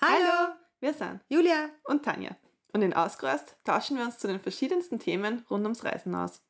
Hallo, 0.00 0.54
wir 0.80 0.92
sind 0.92 1.20
Julia 1.28 1.70
und 1.84 2.04
Tanja. 2.04 2.36
Und 2.72 2.82
in 2.82 2.94
Ausgereist 2.94 3.58
tauschen 3.62 3.96
wir 3.96 4.04
uns 4.04 4.18
zu 4.18 4.26
den 4.26 4.40
verschiedensten 4.40 4.98
Themen 4.98 5.46
rund 5.48 5.62
ums 5.62 5.84
Reisen 5.84 6.16
aus. 6.16 6.42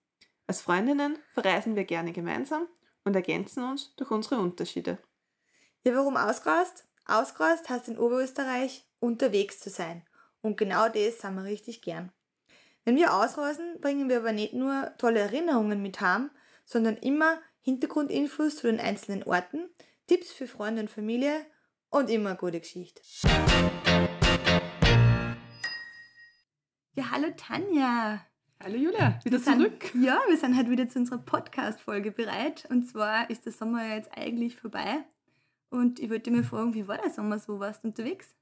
Als 0.46 0.62
Freundinnen 0.62 1.18
verreisen 1.34 1.76
wir 1.76 1.84
gerne 1.84 2.12
gemeinsam 2.12 2.68
und 3.04 3.14
ergänzen 3.14 3.64
uns 3.64 3.94
durch 3.96 4.10
unsere 4.10 4.40
Unterschiede. 4.40 4.96
Ja, 5.84 5.94
warum 5.94 6.16
ausgereist? 6.16 6.88
Ausgereist 7.04 7.68
heißt 7.68 7.88
in 7.88 7.98
Oberösterreich 7.98 8.88
unterwegs 8.98 9.60
zu 9.60 9.68
sein. 9.68 10.06
Und 10.40 10.56
genau 10.56 10.88
das 10.88 11.20
sind 11.20 11.34
wir 11.34 11.44
richtig 11.44 11.82
gern. 11.82 12.12
Wenn 12.90 12.96
wir 12.96 13.14
ausreisen, 13.14 13.80
bringen 13.80 14.08
wir 14.08 14.16
aber 14.16 14.32
nicht 14.32 14.52
nur 14.52 14.90
tolle 14.98 15.20
Erinnerungen 15.20 15.80
mit 15.80 16.00
heim, 16.00 16.28
sondern 16.64 16.96
immer 16.96 17.38
Hintergrundinfos 17.60 18.56
zu 18.56 18.66
den 18.66 18.80
einzelnen 18.80 19.22
Orten, 19.22 19.68
Tipps 20.08 20.32
für 20.32 20.48
Freunde 20.48 20.82
und 20.82 20.90
Familie 20.90 21.46
und 21.90 22.10
immer 22.10 22.30
eine 22.30 22.38
gute 22.40 22.58
Geschichte. 22.58 23.00
Ja, 26.96 27.12
hallo 27.12 27.28
Tanja. 27.36 28.22
Hallo 28.60 28.76
Julia, 28.76 29.20
wieder 29.22 29.38
Wir 29.38 29.44
sind- 29.44 29.60
zurück. 29.60 29.94
Ja, 29.94 30.18
wir 30.28 30.36
sind 30.36 30.58
heute 30.58 30.70
wieder 30.70 30.88
zu 30.88 30.98
unserer 30.98 31.18
Podcast-Folge 31.18 32.10
bereit. 32.10 32.66
Und 32.70 32.88
zwar 32.88 33.30
ist 33.30 33.46
der 33.46 33.52
Sommer 33.52 33.86
ja 33.86 33.94
jetzt 33.94 34.10
eigentlich 34.18 34.56
vorbei. 34.56 35.04
Und 35.68 36.00
ich 36.00 36.10
wollte 36.10 36.32
mir 36.32 36.42
fragen, 36.42 36.74
wie 36.74 36.88
war 36.88 36.98
der 36.98 37.10
Sommer 37.10 37.38
so? 37.38 37.60
Warst 37.60 37.84
du 37.84 37.88
unterwegs? 37.88 38.34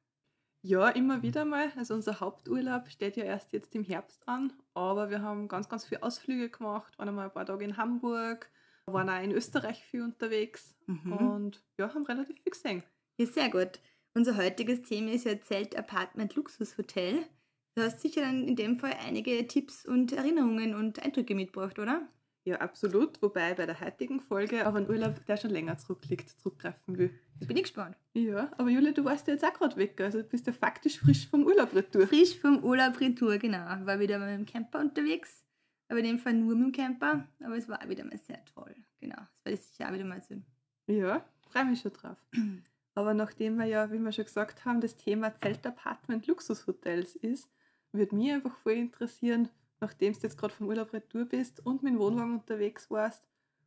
Ja, 0.68 0.90
immer 0.90 1.22
wieder 1.22 1.46
mal. 1.46 1.72
Also 1.77 1.95
unser 1.95 2.20
Haupturlaub 2.20 2.88
steht 2.90 3.16
ja 3.16 3.24
erst 3.24 3.52
jetzt 3.54 3.74
im 3.74 3.84
Herbst 3.84 4.28
an, 4.28 4.52
aber 4.74 5.08
wir 5.08 5.22
haben 5.22 5.48
ganz, 5.48 5.66
ganz 5.70 5.86
viele 5.86 6.02
Ausflüge 6.02 6.50
gemacht, 6.50 6.98
waren 6.98 7.08
einmal 7.08 7.24
ein 7.27 7.32
paar 7.32 7.46
Tage 7.46 7.64
in 7.64 7.78
Hamburg, 7.78 8.50
waren 8.84 9.08
auch 9.08 9.22
in 9.22 9.33
Österreich 9.33 9.83
viel 9.83 10.02
unterwegs 10.02 10.77
Mhm. 10.86 11.12
und 11.19 11.64
ja, 11.78 11.94
haben 11.94 12.05
relativ 12.05 12.36
viel 12.42 12.52
gesehen. 12.52 12.83
Ja, 13.19 13.27
sehr 13.27 13.48
gut. 13.50 13.80
Unser 14.14 14.36
heutiges 14.36 14.83
Thema 14.83 15.12
ist 15.12 15.25
ja 15.25 15.41
Zelt, 15.41 15.75
Apartment, 15.77 16.34
Luxushotel. 16.34 17.27
Du 17.75 17.82
hast 17.82 18.00
sicher 18.00 18.20
dann 18.22 18.47
in 18.47 18.56
dem 18.56 18.78
Fall 18.78 18.92
einige 19.06 19.47
Tipps 19.47 19.86
und 19.86 20.12
Erinnerungen 20.12 20.75
und 20.75 21.03
Eindrücke 21.03 21.34
mitgebracht, 21.34 21.78
oder? 21.78 22.08
Ja, 22.44 22.56
absolut. 22.56 23.20
Wobei 23.20 23.55
bei 23.55 23.67
der 23.67 23.81
heutigen 23.81 24.20
Folge 24.20 24.67
auf 24.67 24.75
einen 24.75 24.89
Urlaub, 24.89 25.25
der 25.27 25.36
schon 25.36 25.50
länger 25.50 25.77
zurückliegt, 25.77 26.31
zurückgreifen 26.41 26.97
will. 26.97 27.11
Da 27.41 27.47
bin 27.47 27.56
ich 27.56 27.64
gespannt. 27.64 27.97
Ja, 28.14 28.50
aber 28.56 28.70
Julia, 28.70 28.92
du 28.92 29.05
warst 29.05 29.27
ja 29.27 29.34
jetzt 29.34 29.44
auch 29.44 29.53
gerade 29.53 29.77
weg. 29.77 30.00
Also 30.00 30.22
du 30.22 30.25
bist 30.25 30.47
ja 30.47 30.53
faktisch 30.53 30.98
frisch 30.98 31.28
vom 31.28 31.44
Urlaub 31.44 31.75
retour. 31.75 32.06
Frisch 32.06 32.39
vom 32.39 32.64
Urlaub 32.64 32.98
Retour, 33.00 33.39
genau. 33.39 33.66
War 33.84 34.00
wieder 34.00 34.19
mit 34.19 34.28
dem 34.28 34.47
Camper 34.47 34.81
unterwegs. 34.81 35.44
Aber 35.89 35.98
in 35.98 36.06
dem 36.06 36.19
Fall 36.19 36.34
nur 36.34 36.55
mit 36.56 36.66
dem 36.66 36.72
Camper. 36.72 37.28
Aber 37.44 37.56
es 37.56 37.69
war 37.69 37.83
auch 37.83 37.89
wieder 37.89 38.05
mal 38.05 38.19
sehr 38.19 38.42
toll. 38.47 38.75
Genau. 39.00 39.16
Das 39.16 39.44
werde 39.44 39.59
ich 39.59 39.66
sicher 39.66 39.89
auch 39.89 39.92
wieder 39.92 40.05
mal 40.05 40.22
sehen. 40.22 40.44
Ja, 40.86 41.25
freue 41.50 41.66
mich 41.66 41.81
schon 41.81 41.92
drauf. 41.92 42.16
Aber 42.94 43.14
nachdem 43.14 43.59
wir 43.59 43.66
ja, 43.66 43.92
wie 43.92 43.98
wir 43.98 44.11
schon 44.11 44.25
gesagt 44.25 44.64
haben, 44.64 44.81
das 44.81 44.97
Thema 44.97 45.33
Zeltapartment 45.41 46.27
Luxushotels 46.27 47.14
ist, 47.14 47.48
würde 47.92 48.16
mich 48.16 48.33
einfach 48.33 48.56
voll 48.56 48.72
interessieren, 48.72 49.48
nachdem 49.81 50.12
du 50.12 50.21
jetzt 50.21 50.39
gerade 50.39 50.55
vom 50.55 50.69
Urlaub 50.69 50.93
retour 50.93 51.25
bist 51.25 51.65
und 51.65 51.83
mit 51.83 51.93
dem 51.93 51.98
Wohnwagen 51.98 52.34
unterwegs 52.34 52.91
warst, 52.91 53.25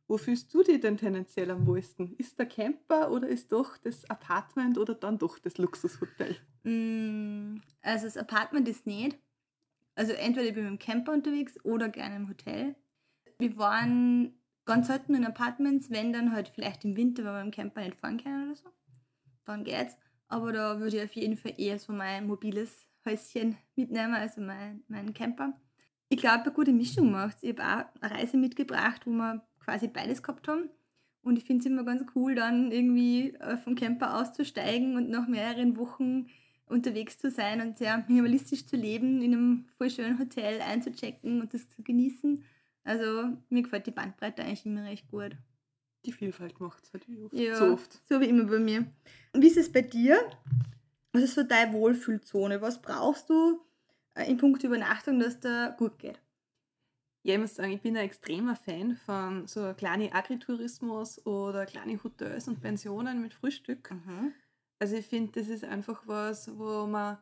wo 0.08 0.18
fühlst 0.18 0.52
du 0.52 0.62
dich 0.62 0.80
denn 0.80 0.96
tendenziell 0.96 1.50
am 1.50 1.66
wohlsten? 1.66 2.14
Ist 2.18 2.38
der 2.38 2.46
Camper 2.46 3.10
oder 3.10 3.28
ist 3.28 3.52
doch 3.52 3.78
das 3.78 4.08
Apartment 4.10 4.76
oder 4.76 4.94
dann 4.94 5.18
doch 5.18 5.38
das 5.38 5.58
Luxushotel? 5.58 6.36
Mm, 6.64 7.60
Also 7.82 8.06
das 8.06 8.16
Apartment 8.16 8.68
ist 8.68 8.86
nicht. 8.86 9.18
Also 9.94 10.12
entweder 10.12 10.46
ich 10.46 10.54
bin 10.54 10.64
mit 10.64 10.72
dem 10.72 10.78
Camper 10.78 11.12
unterwegs 11.12 11.58
oder 11.64 11.88
gerne 11.88 12.16
im 12.16 12.28
Hotel. 12.28 12.74
Wir 13.38 13.56
waren 13.56 14.34
ganz 14.64 14.86
selten 14.86 15.14
in 15.14 15.24
Apartments, 15.24 15.90
wenn 15.90 16.12
dann 16.12 16.32
halt 16.32 16.48
vielleicht 16.48 16.84
im 16.84 16.96
Winter, 16.96 17.24
weil 17.24 17.34
wir 17.34 17.40
im 17.42 17.50
Camper 17.50 17.82
nicht 17.82 17.96
fahren 17.96 18.22
können 18.22 18.46
oder 18.48 18.56
so. 18.56 18.68
Dann 19.44 19.64
geht's. 19.64 19.96
Aber 20.28 20.52
da 20.52 20.78
würde 20.78 20.96
ich 20.96 21.02
auf 21.02 21.12
jeden 21.12 21.36
Fall 21.36 21.54
eher 21.58 21.78
so 21.78 21.92
mein 21.92 22.26
mobiles 22.26 22.86
Häuschen 23.04 23.56
mitnehmen, 23.76 24.14
also 24.14 24.40
mein, 24.40 24.82
meinen 24.88 25.12
Camper. 25.12 25.60
Ich 26.12 26.18
glaube, 26.18 26.42
eine 26.42 26.52
gute 26.52 26.74
Mischung 26.74 27.10
macht 27.10 27.38
Ich 27.40 27.58
habe 27.58 27.62
auch 27.62 28.02
eine 28.02 28.14
Reise 28.14 28.36
mitgebracht, 28.36 29.06
wo 29.06 29.12
wir 29.12 29.42
quasi 29.60 29.88
beides 29.88 30.22
gehabt 30.22 30.46
haben. 30.46 30.68
Und 31.22 31.38
ich 31.38 31.44
finde 31.44 31.60
es 31.60 31.66
immer 31.66 31.84
ganz 31.84 32.04
cool, 32.14 32.34
dann 32.34 32.70
irgendwie 32.70 33.32
äh, 33.36 33.56
vom 33.56 33.76
Camper 33.76 34.20
auszusteigen 34.20 34.96
und 34.96 35.08
nach 35.08 35.26
mehreren 35.26 35.78
Wochen 35.78 36.26
unterwegs 36.66 37.16
zu 37.16 37.30
sein 37.30 37.62
und 37.62 37.78
sehr 37.78 38.04
minimalistisch 38.08 38.66
zu 38.66 38.76
leben, 38.76 39.22
in 39.22 39.32
einem 39.32 39.64
voll 39.78 39.88
schönen 39.88 40.18
Hotel 40.18 40.60
einzuchecken 40.60 41.40
und 41.40 41.54
das 41.54 41.70
zu 41.70 41.82
genießen. 41.82 42.44
Also 42.84 43.30
mir 43.48 43.62
gefällt 43.62 43.86
die 43.86 43.92
Bandbreite 43.92 44.42
eigentlich 44.42 44.66
immer 44.66 44.84
recht 44.84 45.08
gut. 45.08 45.34
Die 46.04 46.12
Vielfalt 46.12 46.60
macht 46.60 46.84
es 46.84 46.92
halt 46.92 47.08
wie 47.08 47.22
oft. 47.22 47.32
Ja, 47.32 47.56
so 47.56 47.72
oft. 47.72 48.02
so 48.06 48.20
wie 48.20 48.28
immer 48.28 48.44
bei 48.44 48.58
mir. 48.58 48.84
Und 49.32 49.40
wie 49.40 49.46
ist 49.46 49.56
es 49.56 49.72
bei 49.72 49.80
dir? 49.80 50.18
Was 51.14 51.22
ist 51.22 51.36
so 51.36 51.42
deine 51.42 51.72
Wohlfühlzone? 51.72 52.60
Was 52.60 52.82
brauchst 52.82 53.30
du 53.30 53.62
in 54.14 54.36
puncto 54.36 54.66
Übernachtung, 54.66 55.18
dass 55.18 55.40
da 55.40 55.74
gut 55.78 55.98
geht? 55.98 56.20
Ja, 57.24 57.34
ich 57.34 57.40
muss 57.40 57.54
sagen, 57.54 57.72
ich 57.72 57.80
bin 57.80 57.96
ein 57.96 58.04
extremer 58.04 58.56
Fan 58.56 58.96
von 58.96 59.46
so 59.46 59.72
kleinen 59.74 60.12
Agritourismus 60.12 61.24
oder 61.24 61.66
kleine 61.66 62.02
Hotels 62.02 62.48
und 62.48 62.60
Pensionen 62.60 63.22
mit 63.22 63.32
Frühstück. 63.32 63.90
Also 64.80 64.96
ich 64.96 65.06
finde, 65.06 65.40
das 65.40 65.48
ist 65.48 65.64
einfach 65.64 66.02
was, 66.06 66.58
wo 66.58 66.86
man 66.86 67.18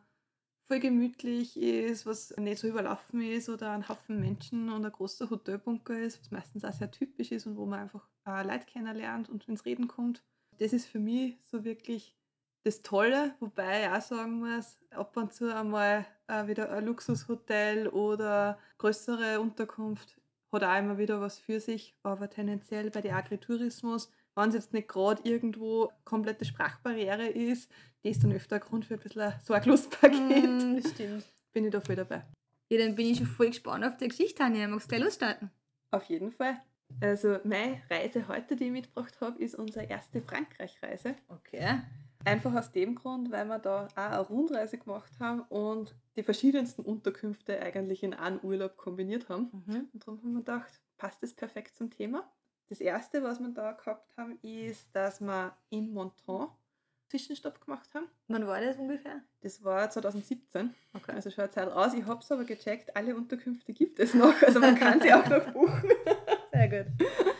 voll 0.67 0.79
gemütlich 0.79 1.57
ist, 1.57 2.07
was 2.07 2.35
nicht 2.37 2.59
so 2.59 2.67
überlaufen 2.67 3.21
ist 3.21 3.49
oder 3.49 3.71
ein 3.73 3.87
Haufen 3.87 4.19
Menschen 4.19 4.69
und 4.69 4.85
ein 4.85 4.91
großer 4.91 5.29
Hotelbunker 5.29 5.99
ist, 5.99 6.19
was 6.19 6.31
meistens 6.31 6.65
auch 6.65 6.73
sehr 6.73 6.89
typisch 6.89 7.31
ist 7.31 7.45
und 7.45 7.57
wo 7.57 7.65
man 7.67 7.81
einfach 7.81 8.07
äh, 8.25 8.41
Leute 8.43 8.65
kennenlernt 8.65 9.29
und 9.29 9.47
ins 9.47 9.65
Reden 9.65 9.87
kommt. 9.87 10.23
Das 10.57 10.73
ist 10.73 10.87
für 10.87 10.99
mich 10.99 11.37
so 11.43 11.63
wirklich 11.63 12.15
das 12.63 12.81
Tolle, 12.81 13.35
wobei 13.39 13.83
ich 13.83 13.89
auch 13.89 14.01
sagen 14.01 14.39
muss, 14.39 14.79
ab 14.91 15.15
und 15.17 15.33
zu 15.33 15.53
einmal 15.53 16.05
äh, 16.31 16.47
wieder 16.47 16.71
ein 16.71 16.85
Luxushotel 16.85 17.87
oder 17.87 18.57
größere 18.77 19.39
Unterkunft 19.39 20.17
hat 20.51 20.63
auch 20.63 20.77
immer 20.77 20.97
wieder 20.97 21.21
was 21.21 21.39
für 21.39 21.59
sich, 21.59 21.95
aber 22.03 22.29
tendenziell 22.29 22.89
bei 22.91 23.01
den 23.01 23.13
Agritourismus, 23.13 24.11
wenn 24.35 24.49
es 24.49 24.55
jetzt 24.55 24.73
nicht 24.73 24.87
gerade 24.87 25.21
irgendwo 25.23 25.91
komplette 26.03 26.45
Sprachbarriere 26.45 27.27
ist, 27.27 27.71
das 28.03 28.13
ist 28.13 28.23
dann 28.23 28.33
öfter 28.33 28.55
ein 28.57 28.61
Grund 28.61 28.85
für 28.85 28.95
ein 28.95 28.99
bisschen 28.99 29.21
ein 29.21 29.39
Sorglospaket. 29.41 30.19
Mm, 30.19 30.75
das 30.81 30.91
stimmt. 30.91 31.25
Bin 31.53 31.65
ich 31.65 31.71
da 31.71 31.79
voll 31.79 31.95
dabei. 31.95 32.23
Ja, 32.69 32.79
dann 32.79 32.95
bin 32.95 33.07
ich 33.07 33.17
schon 33.17 33.27
voll 33.27 33.47
gespannt 33.47 33.85
auf 33.85 33.97
die 33.97 34.07
Geschichte, 34.07 34.35
Tanja. 34.35 34.67
Magst 34.67 34.87
du 34.87 34.95
gleich 34.95 35.03
losstarten? 35.03 35.51
Auf 35.91 36.05
jeden 36.05 36.31
Fall. 36.31 36.57
Also 36.99 37.37
meine 37.43 37.81
Reise 37.89 38.27
heute, 38.27 38.55
die 38.55 38.65
ich 38.65 38.71
mitgebracht 38.71 39.19
habe, 39.21 39.41
ist 39.41 39.55
unsere 39.55 39.85
erste 39.85 40.21
Frankreich-Reise. 40.21 41.15
Okay. 41.29 41.81
Einfach 42.25 42.53
aus 42.53 42.71
dem 42.71 42.95
Grund, 42.95 43.31
weil 43.31 43.45
wir 43.45 43.59
da 43.59 43.87
auch 43.87 43.97
eine 43.97 44.19
Rundreise 44.19 44.77
gemacht 44.77 45.11
haben 45.19 45.41
und 45.49 45.95
die 46.15 46.23
verschiedensten 46.23 46.83
Unterkünfte 46.83 47.59
eigentlich 47.61 48.03
in 48.03 48.13
einen 48.13 48.39
Urlaub 48.43 48.77
kombiniert 48.77 49.29
haben. 49.29 49.63
Mhm. 49.65 49.89
Und 49.93 50.05
darum 50.07 50.21
haben 50.21 50.31
wir 50.33 50.39
gedacht, 50.39 50.81
passt 50.97 51.23
das 51.23 51.33
perfekt 51.33 51.75
zum 51.75 51.89
Thema. 51.89 52.29
Das 52.69 52.79
erste, 52.79 53.23
was 53.23 53.39
wir 53.39 53.49
da 53.49 53.73
gehabt 53.73 54.15
haben, 54.17 54.37
ist, 54.41 54.95
dass 54.95 55.19
wir 55.19 55.55
in 55.69 55.91
Monton 55.93 56.47
Zwischenstopp 57.09 57.59
gemacht 57.65 57.89
haben. 57.93 58.05
Wann 58.29 58.47
war 58.47 58.61
das 58.61 58.77
ungefähr? 58.77 59.21
Das 59.41 59.61
war 59.63 59.89
2017, 59.89 60.73
Okay. 60.93 61.11
also 61.11 61.29
schon 61.29 61.43
eine 61.43 61.51
Zeit 61.51 61.69
aus. 61.69 61.93
Ich 61.93 62.05
habe 62.05 62.21
es 62.21 62.31
aber 62.31 62.45
gecheckt, 62.45 62.95
alle 62.95 63.15
Unterkünfte 63.15 63.73
gibt 63.73 63.99
es 63.99 64.13
noch, 64.13 64.41
also 64.41 64.61
man 64.61 64.75
kann 64.75 65.01
sie 65.01 65.13
auch 65.13 65.27
noch 65.27 65.51
buchen. 65.51 65.89
Sehr 66.53 66.69
gut. 66.69 66.93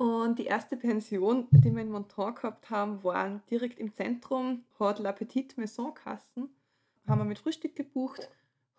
Und 0.00 0.38
die 0.38 0.46
erste 0.46 0.78
Pension, 0.78 1.46
die 1.50 1.74
wir 1.74 1.82
in 1.82 1.90
Monton 1.90 2.34
gehabt 2.34 2.70
haben, 2.70 3.04
war 3.04 3.42
direkt 3.50 3.78
im 3.78 3.92
Zentrum, 3.92 4.64
hat 4.78 4.98
La 4.98 5.12
Petite 5.12 5.60
Maison 5.60 5.92
Kassen, 5.92 6.48
haben 7.06 7.20
wir 7.20 7.26
mit 7.26 7.38
Frühstück 7.38 7.76
gebucht, 7.76 8.30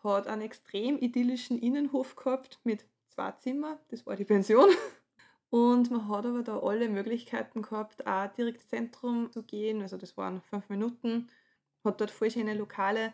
hat 0.03 0.25
einen 0.25 0.41
extrem 0.41 0.97
idyllischen 0.97 1.59
Innenhof 1.59 2.15
gehabt 2.15 2.59
mit 2.63 2.87
zwei 3.09 3.33
Zimmern, 3.33 3.77
das 3.89 4.03
war 4.07 4.15
die 4.15 4.25
Pension. 4.25 4.67
Und 5.51 5.91
man 5.91 6.07
hat 6.09 6.25
aber 6.25 6.41
da 6.41 6.57
alle 6.57 6.89
Möglichkeiten 6.89 7.61
gehabt, 7.61 8.07
auch 8.07 8.33
direkt 8.33 8.61
ins 8.61 8.69
Zentrum 8.69 9.31
zu 9.31 9.43
gehen, 9.43 9.83
also 9.83 9.97
das 9.97 10.17
waren 10.17 10.41
fünf 10.41 10.69
Minuten, 10.69 11.29
hat 11.83 12.01
dort 12.01 12.09
voll 12.09 12.31
schöne 12.31 12.55
Lokale. 12.55 13.13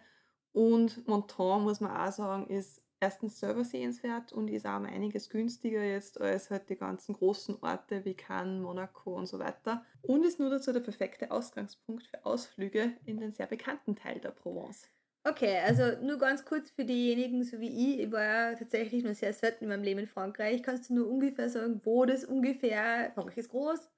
Und 0.54 1.06
Monton, 1.09 1.63
muss 1.63 1.81
man 1.81 1.92
auch 1.92 2.13
sagen, 2.13 2.48
ist 2.48 2.81
erstens 2.99 3.39
selber 3.39 3.63
sehenswert 3.63 4.31
und 4.33 4.47
ist 4.49 4.65
auch 4.65 4.77
um 4.77 4.85
einiges 4.85 5.29
günstiger 5.29 5.83
jetzt 5.83 6.19
als 6.21 6.49
halt 6.49 6.69
die 6.69 6.75
ganzen 6.77 7.13
großen 7.13 7.61
Orte 7.61 8.05
wie 8.05 8.15
Cannes, 8.15 8.61
Monaco 8.61 9.15
und 9.15 9.27
so 9.27 9.39
weiter. 9.39 9.85
Und 10.01 10.25
ist 10.25 10.39
nur 10.39 10.49
dazu 10.49 10.71
der 10.73 10.79
perfekte 10.81 11.31
Ausgangspunkt 11.31 12.03
für 12.07 12.25
Ausflüge 12.25 12.97
in 13.05 13.19
den 13.19 13.33
sehr 13.33 13.47
bekannten 13.47 13.95
Teil 13.95 14.19
der 14.19 14.31
Provence. 14.31 14.89
Okay, 15.25 15.57
also 15.59 15.99
nur 16.01 16.17
ganz 16.17 16.45
kurz 16.45 16.69
für 16.71 16.85
diejenigen, 16.85 17.44
so 17.44 17.59
wie 17.59 17.67
ich, 17.95 17.99
ich 17.99 18.11
war 18.13 18.23
ja 18.23 18.55
tatsächlich 18.55 19.03
nur 19.03 19.13
sehr 19.13 19.33
selten 19.33 19.65
in 19.65 19.69
meinem 19.69 19.83
Leben 19.83 19.99
in 19.99 20.07
Frankreich. 20.07 20.63
Kannst 20.63 20.89
du 20.89 20.94
nur 20.95 21.07
ungefähr 21.09 21.49
sagen, 21.49 21.81
wo 21.83 22.05
das 22.05 22.23
ungefähr, 22.23 23.11
Frankreich 23.13 23.38
ist 23.39 23.49
groß? 23.49 23.89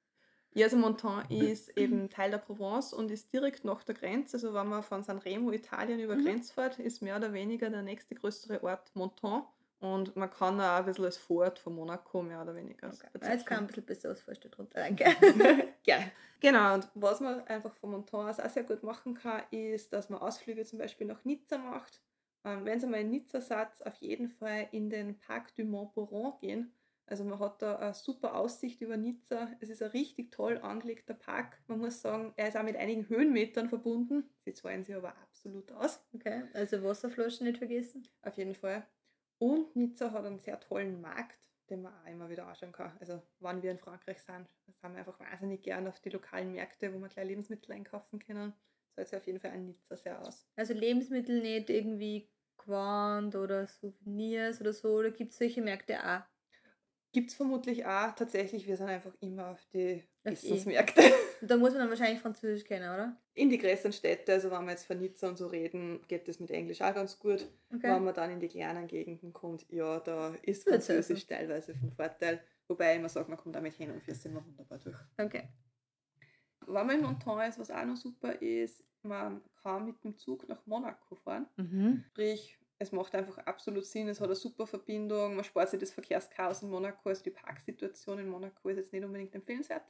Ja, 0.53 0.65
also 0.65 0.77
Monton 0.77 1.23
ist 1.29 1.77
eben 1.77 2.09
Teil 2.09 2.31
der 2.31 2.39
Provence 2.39 2.93
und 2.93 3.11
ist 3.11 3.31
direkt 3.31 3.65
nach 3.65 3.83
der 3.83 3.95
Grenze. 3.95 4.37
Also 4.37 4.53
wenn 4.53 4.67
man 4.67 4.83
von 4.83 5.03
Sanremo, 5.03 5.51
Italien 5.51 5.99
über 5.99 6.15
Mhm. 6.15 6.23
Grenz 6.25 6.51
fährt, 6.51 6.79
ist 6.79 7.01
mehr 7.01 7.17
oder 7.17 7.33
weniger 7.33 7.69
der 7.69 7.83
nächste 7.83 8.15
größere 8.15 8.63
Ort 8.63 8.91
Monton. 8.95 9.43
Und 9.79 10.15
man 10.17 10.29
kann 10.29 10.59
auch 10.59 10.77
ein 10.79 10.85
bisschen 10.85 11.05
als 11.05 11.17
Fort 11.17 11.57
von 11.59 11.73
Monaco 11.75 12.21
mehr 12.21 12.41
oder 12.41 12.53
weniger. 12.55 12.89
Okay. 12.89 13.07
Jetzt 13.31 13.45
kann 13.45 13.59
ein 13.59 13.67
bisschen 13.67 13.85
besser 13.85 14.09
was 14.09 14.21
vorstellen 14.21 14.51
drunter. 14.51 14.79
Danke. 14.79 15.05
ja. 15.85 15.99
Genau, 16.41 16.73
und 16.75 16.89
was 16.95 17.19
man 17.21 17.45
einfach 17.47 17.73
von 17.75 17.91
Monton 17.91 18.27
aus 18.27 18.39
auch 18.39 18.49
sehr 18.49 18.63
gut 18.63 18.83
machen 18.83 19.13
kann, 19.13 19.43
ist, 19.51 19.93
dass 19.93 20.09
man 20.09 20.19
Ausflüge 20.19 20.65
zum 20.65 20.79
Beispiel 20.79 21.07
nach 21.07 21.23
Nizza 21.23 21.57
macht. 21.57 22.01
Ähm, 22.43 22.65
wenn 22.65 22.79
Sie 22.79 22.87
mal 22.87 23.01
in 23.01 23.09
Nizza 23.09 23.39
seid, 23.41 23.85
auf 23.85 23.95
jeden 23.95 24.29
Fall 24.29 24.67
in 24.71 24.89
den 24.89 25.17
Parc 25.19 25.53
du 25.55 25.63
Montboron 25.63 26.33
gehen. 26.39 26.73
Also 27.09 27.23
man 27.23 27.39
hat 27.39 27.61
da 27.63 27.77
eine 27.77 27.93
super 27.95 28.35
Aussicht 28.35 28.81
über 28.81 28.95
Nizza. 28.95 29.49
Es 29.59 29.69
ist 29.69 29.81
ein 29.81 29.89
richtig 29.89 30.31
toll 30.31 30.59
angelegter 30.59 31.15
Park. 31.15 31.59
Man 31.67 31.79
muss 31.79 32.01
sagen, 32.01 32.33
er 32.37 32.47
ist 32.47 32.55
auch 32.55 32.63
mit 32.63 32.75
einigen 32.75 33.09
Höhenmetern 33.09 33.67
verbunden. 33.67 34.29
Sie 34.45 34.53
zahlen 34.53 34.83
sich 34.83 34.95
aber 34.95 35.17
absolut 35.17 35.71
aus. 35.71 36.05
Okay, 36.13 36.43
also 36.53 36.83
Wasserflaschen 36.83 37.47
nicht 37.47 37.57
vergessen. 37.57 38.07
Auf 38.21 38.37
jeden 38.37 38.53
Fall. 38.53 38.85
Und 39.39 39.75
Nizza 39.75 40.11
hat 40.11 40.25
einen 40.25 40.39
sehr 40.39 40.59
tollen 40.59 41.01
Markt, 41.01 41.39
den 41.69 41.81
man 41.81 41.93
auch 41.93 42.05
immer 42.07 42.29
wieder 42.29 42.45
anschauen 42.45 42.73
kann. 42.73 42.95
Also, 42.99 43.21
wenn 43.39 43.63
wir 43.63 43.71
in 43.71 43.79
Frankreich 43.79 44.21
sind, 44.21 44.47
sind 44.67 44.93
wir 44.93 44.99
einfach 44.99 45.19
wahnsinnig 45.19 45.63
gern 45.63 45.87
auf 45.87 45.99
die 46.01 46.09
lokalen 46.09 46.51
Märkte, 46.51 46.93
wo 46.93 46.99
man 46.99 47.09
gleich 47.09 47.27
Lebensmittel 47.27 47.71
einkaufen 47.71 48.19
können. 48.19 48.53
Zahlt 48.93 49.07
sich 49.07 49.17
auf 49.17 49.25
jeden 49.25 49.39
Fall 49.39 49.51
an 49.51 49.65
Nizza 49.65 49.95
sehr 49.95 50.21
aus. 50.21 50.45
Also, 50.55 50.73
Lebensmittel 50.73 51.41
nicht 51.41 51.71
irgendwie 51.71 52.29
Quant 52.57 53.35
oder 53.35 53.65
Souvenirs 53.65 54.61
oder 54.61 54.73
so, 54.73 54.97
oder 54.97 55.11
gibt 55.11 55.31
es 55.31 55.37
solche 55.37 55.61
Märkte 55.61 56.03
auch? 56.03 56.21
Gibt 57.11 57.31
es 57.31 57.35
vermutlich 57.35 57.85
auch. 57.85 58.13
Tatsächlich, 58.13 58.67
wir 58.67 58.77
sind 58.77 58.87
einfach 58.87 59.13
immer 59.19 59.47
auf 59.49 59.65
die 59.73 60.03
Essensmärkte. 60.23 61.01
Da 61.41 61.55
muss 61.55 61.71
man 61.71 61.79
dann 61.79 61.89
wahrscheinlich 61.89 62.19
Französisch 62.19 62.65
kennen, 62.65 62.93
oder? 62.93 63.15
In 63.33 63.49
die 63.49 63.57
größeren 63.57 63.93
Städte, 63.93 64.33
also 64.33 64.51
wenn 64.51 64.65
wir 64.65 64.71
jetzt 64.71 64.85
von 64.85 64.99
Nizza 64.99 65.29
und 65.29 65.37
so 65.37 65.47
reden, 65.47 66.01
geht 66.09 66.27
das 66.27 66.41
mit 66.41 66.51
Englisch 66.51 66.81
auch 66.81 66.93
ganz 66.93 67.17
gut. 67.17 67.47
Okay. 67.73 67.83
Wenn 67.83 68.03
man 68.03 68.13
dann 68.13 68.31
in 68.31 68.41
die 68.41 68.49
kleinen 68.49 68.87
Gegenden 68.87 69.31
kommt, 69.31 69.65
ja, 69.69 70.01
da 70.01 70.35
ist 70.41 70.67
Französisch 70.67 71.25
teilweise 71.27 71.73
von 71.75 71.91
Vorteil. 71.91 72.41
Wobei 72.67 72.91
ich 72.91 72.99
immer 72.99 73.07
sage, 73.07 73.29
man 73.29 73.37
kommt 73.37 73.55
damit 73.55 73.73
hin 73.73 73.89
und 73.89 74.05
wir 74.05 74.13
sind 74.13 74.31
immer 74.31 74.45
wunderbar 74.45 74.79
durch. 74.79 74.97
Okay. 75.17 75.47
Wenn 76.67 76.85
man 76.85 76.97
in 76.97 77.03
Monton 77.03 77.39
ist, 77.39 77.57
was 77.57 77.71
auch 77.71 77.85
noch 77.85 77.95
super 77.95 78.33
ist, 78.41 78.83
man 79.01 79.41
kann 79.63 79.85
mit 79.85 80.03
dem 80.03 80.17
Zug 80.17 80.47
nach 80.49 80.65
Monaco 80.65 81.15
fahren. 81.15 81.47
Mhm. 81.55 82.03
Sprich, 82.09 82.58
es 82.79 82.91
macht 82.93 83.13
einfach 83.13 83.37
absolut 83.39 83.85
Sinn, 83.85 84.07
es 84.07 84.21
hat 84.21 84.27
eine 84.27 84.35
super 84.35 84.65
Verbindung, 84.65 85.35
man 85.35 85.43
spart 85.43 85.69
sich 85.69 85.79
das 85.79 85.91
Verkehrschaos 85.91 86.63
in 86.63 86.69
Monaco, 86.69 87.09
also 87.09 87.23
die 87.23 87.29
Parksituation 87.29 88.19
in 88.19 88.29
Monaco 88.29 88.69
ist 88.69 88.77
jetzt 88.77 88.93
nicht 88.93 89.03
unbedingt 89.03 89.35
empfehlenswert 89.35 89.83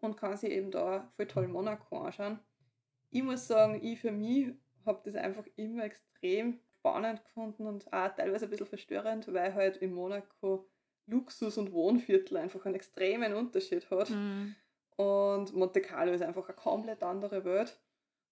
und 0.00 0.16
kann 0.16 0.36
sich 0.36 0.50
eben 0.50 0.70
da 0.70 1.08
voll 1.14 1.26
toll 1.26 1.46
Monaco 1.46 1.98
anschauen. 1.98 2.38
Ich 3.10 3.22
muss 3.22 3.46
sagen, 3.46 3.80
ich 3.82 4.00
für 4.00 4.12
mich 4.12 4.54
habe 4.86 5.00
das 5.04 5.14
einfach 5.14 5.44
immer 5.56 5.84
extrem 5.84 6.58
spannend 6.78 7.22
gefunden 7.24 7.66
und 7.66 7.92
auch 7.92 8.14
teilweise 8.14 8.46
ein 8.46 8.50
bisschen 8.50 8.66
verstörend, 8.66 9.32
weil 9.32 9.54
halt 9.54 9.76
in 9.78 9.92
Monaco 9.92 10.68
Luxus 11.06 11.58
und 11.58 11.72
Wohnviertel 11.72 12.38
einfach 12.38 12.64
einen 12.64 12.74
extremen 12.74 13.34
Unterschied 13.34 13.90
hat. 13.90 14.10
Mhm. 14.10 14.54
Und 14.96 15.54
Monte 15.54 15.82
Carlo 15.82 16.12
ist 16.12 16.22
einfach 16.22 16.48
eine 16.48 16.56
komplett 16.56 17.02
andere 17.02 17.44
Welt. 17.44 17.78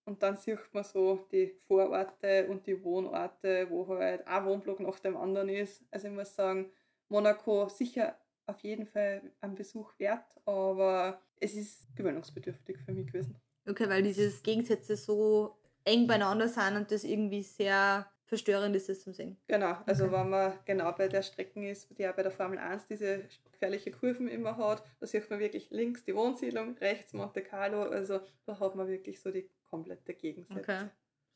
Und 0.06 0.22
dann 0.22 0.36
sieht 0.36 0.58
man 0.72 0.84
so 0.84 1.26
die 1.32 1.54
Vororte 1.66 2.46
und 2.48 2.66
die 2.66 2.82
Wohnorte, 2.84 3.68
wo 3.70 3.86
halt 3.88 4.26
ein 4.26 4.44
Wohnblock 4.44 4.80
nach 4.80 4.98
dem 5.00 5.16
anderen 5.16 5.48
ist. 5.48 5.82
Also 5.90 6.08
ich 6.08 6.14
muss 6.14 6.34
sagen, 6.34 6.70
Monaco 7.08 7.68
sicher 7.68 8.18
auf 8.46 8.60
jeden 8.60 8.86
Fall 8.86 9.22
ein 9.40 9.54
Besuch 9.54 9.98
wert, 9.98 10.26
aber 10.44 11.20
es 11.40 11.54
ist 11.54 11.96
gewöhnungsbedürftig 11.96 12.78
für 12.84 12.92
mich 12.92 13.06
gewesen. 13.06 13.40
Okay, 13.66 13.88
weil 13.88 14.02
diese 14.02 14.30
Gegensätze 14.42 14.96
so 14.96 15.56
eng 15.84 16.06
beieinander 16.06 16.48
sind 16.48 16.76
und 16.76 16.90
das 16.90 17.04
irgendwie 17.04 17.42
sehr 17.42 18.06
verstörend 18.26 18.74
ist, 18.74 18.88
das 18.88 19.00
zum 19.00 19.12
Sehen. 19.12 19.36
Genau, 19.48 19.76
also 19.86 20.04
okay. 20.04 20.14
wenn 20.14 20.30
man 20.30 20.52
genau 20.64 20.92
bei 20.92 21.08
der 21.08 21.22
Strecke 21.22 21.70
ist, 21.70 21.88
die 21.98 22.08
auch 22.08 22.14
bei 22.14 22.22
der 22.22 22.32
Formel 22.32 22.58
1 22.58 22.86
diese 22.86 23.24
gefährliche 23.52 23.90
Kurven 23.90 24.28
immer 24.28 24.56
hat, 24.56 24.82
da 25.00 25.06
sieht 25.06 25.28
man 25.30 25.40
wirklich 25.40 25.70
links 25.70 26.04
die 26.04 26.14
Wohnsiedlung, 26.14 26.76
rechts 26.78 27.12
Monte 27.12 27.42
Carlo, 27.42 27.82
also 27.82 28.20
da 28.46 28.58
hat 28.58 28.74
man 28.74 28.88
wirklich 28.88 29.20
so 29.20 29.30
die 29.30 29.48
komplette 29.74 30.14
Gegensätze. 30.14 30.60
Okay, 30.60 30.88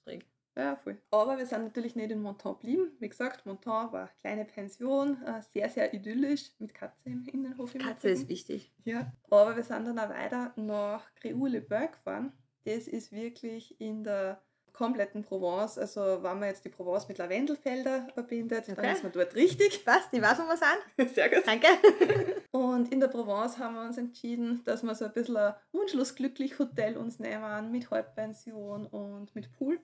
schräg. 0.05 0.26
Ja, 0.56 0.75
voll. 0.76 1.00
Aber 1.11 1.38
wir 1.38 1.46
sind 1.46 1.62
natürlich 1.62 1.94
nicht 1.94 2.11
in 2.11 2.20
Monton 2.20 2.55
geblieben. 2.55 2.90
Wie 2.99 3.08
gesagt, 3.08 3.46
Monton 3.46 3.93
war 3.93 4.00
eine 4.00 4.11
kleine 4.20 4.44
Pension, 4.44 5.23
äh, 5.23 5.40
sehr, 5.52 5.69
sehr 5.69 5.94
idyllisch, 5.94 6.50
mit 6.58 6.75
Katze 6.75 7.11
im 7.11 7.25
Innenhof. 7.29 7.75
Im 7.75 7.82
Katze 7.82 8.08
ist 8.11 8.29
wichtig. 8.29 8.73
Ja. 8.85 9.12
Aber 9.31 9.55
wir 9.55 9.62
sind 9.62 9.87
dann 9.87 9.99
auch 9.99 10.08
weiter 10.08 10.52
nach 10.56 11.14
Créoux-le-Berg 11.14 11.93
gefahren. 11.93 12.32
Das 12.64 12.88
ist 12.88 13.12
wirklich 13.12 13.81
in 13.81 14.02
der 14.02 14.43
kompletten 14.78 15.25
Provence. 15.25 15.76
Also 15.76 16.00
wenn 16.00 16.38
man 16.38 16.44
jetzt 16.44 16.64
die 16.64 16.69
Provence 16.69 17.08
mit 17.08 17.19
Lavendelfelder 17.19 18.06
verbindet, 18.14 18.62
okay. 18.69 18.75
dann 18.76 18.94
ist 18.94 19.02
man 19.02 19.12
dort 19.12 19.34
richtig. 19.34 19.82
Was? 19.84 20.08
Die 20.10 20.22
weiß, 20.22 20.38
wo 20.38 20.44
wir 20.44 20.56
sind. 20.56 21.14
Sehr 21.14 21.28
gut. 21.28 21.42
Danke. 21.44 21.66
Und 22.52 22.92
in 22.92 23.00
der 23.00 23.08
Provence 23.08 23.58
haben 23.58 23.75
wir 23.75 23.82
uns 23.82 23.98
entschieden, 23.98 24.62
dass 24.64 24.84
wir 24.84 24.94
so 24.94 25.06
ein 25.06 25.12
bisschen 25.12 25.36
ein 25.36 25.54
wunschlos-glücklich 25.72 26.60
Hotel 26.60 26.96
uns 26.96 27.19
nehmen 27.19 27.72
mit 27.72 27.90
Halbpension 27.90 28.86
und 28.86 29.34
mit 29.34 29.52
Pool. 29.52 29.80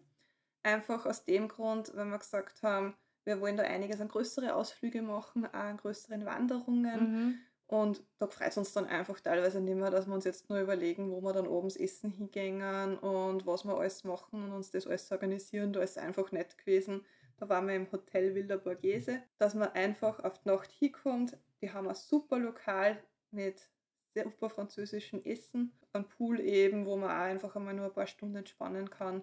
Einfach 0.62 1.04
aus 1.04 1.24
dem 1.24 1.48
Grund, 1.48 1.92
wenn 1.94 2.08
wir 2.08 2.18
gesagt 2.18 2.62
haben, 2.62 2.94
wir 3.24 3.40
wollen 3.40 3.56
da 3.56 3.64
einiges 3.64 4.00
an 4.00 4.08
größere 4.08 4.54
Ausflüge 4.54 5.02
machen, 5.02 5.44
auch 5.46 5.54
an 5.54 5.76
größeren 5.76 6.24
Wanderungen. 6.24 7.00
Mhm. 7.00 7.38
Und 7.66 8.02
da 8.18 8.26
freut 8.26 8.50
es 8.50 8.58
uns 8.58 8.72
dann 8.72 8.86
einfach 8.86 9.18
teilweise 9.20 9.60
nicht 9.60 9.76
mehr, 9.76 9.90
dass 9.90 10.06
wir 10.06 10.14
uns 10.14 10.24
jetzt 10.24 10.50
nur 10.50 10.60
überlegen, 10.60 11.10
wo 11.10 11.22
wir 11.22 11.32
dann 11.32 11.46
oben 11.46 11.68
das 11.68 11.76
Essen 11.76 12.10
hingängen 12.10 12.98
und 12.98 13.46
was 13.46 13.64
wir 13.64 13.76
alles 13.76 14.04
machen 14.04 14.44
und 14.44 14.52
uns 14.52 14.70
das 14.70 14.86
alles 14.86 15.10
organisieren. 15.10 15.72
Da 15.72 15.80
ist 15.80 15.92
es 15.92 15.98
einfach 15.98 16.30
nett 16.30 16.58
gewesen. 16.58 17.04
Da 17.38 17.48
waren 17.48 17.66
wir 17.66 17.74
im 17.74 17.90
Hotel 17.90 18.34
Wilder 18.34 18.58
Borghese, 18.58 19.22
dass 19.38 19.54
man 19.54 19.72
einfach 19.72 20.20
auf 20.20 20.38
die 20.38 20.48
Nacht 20.48 20.70
hinkommt. 20.72 21.38
Die 21.62 21.72
haben 21.72 21.88
ein 21.88 21.94
super 21.94 22.38
Lokal 22.38 23.02
mit 23.30 23.70
super 24.14 24.48
französischen 24.48 25.24
Essen, 25.24 25.72
ein 25.92 26.08
Pool 26.08 26.38
eben, 26.40 26.86
wo 26.86 26.96
man 26.96 27.10
auch 27.10 27.24
einfach 27.24 27.56
einmal 27.56 27.74
nur 27.74 27.86
ein 27.86 27.92
paar 27.92 28.06
Stunden 28.06 28.36
entspannen 28.36 28.88
kann. 28.88 29.22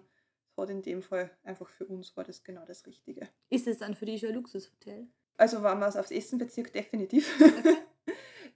Das 0.54 0.64
hat 0.64 0.70
in 0.70 0.82
dem 0.82 1.00
Fall 1.00 1.30
einfach 1.44 1.68
für 1.68 1.86
uns 1.86 2.14
war 2.16 2.24
das 2.24 2.44
genau 2.44 2.64
das 2.66 2.84
Richtige. 2.86 3.28
Ist 3.48 3.66
es 3.66 3.78
dann 3.78 3.94
für 3.94 4.04
dich 4.04 4.26
ein 4.26 4.34
Luxushotel? 4.34 5.08
Also 5.38 5.62
wenn 5.62 5.78
man 5.78 5.88
es 5.88 5.96
aufs 5.96 6.10
Essen 6.10 6.38
bezieht, 6.38 6.74
definitiv. 6.74 7.40
Okay. 7.40 7.76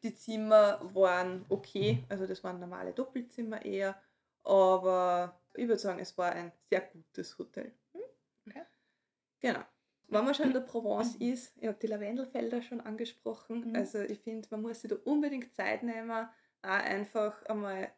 Die 0.06 0.14
Zimmer 0.14 0.78
waren 0.94 1.44
okay, 1.48 2.04
also 2.08 2.28
das 2.28 2.44
waren 2.44 2.60
normale 2.60 2.92
Doppelzimmer 2.92 3.64
eher, 3.64 4.00
aber 4.44 5.40
ich 5.54 5.66
würde 5.66 5.80
sagen, 5.80 5.98
es 5.98 6.16
war 6.16 6.30
ein 6.30 6.52
sehr 6.70 6.82
gutes 6.82 7.36
Hotel. 7.36 7.72
Hm? 7.92 8.00
Okay. 8.46 8.62
Genau. 9.40 9.64
Wenn 10.06 10.24
man 10.24 10.32
schon 10.32 10.46
in 10.46 10.52
der 10.52 10.60
Provence 10.60 11.16
ist, 11.16 11.56
ich 11.56 11.66
habe 11.66 11.76
die 11.82 11.88
Lavendelfelder 11.88 12.62
schon 12.62 12.80
angesprochen, 12.80 13.70
mhm. 13.70 13.74
also 13.74 13.98
ich 13.98 14.20
finde, 14.20 14.46
man 14.52 14.62
muss 14.62 14.82
sich 14.82 14.90
da 14.92 14.96
unbedingt 15.02 15.52
Zeit 15.56 15.82
nehmen, 15.82 16.12
auch 16.12 16.28
einfach 16.62 17.42
einmal 17.46 17.90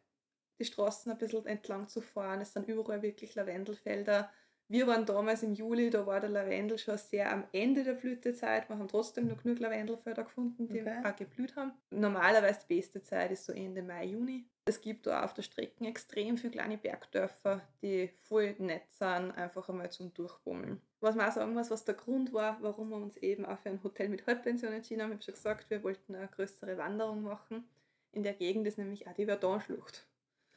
die 0.57 0.65
Straßen 0.65 1.11
ein 1.11 1.17
bisschen 1.19 1.45
entlang 1.45 1.89
zu 1.89 2.01
fahren. 2.01 2.41
Es 2.41 2.53
sind 2.53 2.67
überall 2.67 3.03
wirklich 3.03 3.35
Lavendelfelder. 3.35 4.31
Wir 4.71 4.85
waren 4.85 5.03
damals 5.03 5.41
im 5.41 5.55
Juli, 5.55 5.89
da 5.89 6.05
war 6.05 6.19
der 6.19 6.29
Lavendel 6.29 6.77
schon 6.77 6.95
sehr 6.95 7.31
am 7.31 7.43
Ende 7.51 7.83
der 7.83 7.93
Blütezeit. 7.93 8.69
Wir 8.69 8.77
haben 8.77 8.87
trotzdem 8.87 9.27
noch 9.27 9.41
genug 9.41 9.57
Lavendelfelder 9.57 10.23
gefunden, 10.23 10.67
die 10.67 10.81
okay. 10.81 11.01
auch 11.03 11.15
geblüht 11.15 11.55
haben. 11.55 11.71
Normalerweise 11.89 12.59
die 12.69 12.75
beste 12.75 13.01
Zeit 13.01 13.31
ist 13.31 13.45
so 13.45 13.51
Ende 13.51 13.81
Mai, 13.81 14.05
Juni. 14.05 14.45
Es 14.65 14.79
gibt 14.79 15.07
da 15.07 15.23
auf 15.23 15.33
der 15.33 15.41
Strecke 15.41 15.83
extrem 15.87 16.37
viele 16.37 16.51
kleine 16.51 16.77
Bergdörfer, 16.77 17.61
die 17.81 18.09
voll 18.09 18.53
nett 18.59 18.83
sind, 18.91 19.31
einfach 19.31 19.67
einmal 19.69 19.89
zum 19.89 20.13
Durchbummeln. 20.13 20.79
Was 20.99 21.15
man 21.15 21.27
auch 21.27 21.33
sagen 21.33 21.55
muss, 21.55 21.71
was 21.71 21.85
der 21.85 21.95
Grund 21.95 22.31
war, 22.31 22.61
warum 22.61 22.89
wir 22.89 22.97
uns 22.97 23.17
eben 23.17 23.45
auch 23.47 23.57
für 23.57 23.69
ein 23.69 23.83
Hotel 23.83 24.09
mit 24.09 24.27
Halbpension 24.27 24.71
entschieden 24.71 25.01
haben. 25.01 25.09
Ich 25.09 25.15
habe 25.15 25.23
schon 25.23 25.33
gesagt, 25.33 25.71
wir 25.71 25.83
wollten 25.83 26.13
eine 26.13 26.27
größere 26.27 26.77
Wanderung 26.77 27.23
machen. 27.23 27.67
In 28.11 28.21
der 28.21 28.33
Gegend 28.33 28.67
ist 28.67 28.77
nämlich 28.77 29.07
auch 29.07 29.13
die 29.13 29.25
Verdun-Schlucht. 29.25 30.05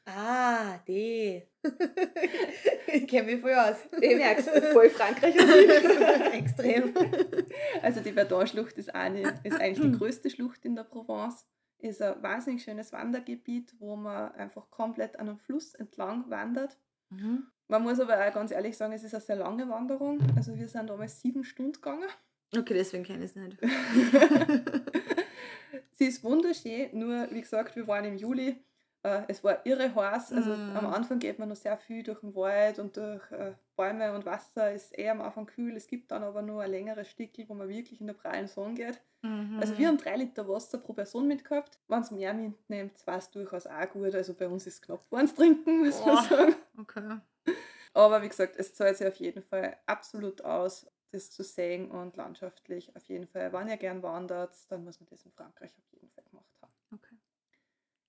Ah, 0.05 0.79
die. 0.89 1.43
ich 2.89 3.07
kenne 3.07 3.33
mich 3.33 3.41
voll 3.41 3.55
aus. 3.55 3.77
Ich 4.01 4.17
merke 4.17 4.41
es, 4.41 4.73
voll 4.73 4.91
Frankreich 4.91 5.37
Extrem. 6.35 6.93
Also 7.83 8.01
die 8.01 8.13
Verdun-Schlucht 8.13 8.77
ist, 8.79 8.89
ist 8.89 8.95
eigentlich 9.61 9.81
die 9.81 9.93
größte 9.99 10.31
Schlucht 10.31 10.65
in 10.65 10.75
der 10.75 10.85
Provence. 10.85 11.47
Ist 11.79 12.03
ein 12.03 12.21
wahnsinnig 12.23 12.63
schönes 12.65 12.93
Wandergebiet, 12.93 13.75
wo 13.79 13.97
man 13.97 14.33
einfach 14.33 14.71
komplett 14.71 15.19
an 15.19 15.29
einem 15.29 15.39
Fluss 15.39 15.75
entlang 15.75 16.29
wandert. 16.31 16.77
Mhm. 17.11 17.47
Man 17.69 17.83
muss 17.85 18.01
aber 18.01 18.15
auch 18.27 18.35
ganz 18.35 18.51
ehrlich 18.51 18.77
sagen, 18.77 18.93
es 18.93 19.05
ist 19.05 19.15
eine 19.15 19.21
sehr 19.21 19.37
lange 19.37 19.69
Wanderung. 19.69 20.19
Also 20.37 20.57
wir 20.57 20.69
sind 20.69 20.91
damals 20.91 21.21
sieben 21.21 21.45
Stunden 21.45 21.73
gegangen. 21.73 22.09
Okay, 22.57 22.75
deswegen 22.75 23.05
kenne 23.05 23.25
ich 23.25 23.31
es 23.31 23.37
nicht. 23.37 23.59
Sie 25.93 26.07
ist 26.07 26.23
wunderschön, 26.23 26.91
nur 26.93 27.29
wie 27.31 27.41
gesagt, 27.41 27.77
wir 27.77 27.87
waren 27.87 28.05
im 28.05 28.17
Juli 28.17 28.63
äh, 29.03 29.23
es 29.29 29.43
war 29.43 29.65
irre 29.67 29.95
heiß. 29.95 30.33
Also 30.33 30.51
mm. 30.51 30.77
am 30.77 30.87
Anfang 30.87 31.19
geht 31.19 31.39
man 31.39 31.49
noch 31.49 31.57
sehr 31.57 31.77
viel 31.77 32.03
durch 32.03 32.21
den 32.21 32.35
Wald 32.35 32.79
und 32.79 32.97
durch 32.97 33.31
äh, 33.33 33.55
Bäume 33.77 34.15
und 34.15 34.25
Wasser. 34.25 34.73
Ist 34.73 34.97
eher 34.97 35.13
am 35.13 35.21
Anfang 35.21 35.47
kühl. 35.47 35.77
Es 35.77 35.87
gibt 35.87 36.11
dann 36.13 36.23
aber 36.23 36.43
nur 36.43 36.63
ein 36.63 36.71
längeres 36.71 37.09
Stickel, 37.09 37.49
wo 37.49 37.55
man 37.55 37.69
wirklich 37.69 38.01
in 38.01 38.07
der 38.07 38.15
prallen 38.15 38.47
Sonne 38.47 38.75
geht. 38.75 39.01
Mhm. 39.23 39.59
Also 39.61 39.77
wir 39.77 39.89
haben 39.89 39.99
drei 39.99 40.17
Liter 40.17 40.49
Wasser 40.49 40.79
pro 40.79 40.93
Person 40.93 41.27
mitgehabt. 41.27 41.81
Wenn 41.89 42.01
es 42.01 42.11
mehr 42.11 42.33
mitnimmt, 42.33 43.07
war 43.07 43.19
es 43.19 43.31
durchaus 43.31 43.67
auch 43.67 43.91
gut. 43.91 44.15
Also 44.15 44.35
bei 44.35 44.49
uns 44.49 44.67
ist 44.67 44.83
knapp 44.83 45.05
eins 45.13 45.35
trinken, 45.35 45.81
muss 45.85 46.05
man 46.05 46.25
sagen. 46.25 46.55
Okay. 46.79 47.19
Aber 47.95 48.23
wie 48.23 48.29
gesagt, 48.29 48.57
es 48.57 48.75
zahlt 48.75 48.97
sich 48.97 49.07
auf 49.07 49.17
jeden 49.17 49.43
Fall 49.43 49.77
absolut 49.87 50.43
aus. 50.43 50.87
das 51.11 51.31
zu 51.31 51.43
sehen 51.43 51.91
und 51.91 52.17
landschaftlich 52.17 52.95
auf 52.97 53.07
jeden 53.09 53.27
Fall. 53.27 53.53
Wenn 53.53 53.69
ihr 53.69 53.77
gern 53.77 54.03
wandert, 54.03 54.55
dann 54.71 54.85
muss 54.85 54.99
man 54.99 55.09
das 55.11 55.25
in 55.25 55.33
Frankreich 55.33 55.73
auf 55.77 55.93
jeden 55.93 56.09
Fall 56.09 56.25
gemacht 56.25 56.57
haben. 56.63 56.73
Okay. 56.95 57.17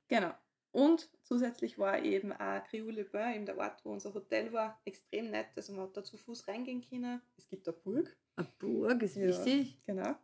Genau. 0.08 0.34
Und 0.74 1.08
zusätzlich 1.22 1.78
war 1.78 2.00
eben 2.00 2.34
auch 2.34 2.64
Criou-le-Bain, 2.64 3.36
eben 3.36 3.46
der 3.46 3.60
Ort, 3.60 3.86
wo 3.86 3.92
unser 3.92 4.12
Hotel 4.12 4.52
war, 4.52 4.82
extrem 4.86 5.30
nett. 5.30 5.50
Also 5.56 5.72
man 5.72 5.84
hat 5.84 5.96
da 5.96 6.04
zu 6.04 6.18
Fuß 6.18 6.48
reingehen 6.48 6.82
können. 6.82 7.22
Es 7.38 7.48
gibt 7.48 7.68
eine 7.68 7.78
Burg. 7.78 8.18
Eine 8.36 8.48
Burg 8.58 9.04
ist 9.04 9.16
ja, 9.16 9.28
wichtig. 9.28 9.80
Genau. 9.86 10.16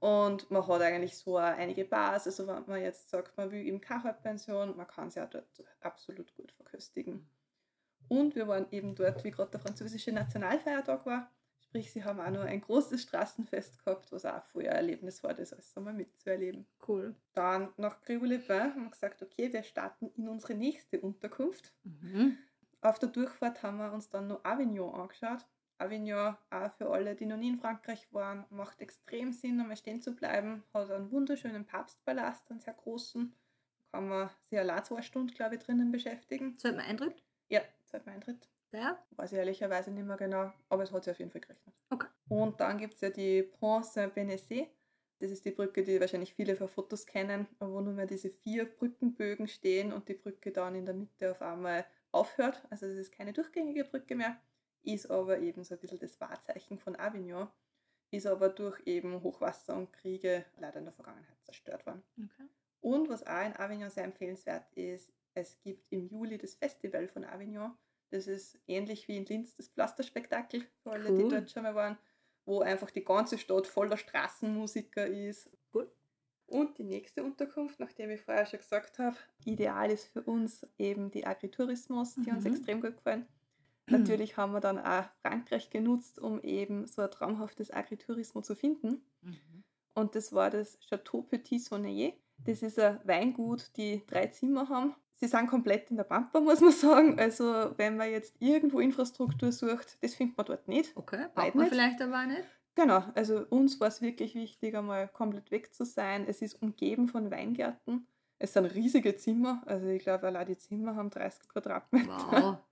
Und 0.00 0.50
man 0.50 0.66
hat 0.68 0.82
eigentlich 0.82 1.16
so 1.16 1.38
einige 1.38 1.86
Bars. 1.86 2.26
Also 2.26 2.46
wenn 2.46 2.66
man 2.66 2.82
jetzt 2.82 3.08
sagt, 3.08 3.34
man 3.38 3.50
will 3.50 3.66
eben 3.66 3.80
keine 3.80 4.04
Halbpension, 4.04 4.76
man 4.76 4.86
kann 4.86 5.10
sie 5.10 5.22
auch 5.22 5.30
dort 5.30 5.64
absolut 5.80 6.34
gut 6.36 6.52
verköstigen. 6.52 7.26
Und 8.08 8.36
wir 8.36 8.46
waren 8.46 8.66
eben 8.70 8.94
dort, 8.94 9.24
wie 9.24 9.30
gerade 9.30 9.52
der 9.52 9.60
französische 9.60 10.12
Nationalfeiertag 10.12 11.06
war. 11.06 11.32
Sprich, 11.68 11.92
sie 11.92 12.02
haben 12.02 12.18
auch 12.18 12.30
noch 12.30 12.44
ein 12.44 12.62
großes 12.62 13.02
Straßenfest 13.02 13.84
gehabt, 13.84 14.10
was 14.10 14.24
auch 14.24 14.42
vorher 14.46 14.70
ein 14.70 14.76
Erlebnis 14.78 15.22
war, 15.22 15.34
das 15.34 15.52
alles 15.52 15.76
einmal 15.76 15.92
mitzuerleben. 15.92 16.66
Cool. 16.86 17.14
Dann 17.34 17.68
nach 17.76 18.00
Grieux-les-Bains 18.00 18.74
haben 18.74 18.84
wir 18.84 18.90
gesagt, 18.90 19.22
okay, 19.22 19.52
wir 19.52 19.62
starten 19.62 20.10
in 20.16 20.30
unsere 20.30 20.54
nächste 20.54 20.98
Unterkunft. 20.98 21.74
Mhm. 21.84 22.38
Auf 22.80 22.98
der 22.98 23.10
Durchfahrt 23.10 23.62
haben 23.62 23.76
wir 23.76 23.92
uns 23.92 24.08
dann 24.08 24.28
noch 24.28 24.42
Avignon 24.46 24.94
angeschaut. 24.94 25.44
Avignon, 25.76 26.36
auch 26.48 26.72
für 26.72 26.88
alle, 26.90 27.14
die 27.14 27.26
noch 27.26 27.36
nie 27.36 27.50
in 27.50 27.58
Frankreich 27.58 28.08
waren, 28.12 28.46
macht 28.48 28.80
extrem 28.80 29.32
Sinn, 29.32 29.60
einmal 29.60 29.76
stehen 29.76 30.00
zu 30.00 30.16
bleiben. 30.16 30.64
Hat 30.72 30.90
einen 30.90 31.10
wunderschönen 31.10 31.66
Papstpalast, 31.66 32.50
einen 32.50 32.60
sehr 32.60 32.72
großen. 32.72 33.34
Da 33.92 33.98
kann 33.98 34.08
man 34.08 34.30
sich 34.48 34.58
allein 34.58 34.84
zwei 34.86 35.02
Stunden, 35.02 35.34
glaube 35.34 35.56
ich, 35.56 35.62
drinnen 35.62 35.92
beschäftigen. 35.92 36.56
Zahlt 36.56 36.76
man 36.76 36.86
Eintritt? 36.86 37.22
Ja, 37.50 37.60
zahlt 37.84 38.06
man 38.06 38.14
Eintritt. 38.14 38.48
Der? 38.72 39.02
Weiß 39.12 39.32
ich 39.32 39.38
ehrlicherweise 39.38 39.90
nicht 39.90 40.06
mehr 40.06 40.16
genau, 40.16 40.52
aber 40.68 40.82
es 40.82 40.92
hat 40.92 41.04
sich 41.04 41.12
auf 41.12 41.18
jeden 41.18 41.30
Fall 41.30 41.40
gerechnet. 41.40 41.74
Okay. 41.90 42.08
Und 42.28 42.60
dann 42.60 42.78
gibt 42.78 42.94
es 42.94 43.00
ja 43.00 43.10
die 43.10 43.42
Pont 43.42 43.86
Saint-Benessé. 43.86 44.68
Das 45.20 45.30
ist 45.30 45.44
die 45.44 45.50
Brücke, 45.50 45.82
die 45.82 46.00
wahrscheinlich 46.00 46.34
viele 46.34 46.54
von 46.54 46.68
Fotos 46.68 47.06
kennen, 47.06 47.48
wo 47.58 47.80
nur 47.80 47.94
mehr 47.94 48.06
diese 48.06 48.30
vier 48.30 48.66
Brückenbögen 48.66 49.48
stehen 49.48 49.92
und 49.92 50.08
die 50.08 50.14
Brücke 50.14 50.52
dann 50.52 50.74
in 50.74 50.86
der 50.86 50.94
Mitte 50.94 51.30
auf 51.30 51.42
einmal 51.42 51.86
aufhört. 52.12 52.62
Also 52.70 52.86
das 52.86 52.96
ist 52.96 53.12
keine 53.12 53.32
durchgängige 53.32 53.84
Brücke 53.84 54.14
mehr, 54.14 54.40
ist 54.82 55.10
aber 55.10 55.38
eben 55.38 55.64
so 55.64 55.74
ein 55.74 55.80
bisschen 55.80 55.98
das 55.98 56.20
Wahrzeichen 56.20 56.78
von 56.78 56.94
Avignon, 56.94 57.48
ist 58.10 58.26
aber 58.26 58.48
durch 58.48 58.80
eben 58.86 59.22
Hochwasser 59.22 59.76
und 59.76 59.92
Kriege 59.92 60.44
leider 60.58 60.78
in 60.78 60.84
der 60.84 60.94
Vergangenheit 60.94 61.42
zerstört 61.42 61.84
worden. 61.86 62.02
Okay. 62.16 62.48
Und 62.80 63.08
was 63.08 63.26
auch 63.26 63.44
in 63.44 63.56
Avignon 63.56 63.90
sehr 63.90 64.04
empfehlenswert 64.04 64.70
ist, 64.74 65.12
es 65.34 65.60
gibt 65.60 65.90
im 65.90 66.06
Juli 66.06 66.38
das 66.38 66.54
Festival 66.54 67.08
von 67.08 67.24
Avignon. 67.24 67.76
Das 68.10 68.26
ist 68.26 68.58
ähnlich 68.66 69.08
wie 69.08 69.16
in 69.16 69.26
Linz 69.26 69.54
das 69.56 69.68
Pflasterspektakel, 69.68 70.66
für 70.82 70.92
alle, 70.92 71.10
cool. 71.10 71.18
die 71.18 71.28
dort 71.28 71.50
schon 71.50 71.62
mal 71.62 71.74
waren, 71.74 71.98
wo 72.44 72.60
einfach 72.60 72.90
die 72.90 73.04
ganze 73.04 73.38
Stadt 73.38 73.66
voller 73.66 73.96
Straßenmusiker 73.96 75.06
ist. 75.06 75.50
Cool. 75.74 75.90
Und 76.46 76.78
die 76.78 76.84
nächste 76.84 77.22
Unterkunft, 77.22 77.78
nachdem 77.78 78.10
ich 78.10 78.22
vorher 78.22 78.46
schon 78.46 78.60
gesagt 78.60 78.98
habe, 78.98 79.16
ideal 79.44 79.90
ist 79.90 80.06
für 80.06 80.22
uns 80.22 80.66
eben 80.78 81.10
die 81.10 81.26
Agritourismus, 81.26 82.14
die 82.14 82.30
mhm. 82.30 82.36
uns 82.36 82.46
extrem 82.46 82.80
gut 82.80 82.96
gefallen. 82.96 83.26
Natürlich 83.90 84.36
haben 84.36 84.52
wir 84.52 84.60
dann 84.60 84.78
auch 84.78 85.04
Frankreich 85.22 85.68
genutzt, 85.68 86.18
um 86.18 86.40
eben 86.40 86.86
so 86.86 87.02
ein 87.02 87.10
traumhaftes 87.10 87.70
Agritourismus 87.70 88.46
zu 88.46 88.54
finden. 88.54 89.02
Mhm. 89.20 89.64
Und 89.94 90.14
das 90.14 90.32
war 90.32 90.50
das 90.50 90.78
Chateau 90.80 91.22
Petit 91.22 91.62
Sonnier. 91.62 92.12
Das 92.44 92.62
ist 92.62 92.78
ein 92.78 93.00
Weingut, 93.04 93.76
die 93.76 94.06
drei 94.06 94.28
Zimmer 94.28 94.68
haben. 94.68 94.94
Sie 95.20 95.26
sind 95.26 95.48
komplett 95.48 95.90
in 95.90 95.96
der 95.96 96.04
Pampa, 96.04 96.40
muss 96.40 96.60
man 96.60 96.72
sagen. 96.72 97.18
Also 97.18 97.72
wenn 97.76 97.96
man 97.96 98.10
jetzt 98.10 98.34
irgendwo 98.38 98.78
Infrastruktur 98.78 99.50
sucht, 99.50 99.98
das 100.00 100.14
findet 100.14 100.36
man 100.36 100.46
dort 100.46 100.68
nicht. 100.68 100.96
Okay, 100.96 101.26
braucht 101.34 101.54
man 101.54 101.64
nicht. 101.64 101.72
vielleicht 101.72 102.00
aber 102.00 102.22
auch 102.22 102.26
nicht. 102.26 102.44
Genau, 102.76 103.02
also 103.16 103.44
uns 103.50 103.80
war 103.80 103.88
es 103.88 104.00
wirklich 104.00 104.36
wichtig, 104.36 104.76
einmal 104.76 105.08
komplett 105.08 105.50
weg 105.50 105.74
zu 105.74 105.84
sein. 105.84 106.24
Es 106.28 106.42
ist 106.42 106.62
umgeben 106.62 107.08
von 107.08 107.28
Weingärten. 107.32 108.06
Es 108.38 108.52
sind 108.52 108.66
riesige 108.66 109.16
Zimmer, 109.16 109.62
also 109.66 109.88
ich 109.88 110.04
glaube, 110.04 110.28
allein 110.28 110.46
die 110.46 110.56
Zimmer 110.56 110.94
haben 110.94 111.10
30 111.10 111.48
Quadratmeter. 111.48 112.08
Wow. 112.30 112.58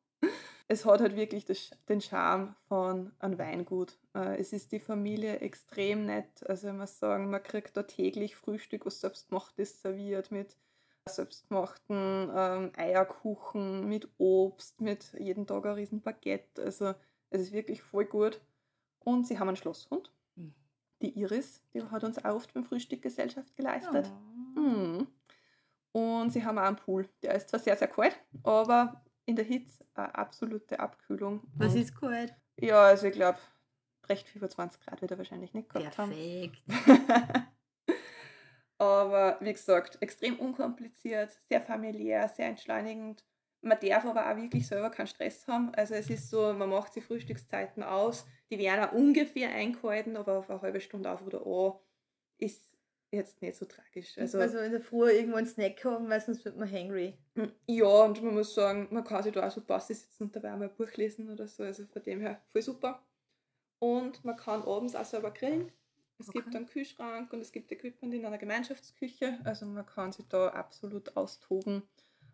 Es 0.69 0.85
hat 0.85 1.01
halt 1.01 1.15
wirklich 1.15 1.45
das, 1.45 1.71
den 1.89 2.01
Charme 2.01 2.57
von 2.67 3.13
einem 3.21 3.39
Weingut. 3.39 3.99
Äh, 4.17 4.41
es 4.41 4.53
ist 4.53 4.73
die 4.73 4.81
Familie 4.81 5.39
extrem 5.39 6.07
nett. 6.07 6.45
Also 6.49 6.73
muss 6.73 6.99
sagen, 6.99 7.31
man 7.31 7.41
kriegt 7.41 7.77
da 7.77 7.85
täglich 7.85 8.35
Frühstück, 8.35 8.85
was 8.85 9.01
selbstgemacht 9.01 9.57
ist, 9.61 9.83
serviert 9.83 10.33
mit 10.33 10.57
selbstgemachten 11.09 12.31
ähm, 12.35 12.73
Eierkuchen, 12.77 13.89
mit 13.89 14.09
Obst, 14.19 14.81
mit 14.81 15.13
jeden 15.19 15.47
Tag 15.47 15.65
ein 15.67 15.73
riesen 15.73 16.01
Baguette. 16.01 16.63
Also 16.63 16.95
es 17.31 17.41
ist 17.41 17.53
wirklich 17.53 17.83
voll 17.83 18.05
gut. 18.05 18.41
Und 19.01 19.27
sie 19.27 19.39
haben 19.39 19.49
einen 19.49 19.57
Schlosshund. 19.57 20.13
Mhm. 20.35 20.55
Die 21.03 21.19
Iris, 21.19 21.63
die 21.73 21.83
hat 21.83 22.05
uns 22.05 22.25
auch 22.25 22.35
oft 22.35 22.53
beim 22.55 22.65
Frühstück 22.65 23.03
Gesellschaft 23.03 23.55
geleistet. 23.57 24.11
Oh. 24.57 24.61
Mhm. 24.61 25.07
Und 25.93 26.33
sie 26.33 26.45
haben 26.45 26.59
auch 26.59 26.65
einen 26.65 26.77
Pool. 26.77 27.09
Der 27.23 27.35
ist 27.35 27.49
zwar 27.49 27.61
sehr, 27.61 27.77
sehr 27.77 27.89
kalt, 27.89 28.19
aber 28.43 29.03
in 29.25 29.37
der 29.37 29.45
Hitze 29.45 29.85
eine 29.95 30.15
absolute 30.15 30.79
Abkühlung. 30.79 31.43
Was 31.55 31.75
und 31.75 31.81
ist 31.81 31.99
kalt? 31.99 32.35
Ja, 32.59 32.83
also 32.83 33.07
ich 33.07 33.15
glaube, 33.15 33.39
recht 34.09 34.29
25 34.29 34.81
Grad 34.81 35.01
wird 35.01 35.11
er 35.11 35.19
wahrscheinlich 35.19 35.55
nicht 35.55 35.69
gehabt 35.69 35.97
Perfekt. 35.97 36.63
haben. 36.69 37.47
aber 38.79 39.39
wie 39.41 39.53
gesagt, 39.53 39.99
extrem 40.01 40.39
unkompliziert, 40.39 41.31
sehr 41.49 41.61
familiär, 41.61 42.29
sehr 42.29 42.47
entschleunigend. 42.47 43.25
Man 43.63 43.79
darf 43.81 44.05
aber 44.05 44.31
auch 44.31 44.37
wirklich 44.37 44.67
selber 44.67 44.91
keinen 44.91 45.07
Stress 45.07 45.47
haben. 45.49 45.75
Also 45.75 45.95
es 45.95 46.11
ist 46.11 46.31
so, 46.31 46.53
man 46.53 46.69
macht 46.69 46.93
sich 46.93 47.05
Frühstückszeiten 47.05 47.83
aus, 47.83 48.27
die 48.51 48.59
werden 48.59 48.85
auch 48.85 48.93
ungefähr 48.93 49.51
eingehalten, 49.51 50.17
aber 50.17 50.39
auf 50.39 50.51
eine 50.51 50.63
halbe 50.63 50.81
Stunde 50.81 51.11
auf 51.11 51.23
oder 51.23 51.45
an 51.47 51.73
ist 52.39 52.71
jetzt 53.11 53.41
nicht 53.43 53.57
so 53.57 53.65
tragisch. 53.65 54.17
Also, 54.19 54.39
also 54.39 54.59
in 54.59 54.73
der 54.73 54.81
Früh 54.81 55.11
irgendwo 55.11 55.37
einen 55.37 55.47
Snack 55.47 55.85
haben, 55.85 56.09
weil 56.09 56.21
sonst 56.21 56.45
wird 56.45 56.57
man 56.57 56.71
hangry. 56.71 57.19
Hm, 57.35 57.53
ja, 57.67 58.05
und 58.05 58.23
man 58.23 58.35
muss 58.35 58.55
sagen, 58.55 58.89
man 58.91 59.05
kann 59.05 59.23
sich 59.23 59.33
da 59.33 59.47
auch 59.47 59.51
so 59.51 59.61
passiv 59.61 59.99
sitzen 59.99 60.25
und 60.25 60.37
dabei 60.37 60.53
einmal 60.53 60.69
ein 60.69 60.75
Buch 60.75 60.93
lesen 60.97 61.31
oder 61.31 61.47
so. 61.47 61.63
Also 61.63 61.87
von 61.87 62.03
dem 62.03 62.21
her 62.21 62.43
voll 62.53 62.63
super. 62.63 63.03
Und 63.79 64.25
man 64.25 64.37
kann 64.37 64.63
abends 64.63 64.95
auch 64.95 65.05
selber 65.05 65.31
grillen. 65.31 65.73
Es 66.19 66.29
okay. 66.29 66.41
gibt 66.41 66.57
einen 66.57 66.67
Kühlschrank 66.67 67.33
und 67.33 67.41
es 67.41 67.53
gibt 67.53 67.71
Equipment 67.73 68.15
in 68.15 68.25
einer 68.25 68.39
Gemeinschaftsküche. 68.39 69.39
Also 69.45 69.67
man 69.67 69.85
kann 69.85 70.13
sich 70.13 70.27
da 70.29 70.49
absolut 70.49 71.17
austoben, 71.17 71.83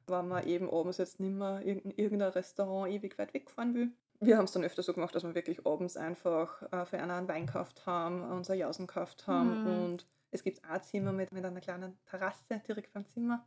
wenn 0.07 0.29
man 0.29 0.47
eben 0.47 0.71
abends 0.71 0.99
jetzt 0.99 1.19
nicht 1.21 1.35
mehr 1.35 1.61
in 1.62 1.91
irgendein 1.91 2.31
Restaurant 2.31 2.93
ewig 2.93 3.19
weit 3.19 3.35
wegfahren 3.35 3.75
will. 3.75 3.93
Wir 4.21 4.37
haben 4.37 4.45
es 4.45 4.53
dann 4.53 4.62
öfter 4.62 4.85
so 4.85 4.93
gemacht, 4.93 5.15
dass 5.17 5.25
wir 5.25 5.35
wirklich 5.35 5.67
abends 5.67 5.97
einfach 5.97 6.62
äh, 6.71 6.87
für 6.87 6.99
einen, 6.99 7.27
Wein 7.27 7.47
gekauft 7.47 7.87
haben, 7.87 8.23
unser 8.23 8.55
Jausen 8.55 8.87
gekauft 8.87 9.27
haben 9.27 9.62
mhm. 9.62 9.85
und 9.85 10.07
es 10.31 10.45
gibt 10.45 10.65
ein 10.65 10.83
Zimmer 10.83 11.12
mit, 11.12 11.33
mit 11.33 11.45
einer 11.45 11.61
kleinen 11.61 11.99
Terrasse 12.07 12.62
direkt 12.67 12.93
vom 12.93 13.05
Zimmer. 13.05 13.47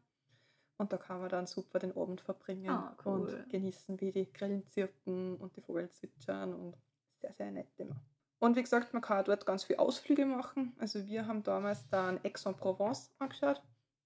Und 0.77 0.91
da 0.91 0.97
kann 0.97 1.21
man 1.21 1.29
dann 1.29 1.47
super 1.47 1.79
den 1.79 1.95
Abend 1.95 2.19
verbringen 2.19 2.69
ah, 2.69 2.95
cool. 3.05 3.21
und 3.21 3.49
genießen, 3.49 4.01
wie 4.01 4.11
die 4.11 4.31
Grillen 4.31 4.67
zirpen 4.67 5.37
und 5.37 5.55
die 5.55 5.61
Vögel 5.61 5.89
zwitschern 5.89 6.53
und 6.53 6.77
sehr, 7.21 7.31
sehr 7.31 7.51
nett 7.51 7.69
immer. 7.77 7.95
Und 8.39 8.55
wie 8.55 8.61
gesagt, 8.61 8.93
man 8.93 9.01
kann 9.01 9.25
dort 9.25 9.45
ganz 9.45 9.63
viele 9.63 9.79
Ausflüge 9.79 10.25
machen. 10.25 10.75
Also 10.77 11.07
wir 11.07 11.27
haben 11.27 11.43
damals 11.43 11.87
dann 11.87 12.19
Aix-en-Provence 12.23 13.11
angeschaut, 13.19 13.61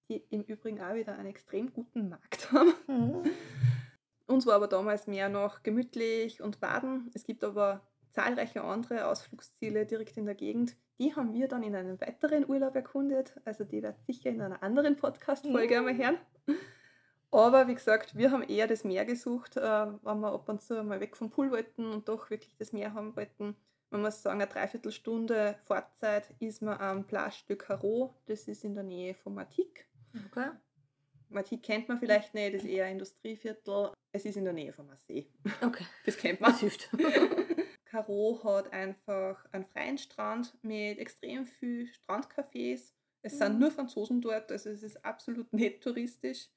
die 0.09 0.23
im 0.29 0.43
Übrigen 0.43 0.81
auch 0.81 0.93
wieder 0.93 1.13
einen 1.13 1.29
extrem 1.29 1.73
guten 1.73 2.09
Markt 2.09 2.51
haben. 2.51 2.73
Mhm. 2.87 3.23
Uns 4.27 4.45
war 4.45 4.55
aber 4.55 4.67
damals 4.67 5.07
mehr 5.07 5.29
noch 5.29 5.63
gemütlich 5.63 6.41
und 6.41 6.59
baden. 6.59 7.09
Es 7.15 7.23
gibt 7.23 7.43
aber 7.43 7.81
zahlreiche 8.11 8.61
andere 8.61 9.07
Ausflugsziele 9.07 9.85
direkt 9.85 10.17
in 10.17 10.25
der 10.25 10.35
Gegend. 10.35 10.75
Die 10.99 11.15
haben 11.15 11.33
wir 11.33 11.47
dann 11.47 11.63
in 11.63 11.75
einem 11.75 11.99
weiteren 11.99 12.47
Urlaub 12.47 12.75
erkundet. 12.75 13.39
Also 13.45 13.63
die 13.63 13.81
wird 13.81 13.99
sicher 14.05 14.29
in 14.29 14.41
einer 14.41 14.61
anderen 14.61 14.97
Podcast-Folge 14.97 15.81
mhm. 15.81 15.87
einmal 15.87 15.97
hören. 15.97 16.17
Aber 17.31 17.67
wie 17.67 17.75
gesagt, 17.75 18.15
wir 18.17 18.31
haben 18.31 18.43
eher 18.43 18.67
das 18.67 18.83
Meer 18.83 19.05
gesucht, 19.05 19.57
äh, 19.57 19.61
wenn 19.61 20.19
wir 20.19 20.33
ab 20.33 20.49
und 20.49 20.61
zu 20.61 20.83
mal 20.83 20.99
weg 20.99 21.15
vom 21.15 21.29
Pool 21.29 21.51
wollten 21.51 21.85
und 21.91 22.07
doch 22.09 22.29
wirklich 22.29 22.55
das 22.57 22.73
Meer 22.73 22.93
haben 22.93 23.15
wollten. 23.15 23.55
Man 23.91 24.01
muss 24.01 24.21
sagen, 24.21 24.41
eine 24.41 24.49
Dreiviertelstunde 24.49 25.57
Fahrzeit 25.65 26.33
ist 26.39 26.61
man 26.61 26.77
am 26.79 27.07
Plage 27.07 27.43
de 27.49 27.55
Carreau. 27.57 28.13
Das 28.27 28.47
ist 28.47 28.63
in 28.63 28.75
der 28.75 28.83
Nähe 28.83 29.15
von 29.15 29.33
Matic. 29.33 29.87
Okay. 30.27 30.51
Matic 31.29 31.63
kennt 31.63 31.87
man 31.87 31.97
vielleicht 31.97 32.33
nicht, 32.33 32.55
das 32.55 32.63
ist 32.63 32.69
eher 32.69 32.85
ein 32.85 32.93
Industrieviertel. 32.93 33.91
Es 34.11 34.25
ist 34.25 34.37
in 34.37 34.43
der 34.43 34.53
Nähe 34.53 34.73
von 34.73 34.87
Marseille. 34.87 35.25
Okay. 35.61 35.85
Das 36.05 36.17
kennt 36.17 36.41
man. 36.41 36.51
Das 36.51 36.59
hilft. 36.59 36.89
Caro 37.85 38.39
hat 38.43 38.71
einfach 38.71 39.45
einen 39.51 39.65
freien 39.65 39.97
Strand 39.97 40.55
mit 40.63 40.99
extrem 40.99 41.45
viel 41.45 41.87
Strandcafés. 41.87 42.93
Es 43.21 43.33
mhm. 43.33 43.37
sind 43.37 43.59
nur 43.59 43.71
Franzosen 43.71 44.21
dort, 44.21 44.51
also 44.51 44.69
es 44.69 44.83
ist 44.83 45.03
absolut 45.03 45.51
nicht 45.53 45.81
touristisch. 45.81 46.49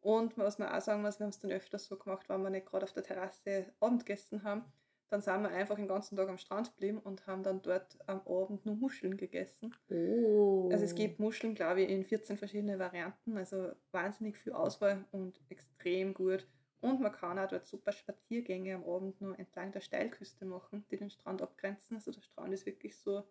Und 0.00 0.36
was 0.38 0.58
man 0.58 0.68
auch 0.68 0.80
sagen 0.80 1.02
muss, 1.02 1.18
wir 1.18 1.24
haben 1.24 1.30
es 1.30 1.38
dann 1.38 1.50
öfters 1.50 1.86
so 1.86 1.96
gemacht, 1.98 2.28
wenn 2.28 2.42
wir 2.42 2.50
nicht 2.50 2.66
gerade 2.66 2.84
auf 2.84 2.92
der 2.92 3.02
Terrasse 3.02 3.72
Abendessen 3.80 4.42
haben, 4.42 4.64
dann 5.10 5.22
sind 5.22 5.42
wir 5.42 5.50
einfach 5.50 5.76
den 5.76 5.88
ganzen 5.88 6.16
Tag 6.16 6.28
am 6.28 6.38
Strand 6.38 6.72
geblieben 6.72 6.98
und 6.98 7.26
haben 7.26 7.42
dann 7.42 7.62
dort 7.62 7.98
am 8.06 8.20
Abend 8.26 8.66
nur 8.66 8.76
Muscheln 8.76 9.16
gegessen. 9.16 9.74
Oh. 9.88 10.68
Also 10.70 10.84
es 10.84 10.94
gibt 10.94 11.18
Muscheln, 11.18 11.54
glaube 11.54 11.82
ich, 11.82 11.90
in 11.90 12.04
14 12.04 12.36
verschiedene 12.36 12.78
Varianten, 12.78 13.36
also 13.36 13.72
wahnsinnig 13.90 14.36
viel 14.36 14.52
Auswahl 14.52 15.04
und 15.12 15.40
extrem 15.48 16.14
gut. 16.14 16.46
Und 16.80 17.00
man 17.00 17.12
kann 17.12 17.38
auch 17.38 17.48
dort 17.48 17.66
super 17.66 17.90
Spaziergänge 17.90 18.74
am 18.76 18.84
Abend 18.84 19.20
nur 19.20 19.36
entlang 19.38 19.72
der 19.72 19.80
Steilküste 19.80 20.44
machen, 20.44 20.84
die 20.90 20.96
den 20.96 21.10
Strand 21.10 21.42
abgrenzen. 21.42 21.96
Also 21.96 22.12
der 22.12 22.20
Strand 22.22 22.52
ist 22.54 22.66
wirklich 22.66 22.96
so 22.96 23.24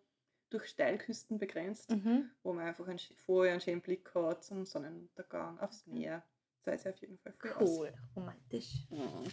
durch 0.49 0.65
Steilküsten 0.65 1.37
begrenzt, 1.37 1.91
mhm. 1.91 2.29
wo 2.43 2.53
man 2.53 2.65
einfach 2.65 2.87
einen, 2.87 2.99
vorher 2.99 3.53
einen 3.53 3.61
schönen 3.61 3.81
Blick 3.81 4.13
hat 4.15 4.43
zum 4.43 4.65
Sonnenuntergang, 4.65 5.59
aufs 5.59 5.85
Meer. 5.87 6.23
Das 6.63 6.81
ist 6.81 6.87
auf 6.87 6.97
jeden 6.97 7.17
Fall 7.17 7.33
cool. 7.43 7.55
Cool, 7.59 7.93
romantisch. 8.15 8.85
Mhm. 8.89 9.31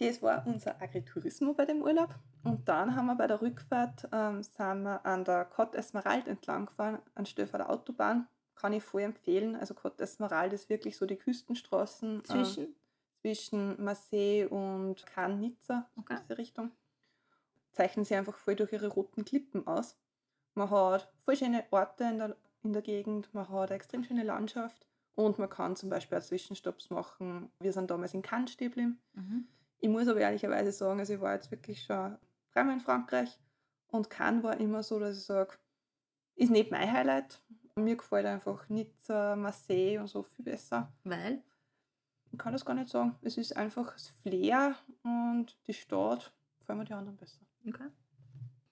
Das 0.00 0.22
war 0.22 0.46
unser 0.46 0.80
Agritourismo 0.80 1.52
bei 1.52 1.66
dem 1.66 1.82
Urlaub. 1.82 2.14
Und 2.42 2.66
dann 2.70 2.96
haben 2.96 3.06
wir 3.06 3.16
bei 3.16 3.26
der 3.26 3.42
Rückfahrt 3.42 4.08
ähm, 4.12 4.42
sind 4.42 4.82
wir 4.82 5.04
an 5.04 5.24
der 5.24 5.50
Côte 5.52 5.76
Esmeralda 5.76 6.30
entlang 6.30 6.66
gefahren, 6.66 7.00
anstelle 7.14 7.46
von 7.46 7.58
der 7.58 7.68
Autobahn. 7.68 8.26
Kann 8.54 8.72
ich 8.72 8.82
voll 8.82 9.02
empfehlen. 9.02 9.56
Also 9.56 9.74
Côte 9.74 10.02
Esmeralda 10.02 10.54
ist 10.54 10.70
wirklich 10.70 10.96
so 10.96 11.04
die 11.04 11.16
Küstenstraßen. 11.16 12.24
Zwischen? 12.24 12.64
Ähm, 12.64 12.74
zwischen 13.20 13.82
Marseille 13.82 14.46
und 14.48 15.04
Cannes, 15.04 15.40
Nizza, 15.40 15.90
okay. 15.96 16.16
diese 16.22 16.38
Richtung. 16.38 16.72
Zeichnen 17.72 18.06
sie 18.06 18.14
einfach 18.14 18.38
voll 18.38 18.56
durch 18.56 18.72
ihre 18.72 18.88
roten 18.88 19.26
Klippen 19.26 19.66
aus. 19.66 19.98
Man 20.54 20.70
hat 20.70 21.12
voll 21.26 21.36
schöne 21.36 21.64
Orte 21.70 22.04
in 22.04 22.18
der, 22.18 22.36
in 22.62 22.72
der 22.72 22.80
Gegend, 22.80 23.32
man 23.34 23.48
hat 23.50 23.70
eine 23.70 23.76
extrem 23.76 24.02
schöne 24.02 24.24
Landschaft 24.24 24.86
und 25.14 25.38
man 25.38 25.50
kann 25.50 25.76
zum 25.76 25.90
Beispiel 25.90 26.16
auch 26.16 26.22
Zwischenstopps 26.22 26.88
machen. 26.88 27.52
Wir 27.60 27.74
sind 27.74 27.90
damals 27.90 28.14
in 28.14 28.22
Cannes 28.22 28.52
stehen 28.52 28.98
mhm. 29.12 29.46
Ich 29.80 29.88
muss 29.88 30.08
aber 30.08 30.20
ehrlicherweise 30.20 30.72
sagen, 30.72 31.00
also 31.00 31.14
ich 31.14 31.20
war 31.20 31.34
jetzt 31.34 31.50
wirklich 31.50 31.82
schon 31.82 32.16
dreimal 32.52 32.74
in 32.74 32.80
Frankreich 32.80 33.38
und 33.88 34.10
Cannes 34.10 34.42
war 34.42 34.58
immer 34.60 34.82
so, 34.82 34.98
dass 34.98 35.16
ich 35.16 35.24
sage, 35.24 35.54
ist 36.36 36.50
nicht 36.50 36.70
mein 36.70 36.92
Highlight. 36.92 37.42
Mir 37.76 37.96
gefällt 37.96 38.26
einfach 38.26 38.68
Nizza, 38.68 39.36
Marseille 39.36 39.98
und 39.98 40.06
so 40.06 40.22
viel 40.22 40.44
besser. 40.44 40.92
Weil? 41.04 41.42
Ich 42.32 42.38
kann 42.38 42.52
das 42.52 42.64
gar 42.64 42.74
nicht 42.74 42.90
sagen. 42.90 43.16
Es 43.22 43.36
ist 43.38 43.56
einfach 43.56 43.92
das 43.92 44.08
Flair 44.22 44.76
und 45.02 45.56
die 45.66 45.72
Stadt, 45.72 46.32
gefallen 46.58 46.78
mir 46.78 46.84
die 46.84 46.92
anderen 46.92 47.16
besser. 47.16 47.40
Okay. 47.66 47.88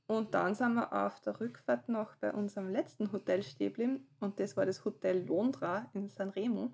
Und 0.06 0.32
dann 0.32 0.54
sind 0.54 0.74
wir 0.74 0.92
auf 0.92 1.20
der 1.20 1.38
Rückfahrt 1.38 1.88
noch 1.88 2.16
bei 2.16 2.32
unserem 2.32 2.70
letzten 2.70 3.12
Hotel 3.12 3.42
stehen 3.42 4.06
und 4.20 4.40
das 4.40 4.56
war 4.56 4.64
das 4.64 4.84
Hotel 4.84 5.26
Londra 5.26 5.90
in 5.92 6.08
San 6.08 6.30
Remo. 6.30 6.72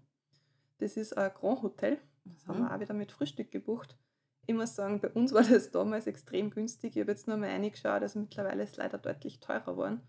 Das 0.79 0.97
ist 0.97 1.17
ein 1.17 1.33
Grand 1.35 1.63
Hotel. 1.63 1.99
Das 2.25 2.47
mhm. 2.47 2.49
haben 2.49 2.61
wir 2.61 2.75
auch 2.75 2.81
wieder 2.81 2.95
mit 2.95 3.11
Frühstück 3.11 3.51
gebucht. 3.51 3.97
Ich 4.47 4.55
muss 4.55 4.75
sagen, 4.75 5.01
bei 5.01 5.09
uns 5.09 5.33
war 5.33 5.43
das 5.43 5.71
damals 5.71 6.07
extrem 6.07 6.51
günstig. 6.51 6.97
Ich 6.97 7.01
habe 7.01 7.13
jetzt 7.13 7.29
nur 7.29 7.37
mal 7.37 7.51
reingeschaut, 7.51 8.03
also 8.03 8.19
mittlerweile 8.19 8.63
ist 8.63 8.73
es 8.73 8.77
leider 8.77 8.99
deutlich 8.99 9.41
teurer 9.41 9.73
geworden. 9.73 10.01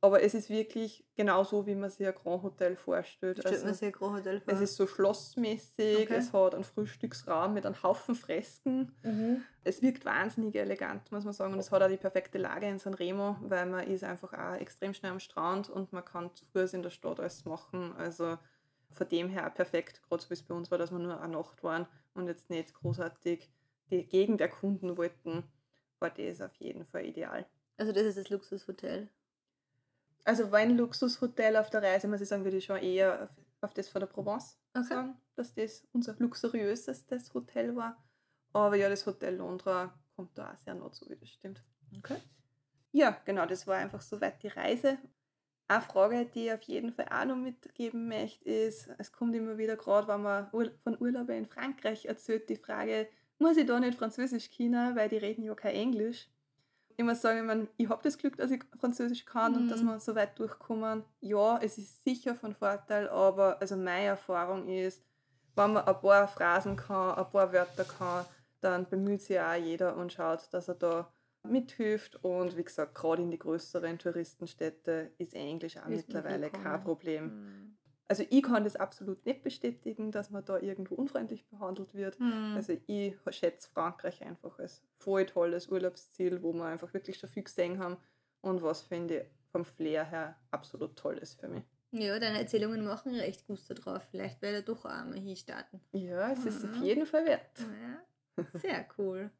Aber 0.00 0.22
es 0.22 0.32
ist 0.34 0.48
wirklich 0.48 1.04
genau 1.16 1.42
so, 1.42 1.66
wie 1.66 1.74
man 1.74 1.90
sich 1.90 2.06
ein 2.06 2.14
Grand 2.14 2.44
Hotel 2.44 2.76
vorstellt. 2.76 3.38
Stellt 3.38 3.54
also, 3.54 3.66
man 3.66 3.74
sich 3.74 3.86
ein 3.88 3.92
Grand 3.92 4.16
Hotel 4.16 4.40
vor? 4.40 4.54
Es 4.54 4.60
ist 4.60 4.76
so 4.76 4.86
schlossmäßig, 4.86 6.02
okay. 6.02 6.14
es 6.14 6.32
hat 6.32 6.54
einen 6.54 6.62
Frühstücksraum 6.62 7.54
mit 7.54 7.66
einem 7.66 7.82
Haufen 7.82 8.14
Fresken. 8.14 8.92
Mhm. 9.02 9.42
Es 9.64 9.82
wirkt 9.82 10.04
wahnsinnig 10.04 10.54
elegant, 10.54 11.10
muss 11.10 11.24
man 11.24 11.32
sagen. 11.32 11.52
Und 11.52 11.58
es 11.58 11.72
hat 11.72 11.82
auch 11.82 11.88
die 11.88 11.96
perfekte 11.96 12.38
Lage 12.38 12.68
in 12.68 12.78
San 12.78 12.94
Remo, 12.94 13.36
weil 13.40 13.66
man 13.66 13.88
ist 13.88 14.04
einfach 14.04 14.32
auch 14.34 14.54
extrem 14.54 14.94
schnell 14.94 15.12
am 15.12 15.20
Strand 15.20 15.68
und 15.68 15.92
man 15.92 16.04
kann 16.04 16.32
zu 16.34 16.44
Fuß 16.46 16.74
in 16.74 16.82
der 16.82 16.90
Stadt 16.90 17.18
alles 17.18 17.44
machen. 17.44 17.92
Also 17.96 18.38
von 18.92 19.08
dem 19.08 19.28
her 19.28 19.50
perfekt, 19.50 20.00
gerade 20.08 20.22
so 20.22 20.30
wie 20.30 20.34
es 20.34 20.42
bei 20.42 20.54
uns 20.54 20.70
war, 20.70 20.78
dass 20.78 20.92
wir 20.92 20.98
nur 20.98 21.20
eine 21.20 21.32
Nacht 21.32 21.64
waren 21.64 21.86
und 22.14 22.28
jetzt 22.28 22.50
nicht 22.50 22.72
großartig 22.72 23.50
die 23.90 24.06
Gegend 24.06 24.40
erkunden 24.40 24.96
wollten, 24.96 25.44
war 25.98 26.10
das 26.10 26.40
auf 26.40 26.54
jeden 26.56 26.84
Fall 26.86 27.06
ideal. 27.06 27.46
Also 27.76 27.92
das 27.92 28.04
ist 28.04 28.18
das 28.18 28.30
Luxushotel? 28.30 29.08
Also 30.24 30.50
war 30.50 30.58
ein 30.58 30.76
Luxushotel 30.76 31.56
auf 31.56 31.70
der 31.70 31.82
Reise, 31.82 32.08
muss 32.08 32.20
ich 32.20 32.28
sagen, 32.28 32.44
würde 32.44 32.58
ich 32.58 32.64
schon 32.64 32.78
eher 32.78 33.24
auf, 33.24 33.30
auf 33.62 33.74
das 33.74 33.88
von 33.88 34.00
der 34.00 34.06
Provence 34.06 34.58
okay. 34.74 34.88
sagen, 34.88 35.16
dass 35.36 35.54
das 35.54 35.86
unser 35.92 36.14
luxuriösestes 36.18 37.32
Hotel 37.34 37.74
war. 37.76 37.96
Aber 38.52 38.76
ja, 38.76 38.88
das 38.88 39.06
Hotel 39.06 39.36
Londra 39.36 39.94
kommt 40.16 40.36
da 40.36 40.52
auch 40.52 40.58
sehr 40.58 40.74
nah 40.74 40.90
zu, 40.90 41.08
wie 41.08 41.16
das 41.16 41.28
stimmt. 41.28 41.62
Okay. 41.96 42.16
Ja, 42.92 43.16
genau, 43.24 43.46
das 43.46 43.66
war 43.66 43.76
einfach 43.76 44.00
soweit 44.00 44.42
die 44.42 44.48
Reise. 44.48 44.98
Eine 45.68 45.82
Frage, 45.82 46.26
die 46.26 46.46
ich 46.46 46.52
auf 46.52 46.62
jeden 46.62 46.92
Fall 46.92 47.06
auch 47.10 47.26
noch 47.26 47.36
mitgeben 47.36 48.08
möchte, 48.08 48.48
ist, 48.48 48.88
es 48.98 49.12
kommt 49.12 49.34
immer 49.36 49.58
wieder 49.58 49.76
gerade, 49.76 50.08
wenn 50.08 50.22
man 50.22 50.50
von 50.50 51.00
Urlaube 51.00 51.34
in 51.34 51.46
Frankreich 51.46 52.06
erzählt, 52.06 52.48
die 52.48 52.56
Frage, 52.56 53.08
muss 53.38 53.56
ich 53.56 53.66
da 53.66 53.78
nicht 53.80 53.98
Französisch 53.98 54.50
können, 54.56 54.96
weil 54.96 55.08
die 55.08 55.16
reden 55.16 55.44
ja 55.44 55.54
kein 55.54 55.74
Englisch 55.74 56.28
ich 56.98 57.04
muss 57.04 57.22
sagen, 57.22 57.38
ich, 57.38 57.44
mein, 57.44 57.68
ich 57.76 57.88
habe 57.88 58.02
das 58.02 58.18
Glück, 58.18 58.36
dass 58.36 58.50
ich 58.50 58.60
Französisch 58.80 59.24
kann 59.24 59.52
mhm. 59.52 59.58
und 59.58 59.68
dass 59.68 59.82
wir 59.82 59.94
mhm. 59.94 60.00
so 60.00 60.16
weit 60.16 60.36
durchkommen. 60.36 61.04
Ja, 61.20 61.58
es 61.62 61.78
ist 61.78 62.04
sicher 62.04 62.34
von 62.34 62.54
Vorteil, 62.54 63.08
aber 63.08 63.60
also 63.60 63.76
meine 63.76 64.06
Erfahrung 64.06 64.68
ist, 64.68 65.00
wenn 65.54 65.74
man 65.74 65.84
ein 65.84 66.00
paar 66.00 66.26
Phrasen 66.26 66.76
kann, 66.76 67.16
ein 67.16 67.30
paar 67.30 67.52
Wörter 67.52 67.84
kann, 67.84 68.26
dann 68.60 68.88
bemüht 68.88 69.22
sich 69.22 69.38
auch 69.38 69.54
jeder 69.54 69.96
und 69.96 70.12
schaut, 70.12 70.48
dass 70.52 70.66
er 70.66 70.74
da 70.74 71.12
mithilft. 71.44 72.16
Und 72.24 72.56
wie 72.56 72.64
gesagt, 72.64 72.96
gerade 72.96 73.22
in 73.22 73.30
die 73.30 73.38
größeren 73.38 73.96
Touristenstädte 73.96 75.12
ist 75.18 75.34
Englisch 75.34 75.76
auch 75.76 75.86
ist 75.86 76.08
mittlerweile 76.08 76.50
kein 76.50 76.82
Problem. 76.82 77.24
Mhm. 77.26 77.76
Also 78.08 78.24
ich 78.30 78.42
kann 78.42 78.64
das 78.64 78.74
absolut 78.74 79.24
nicht 79.26 79.42
bestätigen, 79.42 80.10
dass 80.10 80.30
man 80.30 80.42
da 80.44 80.58
irgendwo 80.58 80.94
unfreundlich 80.94 81.46
behandelt 81.48 81.94
wird. 81.94 82.18
Mhm. 82.18 82.54
Also 82.56 82.74
ich 82.86 83.14
schätze 83.30 83.68
Frankreich 83.68 84.24
einfach 84.24 84.58
als 84.58 84.82
voll 84.96 85.26
tolles 85.26 85.68
Urlaubsziel, 85.68 86.42
wo 86.42 86.54
wir 86.54 86.64
einfach 86.64 86.94
wirklich 86.94 87.18
schon 87.18 87.28
viel 87.28 87.42
gesehen 87.42 87.78
haben 87.78 87.98
und 88.40 88.62
was 88.62 88.80
finde 88.82 89.20
ich 89.20 89.26
vom 89.52 89.64
Flair 89.64 90.04
her 90.04 90.36
absolut 90.50 90.96
toll 90.96 91.18
ist 91.18 91.38
für 91.38 91.48
mich. 91.48 91.64
Ja, 91.90 92.18
deine 92.18 92.38
Erzählungen 92.38 92.84
machen 92.84 93.14
recht 93.14 93.46
Gusto 93.46 93.74
drauf. 93.74 94.02
Vielleicht 94.10 94.42
werde 94.42 94.58
ich 94.58 94.64
doch 94.64 94.84
auch 94.84 94.90
einmal 94.90 95.18
hier 95.18 95.36
starten. 95.36 95.80
Ja, 95.92 96.32
es 96.32 96.44
ist 96.44 96.64
auf 96.64 96.76
jeden 96.82 97.06
Fall 97.06 97.24
wert. 97.24 97.58
Ja, 97.58 98.44
sehr 98.58 98.86
cool. 98.98 99.30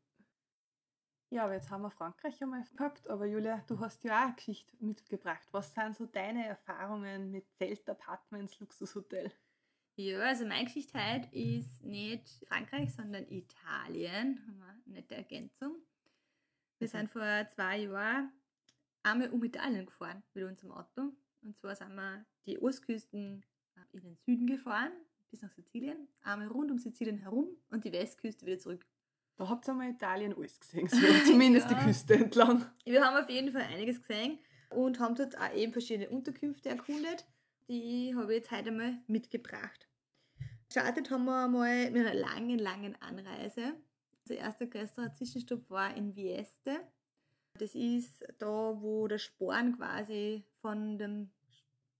Ja, 1.30 1.44
aber 1.44 1.54
jetzt 1.54 1.70
haben 1.70 1.82
wir 1.82 1.90
Frankreich 1.90 2.42
einmal 2.42 2.64
gehabt, 2.74 3.08
aber 3.08 3.26
Julia, 3.26 3.62
du 3.66 3.78
hast 3.80 4.02
ja 4.02 4.20
auch 4.20 4.26
eine 4.26 4.34
Geschichte 4.34 4.74
mitgebracht. 4.80 5.46
Was 5.52 5.74
sind 5.74 5.94
so 5.94 6.06
deine 6.06 6.46
Erfahrungen 6.46 7.30
mit 7.30 7.44
Zelt, 7.52 7.88
Apartments, 7.88 8.58
Luxushotel? 8.60 9.30
Ja, 9.96 10.20
also 10.20 10.46
meine 10.46 10.64
Geschichte 10.64 10.98
heute 10.98 11.28
ist 11.36 11.84
nicht 11.84 12.28
Frankreich, 12.46 12.94
sondern 12.94 13.24
Italien. 13.28 14.40
Haben 14.46 14.58
wir 14.58 14.68
eine 14.68 14.94
nette 14.94 15.16
Ergänzung. 15.16 15.76
Wir 16.78 16.88
sind 16.88 17.10
vor 17.10 17.46
zwei 17.54 17.80
Jahren 17.80 18.32
einmal 19.02 19.28
um 19.30 19.44
Italien 19.44 19.84
gefahren 19.84 20.22
mit 20.32 20.44
unserem 20.44 20.72
Auto. 20.72 21.12
Und 21.42 21.56
zwar 21.56 21.74
sind 21.76 21.94
wir 21.94 22.24
die 22.46 22.58
Ostküsten 22.58 23.44
in 23.92 24.00
den 24.00 24.16
Süden 24.16 24.46
gefahren, 24.46 24.92
bis 25.30 25.42
nach 25.42 25.52
Sizilien, 25.52 26.08
einmal 26.22 26.48
rund 26.48 26.70
um 26.70 26.78
Sizilien 26.78 27.18
herum 27.18 27.48
und 27.70 27.84
die 27.84 27.92
Westküste 27.92 28.46
wieder 28.46 28.58
zurück. 28.58 28.86
Da 29.38 29.48
habt 29.48 29.68
ihr 29.68 29.72
einmal 29.72 29.90
Italien 29.90 30.34
alles 30.36 30.58
gesehen, 30.58 30.88
so, 30.88 30.96
zumindest 31.26 31.70
ja. 31.70 31.78
die 31.78 31.84
Küste 31.84 32.14
entlang. 32.14 32.66
Wir 32.84 33.04
haben 33.04 33.22
auf 33.22 33.30
jeden 33.30 33.52
Fall 33.52 33.62
einiges 33.62 34.00
gesehen 34.00 34.38
und 34.70 34.98
haben 34.98 35.14
dort 35.14 35.38
auch 35.38 35.54
eben 35.54 35.72
verschiedene 35.72 36.10
Unterkünfte 36.10 36.68
erkundet. 36.68 37.24
Die 37.68 38.14
habe 38.16 38.32
ich 38.32 38.40
jetzt 38.40 38.50
heute 38.50 38.70
einmal 38.70 38.98
mitgebracht. 39.06 39.88
Gestartet 40.66 41.10
haben 41.10 41.24
wir 41.24 41.46
mal 41.46 41.90
mit 41.92 42.04
einer 42.04 42.14
langen, 42.14 42.58
langen 42.58 43.00
Anreise. 43.00 43.74
Der 44.28 44.38
erste 44.38 44.68
größere 44.68 45.12
Zwischenstopp 45.12 45.70
war 45.70 45.96
in 45.96 46.14
Vieste. 46.14 46.80
Das 47.54 47.76
ist 47.76 48.24
da, 48.38 48.76
wo 48.80 49.06
der 49.06 49.18
Sporn 49.18 49.76
quasi 49.76 50.44
von 50.60 50.98
dem 50.98 51.30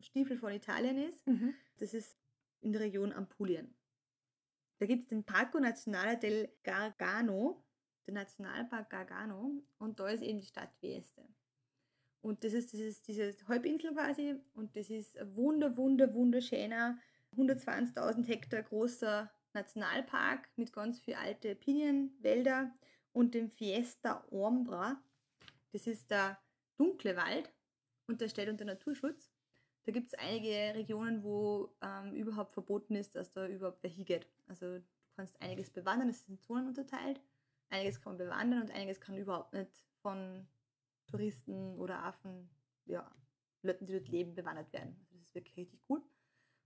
Stiefel 0.01 0.37
von 0.37 0.53
Italien 0.53 0.98
ist. 0.98 1.27
Mhm. 1.27 1.55
Das 1.79 1.94
ist 1.94 2.18
in 2.61 2.72
der 2.72 2.83
Region 2.83 3.12
Ampulien. 3.12 3.74
Da 4.79 4.87
gibt 4.87 5.03
es 5.03 5.09
den 5.09 5.25
Parco 5.25 5.59
Nazionale 5.59 6.17
del 6.17 6.49
Gargano, 6.62 7.62
den 8.07 8.14
Nationalpark 8.14 8.88
Gargano, 8.91 9.62
und 9.79 10.01
da 10.01 10.09
ist 10.09 10.23
eben 10.23 10.41
die 10.41 10.47
Stadt 10.47 10.75
Vieste. 10.81 11.25
Und 12.21 12.45
das 12.45 12.53
ist, 12.53 12.73
das 12.73 12.81
ist 12.81 13.09
diese 13.09 13.35
Halbinsel 13.47 13.93
quasi 13.93 14.37
und 14.55 14.75
das 14.77 14.91
ist 14.91 15.19
ein 15.19 15.37
wunder, 15.37 15.77
wunder, 15.77 16.12
wunderschöner, 16.14 16.99
120.000 17.37 18.27
Hektar 18.27 18.62
großer 18.62 19.31
Nationalpark 19.53 20.49
mit 20.57 20.73
ganz 20.73 21.01
viel 21.01 21.14
alte 21.14 21.55
Pinienwälder 21.55 22.73
und 23.12 23.35
dem 23.35 23.51
Fiesta 23.51 24.25
Ombra. 24.31 25.03
Das 25.73 25.87
ist 25.87 26.11
der 26.11 26.38
dunkle 26.77 27.17
Wald 27.17 27.53
und 28.07 28.21
der 28.21 28.29
steht 28.29 28.49
unter 28.49 28.64
Naturschutz. 28.64 29.31
Da 29.88 29.92
gibt 29.92 30.09
es 30.09 30.18
einige 30.18 30.74
Regionen, 30.74 31.22
wo 31.22 31.74
ähm, 31.81 32.12
überhaupt 32.12 32.53
verboten 32.53 32.94
ist, 32.94 33.16
dass 33.16 33.33
da 33.33 33.46
überhaupt 33.46 33.83
wer 33.83 33.88
hingeht. 33.88 34.29
Also 34.46 34.81
du 34.81 34.85
kannst 35.16 35.40
einiges 35.40 35.70
bewandern, 35.70 36.11
es 36.11 36.18
ist 36.18 36.29
in 36.29 36.38
Zonen 36.38 36.66
unterteilt. 36.66 37.22
Einiges 37.70 37.98
kann 37.98 38.12
man 38.12 38.18
bewandern 38.18 38.61
und 38.61 38.70
einiges 38.70 39.01
kann 39.01 39.16
überhaupt 39.16 39.55
nicht 39.55 39.72
von 40.03 40.46
Touristen 41.07 41.79
oder 41.79 42.05
Affen, 42.05 42.51
ja, 42.85 43.11
Leuten, 43.62 43.87
die 43.87 43.94
dort 43.94 44.09
leben, 44.09 44.35
bewandert 44.35 44.70
werden. 44.74 44.94
Also 45.01 45.16
das 45.16 45.29
ist 45.29 45.35
wirklich 45.35 45.57
richtig 45.57 45.81
cool. 45.88 46.03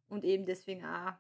Und 0.08 0.24
eben 0.24 0.44
deswegen 0.44 0.84
auch 0.84 1.12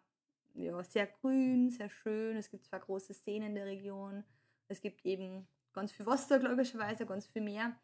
ja, 0.54 0.82
sehr 0.82 1.06
grün, 1.06 1.70
sehr 1.70 1.88
schön. 1.88 2.36
Es 2.36 2.50
gibt 2.50 2.64
zwei 2.64 2.80
große 2.80 3.14
Seen 3.14 3.44
in 3.44 3.54
der 3.54 3.66
Region. 3.66 4.24
Es 4.66 4.80
gibt 4.80 5.06
eben 5.06 5.46
ganz 5.72 5.92
viel 5.92 6.06
Wasser, 6.06 6.40
logischerweise, 6.40 7.06
ganz 7.06 7.28
viel 7.28 7.42
Meer. 7.42 7.78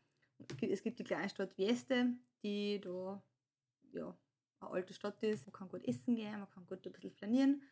Es 0.60 0.82
gibt 0.82 0.98
die 0.98 1.04
kleine 1.04 1.28
Stadt 1.28 1.52
Vieste, 1.52 2.14
die 2.42 2.80
da 2.80 3.22
ja, 3.92 4.16
eine 4.60 4.70
alte 4.70 4.94
Stadt 4.94 5.22
ist. 5.22 5.46
Man 5.46 5.52
kann 5.52 5.68
gut 5.68 5.86
essen 5.86 6.16
gehen, 6.16 6.38
man 6.38 6.50
kann 6.50 6.66
gut 6.66 6.86
ein 6.86 6.92
bisschen 6.92 7.12
flanieren. 7.12 7.62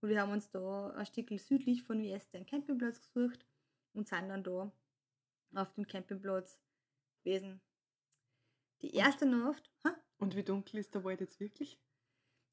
Und 0.00 0.08
wir 0.08 0.20
haben 0.20 0.32
uns 0.32 0.50
da 0.50 0.90
ein 0.90 1.06
Stück 1.06 1.28
südlich 1.38 1.82
von 1.82 2.00
Vieste 2.00 2.36
einen 2.36 2.46
Campingplatz 2.46 3.00
gesucht 3.00 3.46
und 3.94 4.08
sind 4.08 4.28
dann 4.28 4.44
da 4.44 4.70
auf 5.54 5.72
dem 5.74 5.86
Campingplatz 5.86 6.58
gewesen. 7.22 7.60
Die 8.82 8.94
erste 8.94 9.24
und, 9.24 9.40
Nacht. 9.40 9.70
Ha? 9.84 9.96
Und 10.18 10.36
wie 10.36 10.42
dunkel 10.42 10.80
ist 10.80 10.94
der 10.94 11.04
Wald 11.04 11.20
jetzt 11.20 11.40
wirklich? 11.40 11.80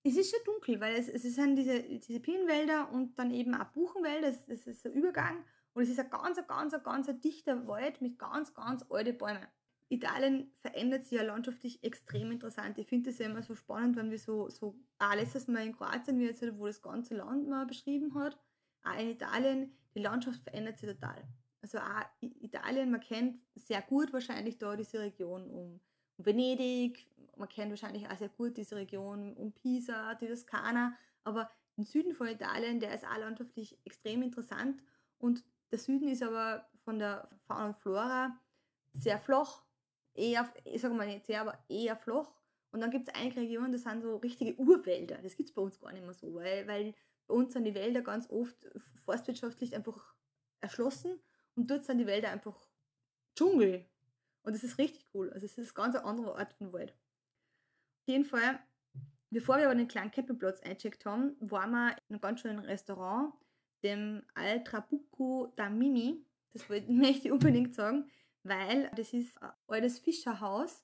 Es 0.03 0.17
ist 0.17 0.31
schon 0.31 0.43
dunkel, 0.45 0.79
weil 0.81 0.95
es, 0.95 1.07
es 1.07 1.23
sind 1.23 1.55
diese, 1.55 1.81
diese 1.81 2.19
Pinenwälder 2.19 2.91
und 2.91 3.17
dann 3.17 3.31
eben 3.31 3.53
auch 3.55 3.65
Buchenwälder. 3.67 4.31
Das, 4.31 4.45
das 4.45 4.67
ist 4.67 4.85
ein 4.85 4.93
Übergang. 4.93 5.45
Und 5.73 5.83
es 5.83 5.89
ist 5.89 5.99
ein 5.99 6.09
ganz, 6.09 6.39
ganz, 6.47 6.83
ganz 6.83 7.21
dichter 7.21 7.67
Wald 7.67 8.01
mit 8.01 8.19
ganz, 8.19 8.53
ganz 8.53 8.85
alten 8.89 9.17
Bäumen. 9.17 9.47
Italien 9.93 10.51
verändert 10.59 11.03
sich 11.03 11.17
ja 11.17 11.23
landschaftlich 11.23 11.83
extrem 11.83 12.31
interessant. 12.31 12.77
Ich 12.77 12.87
finde 12.87 13.09
es 13.09 13.19
ja 13.19 13.27
immer 13.27 13.43
so 13.43 13.55
spannend, 13.55 13.95
wenn 13.95 14.11
wir 14.11 14.19
so, 14.19 14.49
so 14.49 14.75
auch 14.99 15.15
letztes 15.15 15.47
Mal 15.47 15.65
in 15.65 15.75
Kroatien, 15.75 16.19
wie 16.19 16.25
jetzt, 16.25 16.43
wo 16.57 16.67
das 16.67 16.81
ganze 16.81 17.15
Land 17.15 17.47
mal 17.47 17.65
beschrieben 17.65 18.15
hat, 18.15 18.37
auch 18.83 18.99
in 18.99 19.09
Italien, 19.09 19.71
die 19.95 20.01
Landschaft 20.01 20.41
verändert 20.43 20.79
sich 20.79 20.89
total. 20.89 21.23
Also 21.61 21.77
auch 21.77 22.05
Italien, 22.19 22.91
man 22.91 22.99
kennt 22.99 23.39
sehr 23.55 23.81
gut 23.81 24.11
wahrscheinlich 24.11 24.57
da 24.57 24.75
diese 24.75 24.99
Region 24.99 25.49
um, 25.49 25.79
um 26.17 26.25
Venedig, 26.25 27.07
man 27.37 27.49
kennt 27.49 27.69
wahrscheinlich 27.71 28.07
auch 28.09 28.17
sehr 28.17 28.29
gut 28.29 28.57
diese 28.57 28.75
Region 28.75 29.33
um 29.33 29.51
Pisa, 29.53 30.15
die 30.15 30.27
Toskana, 30.27 30.95
aber 31.23 31.49
den 31.77 31.85
Süden 31.85 32.13
von 32.13 32.27
Italien, 32.27 32.79
der 32.79 32.93
ist 32.93 33.05
auch 33.05 33.17
landschaftlich 33.17 33.77
extrem 33.85 34.21
interessant 34.21 34.81
und 35.17 35.43
der 35.71 35.79
Süden 35.79 36.07
ist 36.07 36.21
aber 36.21 36.69
von 36.83 36.99
der 36.99 37.29
Fauna 37.47 37.67
und 37.67 37.77
Flora 37.77 38.37
sehr 38.93 39.19
flach, 39.19 39.63
eher, 40.13 40.51
ich 40.65 40.81
sage 40.81 40.93
mal 40.93 41.07
nicht 41.07 41.25
sehr, 41.25 41.41
aber 41.41 41.57
eher 41.69 41.95
flach. 41.95 42.31
Und 42.71 42.81
dann 42.81 42.91
gibt 42.91 43.07
es 43.07 43.15
einige 43.15 43.41
Regionen, 43.41 43.71
das 43.71 43.83
sind 43.83 44.01
so 44.01 44.17
richtige 44.17 44.55
Urwälder. 44.59 45.17
Das 45.21 45.35
gibt 45.35 45.49
es 45.49 45.55
bei 45.55 45.61
uns 45.61 45.79
gar 45.79 45.91
nicht 45.91 46.03
mehr 46.03 46.13
so, 46.13 46.33
weil, 46.33 46.67
weil 46.67 46.95
bei 47.27 47.35
uns 47.35 47.53
sind 47.53 47.65
die 47.65 47.75
Wälder 47.75 48.01
ganz 48.01 48.29
oft 48.29 48.67
forstwirtschaftlich 49.05 49.75
einfach 49.75 50.13
erschlossen 50.59 51.19
und 51.55 51.69
dort 51.69 51.83
sind 51.83 51.99
die 51.99 52.07
Wälder 52.07 52.31
einfach 52.31 52.67
Dschungel. 53.35 53.85
Und 54.43 54.55
das 54.55 54.63
ist 54.63 54.77
richtig 54.77 55.07
cool. 55.13 55.31
Also 55.31 55.45
es 55.45 55.57
ist 55.57 55.73
ganz 55.73 55.95
andere 55.95 56.37
Art 56.37 56.53
von 56.53 56.73
Wald. 56.73 56.91
Auf 56.91 58.07
jeden 58.07 58.25
Fall, 58.25 58.59
bevor 59.29 59.57
wir 59.57 59.65
aber 59.65 59.75
den 59.75 59.87
kleinen 59.87 60.11
Campingplatz 60.11 60.59
eingecheckt 60.61 61.05
haben, 61.05 61.37
waren 61.39 61.71
wir 61.71 61.91
in 61.91 62.15
einem 62.15 62.21
ganz 62.21 62.41
schönen 62.41 62.59
Restaurant, 62.59 63.33
dem 63.83 64.23
Al 64.33 64.63
Trabucco 64.63 65.53
da 65.55 65.69
Mimi. 65.69 66.25
Das 66.51 66.67
möchte 66.87 67.27
ich 67.27 67.31
unbedingt 67.31 67.75
sagen 67.75 68.09
weil 68.43 68.91
das 68.95 69.13
ist 69.13 69.41
ein 69.41 69.51
altes 69.67 69.99
Fischerhaus. 69.99 70.83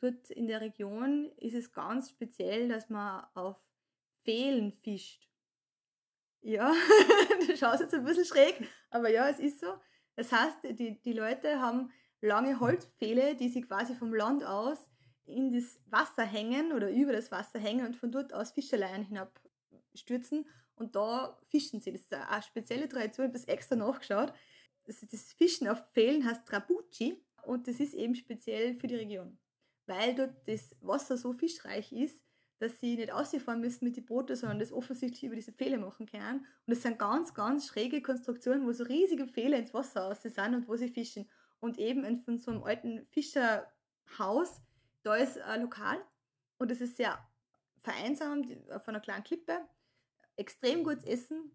Dort 0.00 0.30
in 0.30 0.46
der 0.46 0.60
Region 0.60 1.30
ist 1.36 1.54
es 1.54 1.72
ganz 1.72 2.10
speziell, 2.10 2.68
dass 2.68 2.88
man 2.88 3.24
auf 3.34 3.56
Fehlen 4.24 4.72
fischt. 4.72 5.28
Ja, 6.40 6.72
du 7.46 7.56
schaust 7.56 7.82
jetzt 7.82 7.94
ein 7.94 8.04
bisschen 8.04 8.24
schräg, 8.24 8.68
aber 8.90 9.08
ja, 9.10 9.28
es 9.28 9.38
ist 9.38 9.60
so. 9.60 9.74
Das 10.16 10.32
heißt, 10.32 10.58
die, 10.70 11.00
die 11.00 11.12
Leute 11.12 11.60
haben 11.60 11.92
lange 12.20 12.58
Holzpfähle, 12.58 13.36
die 13.36 13.48
sie 13.48 13.62
quasi 13.62 13.94
vom 13.94 14.12
Land 14.12 14.44
aus 14.44 14.78
in 15.24 15.52
das 15.52 15.80
Wasser 15.86 16.24
hängen 16.24 16.72
oder 16.72 16.90
über 16.90 17.12
das 17.12 17.30
Wasser 17.30 17.58
hängen 17.58 17.86
und 17.86 17.96
von 17.96 18.10
dort 18.10 18.34
aus 18.34 18.52
Fischeleien 18.52 19.04
hinabstürzen 19.04 20.46
und 20.74 20.96
da 20.96 21.38
fischen 21.48 21.80
sie. 21.80 21.92
Das 21.92 22.02
ist 22.02 22.12
eine 22.12 22.42
spezielle 22.42 22.88
Tradition, 22.88 23.26
ich 23.26 23.28
habe 23.28 23.38
das 23.38 23.48
extra 23.48 23.76
nachgeschaut 23.76 24.32
das, 24.84 25.00
das 25.00 25.32
Fischen 25.32 25.68
auf 25.68 25.90
Pfählen 25.92 26.24
heißt 26.24 26.46
Trabucci 26.46 27.22
und 27.44 27.68
das 27.68 27.80
ist 27.80 27.94
eben 27.94 28.14
speziell 28.14 28.74
für 28.74 28.86
die 28.86 28.96
Region, 28.96 29.38
weil 29.86 30.14
dort 30.14 30.48
das 30.48 30.74
Wasser 30.80 31.16
so 31.16 31.32
fischreich 31.32 31.92
ist, 31.92 32.22
dass 32.62 32.78
sie 32.78 32.94
nicht 32.94 33.12
ausfahren 33.12 33.60
müssen 33.60 33.84
mit 33.84 33.96
den 33.96 34.04
Booten, 34.04 34.36
sondern 34.36 34.60
das 34.60 34.72
offensichtlich 34.72 35.24
über 35.24 35.34
diese 35.34 35.52
Pfähle 35.52 35.78
machen 35.78 36.06
können. 36.06 36.46
Und 36.66 36.68
das 36.68 36.82
sind 36.82 36.96
ganz, 36.96 37.34
ganz 37.34 37.66
schräge 37.66 38.00
Konstruktionen, 38.00 38.64
wo 38.64 38.72
so 38.72 38.84
riesige 38.84 39.26
Pfähle 39.26 39.58
ins 39.58 39.74
Wasser 39.74 40.06
aus 40.06 40.22
sind 40.22 40.38
und 40.38 40.68
wo 40.68 40.76
sie 40.76 40.88
fischen. 40.88 41.28
Und 41.58 41.78
eben 41.78 42.22
von 42.22 42.38
so 42.38 42.52
einem 42.52 42.62
alten 42.62 43.04
Fischerhaus, 43.06 44.60
da 45.02 45.16
ist 45.16 45.38
ein 45.38 45.62
Lokal 45.62 46.00
und 46.58 46.70
es 46.70 46.80
ist 46.80 46.96
sehr 46.96 47.18
vereinsamt 47.82 48.48
auf 48.70 48.86
einer 48.86 49.00
kleinen 49.00 49.24
Klippe. 49.24 49.58
Extrem 50.36 50.84
gutes 50.84 51.04
Essen, 51.04 51.50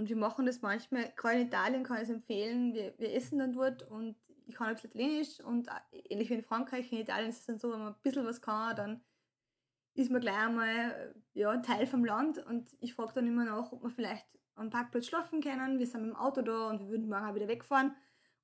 und 0.00 0.08
wir 0.08 0.16
machen 0.16 0.46
das 0.46 0.62
manchmal, 0.62 1.12
gerade 1.14 1.40
in 1.40 1.48
Italien 1.48 1.84
kann 1.84 1.98
ich 1.98 2.04
es 2.04 2.10
empfehlen, 2.10 2.72
wir, 2.72 2.94
wir 2.96 3.14
essen 3.14 3.38
dann 3.38 3.52
dort 3.52 3.82
und 3.82 4.16
ich 4.46 4.54
kann 4.54 4.68
ein 4.68 4.74
bisschen 4.74 4.90
Italienisch 4.90 5.40
und 5.40 5.68
ähnlich 6.08 6.30
wie 6.30 6.34
in 6.34 6.42
Frankreich, 6.42 6.90
in 6.90 7.00
Italien 7.00 7.28
ist 7.28 7.40
es 7.40 7.46
dann 7.46 7.58
so, 7.58 7.70
wenn 7.70 7.80
man 7.80 7.92
ein 7.92 8.00
bisschen 8.02 8.24
was 8.24 8.40
kann, 8.40 8.76
dann 8.76 9.00
ist 9.92 10.10
man 10.10 10.22
gleich 10.22 10.38
einmal 10.38 11.14
ja, 11.34 11.54
Teil 11.58 11.86
vom 11.86 12.02
Land 12.02 12.38
und 12.46 12.74
ich 12.80 12.94
frage 12.94 13.12
dann 13.16 13.26
immer 13.26 13.44
nach, 13.44 13.72
ob 13.72 13.82
wir 13.82 13.90
vielleicht 13.90 14.26
am 14.54 14.70
Parkplatz 14.70 15.06
schlafen 15.06 15.42
können. 15.42 15.78
Wir 15.78 15.86
sind 15.86 16.00
mit 16.00 16.12
dem 16.12 16.16
Auto 16.16 16.40
da 16.40 16.70
und 16.70 16.80
wir 16.80 16.88
würden 16.88 17.08
morgen 17.08 17.26
auch 17.26 17.34
wieder 17.34 17.48
wegfahren. 17.48 17.94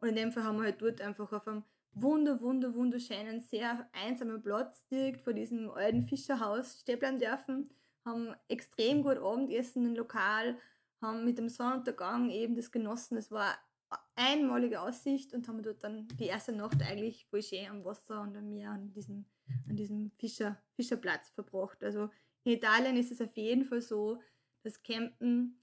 Und 0.00 0.10
in 0.10 0.16
dem 0.16 0.32
Fall 0.32 0.44
haben 0.44 0.58
wir 0.58 0.64
halt 0.64 0.82
dort 0.82 1.00
einfach 1.00 1.32
auf 1.32 1.48
einem 1.48 1.64
wunder, 1.92 2.38
wunder, 2.42 2.74
wunderschönen, 2.74 3.40
sehr 3.40 3.88
einsamen 3.92 4.42
Platz 4.42 4.86
direkt 4.88 5.22
vor 5.22 5.32
diesem 5.32 5.70
alten 5.70 6.06
Fischerhaus 6.06 6.80
stehen 6.80 6.98
bleiben 6.98 7.18
dürfen, 7.18 7.70
haben 8.04 8.34
extrem 8.48 9.02
gut 9.02 9.16
Abendessen 9.16 9.86
im 9.86 9.94
Lokal, 9.94 10.58
haben 11.06 11.24
mit 11.24 11.38
dem 11.38 11.48
Sonnenuntergang 11.48 12.30
eben 12.30 12.56
das 12.56 12.70
genossen. 12.70 13.16
Es 13.16 13.30
war 13.30 13.56
eine 13.88 14.00
einmalige 14.16 14.80
Aussicht 14.80 15.32
und 15.32 15.48
haben 15.48 15.62
dort 15.62 15.82
dann 15.84 16.08
die 16.18 16.26
erste 16.26 16.52
Nacht 16.52 16.82
eigentlich 16.82 17.26
voll 17.26 17.42
schön 17.42 17.68
am 17.68 17.84
Wasser 17.84 18.20
und 18.20 18.36
am 18.36 18.48
Meer 18.48 18.70
an 18.70 18.92
diesem, 18.92 19.26
an 19.68 19.76
diesem 19.76 20.10
Fischer, 20.18 20.60
Fischerplatz 20.74 21.30
verbracht. 21.30 21.82
Also 21.84 22.10
in 22.44 22.52
Italien 22.52 22.96
ist 22.96 23.12
es 23.12 23.20
auf 23.20 23.36
jeden 23.36 23.64
Fall 23.64 23.80
so, 23.80 24.20
dass 24.62 24.82
Campen, 24.82 25.60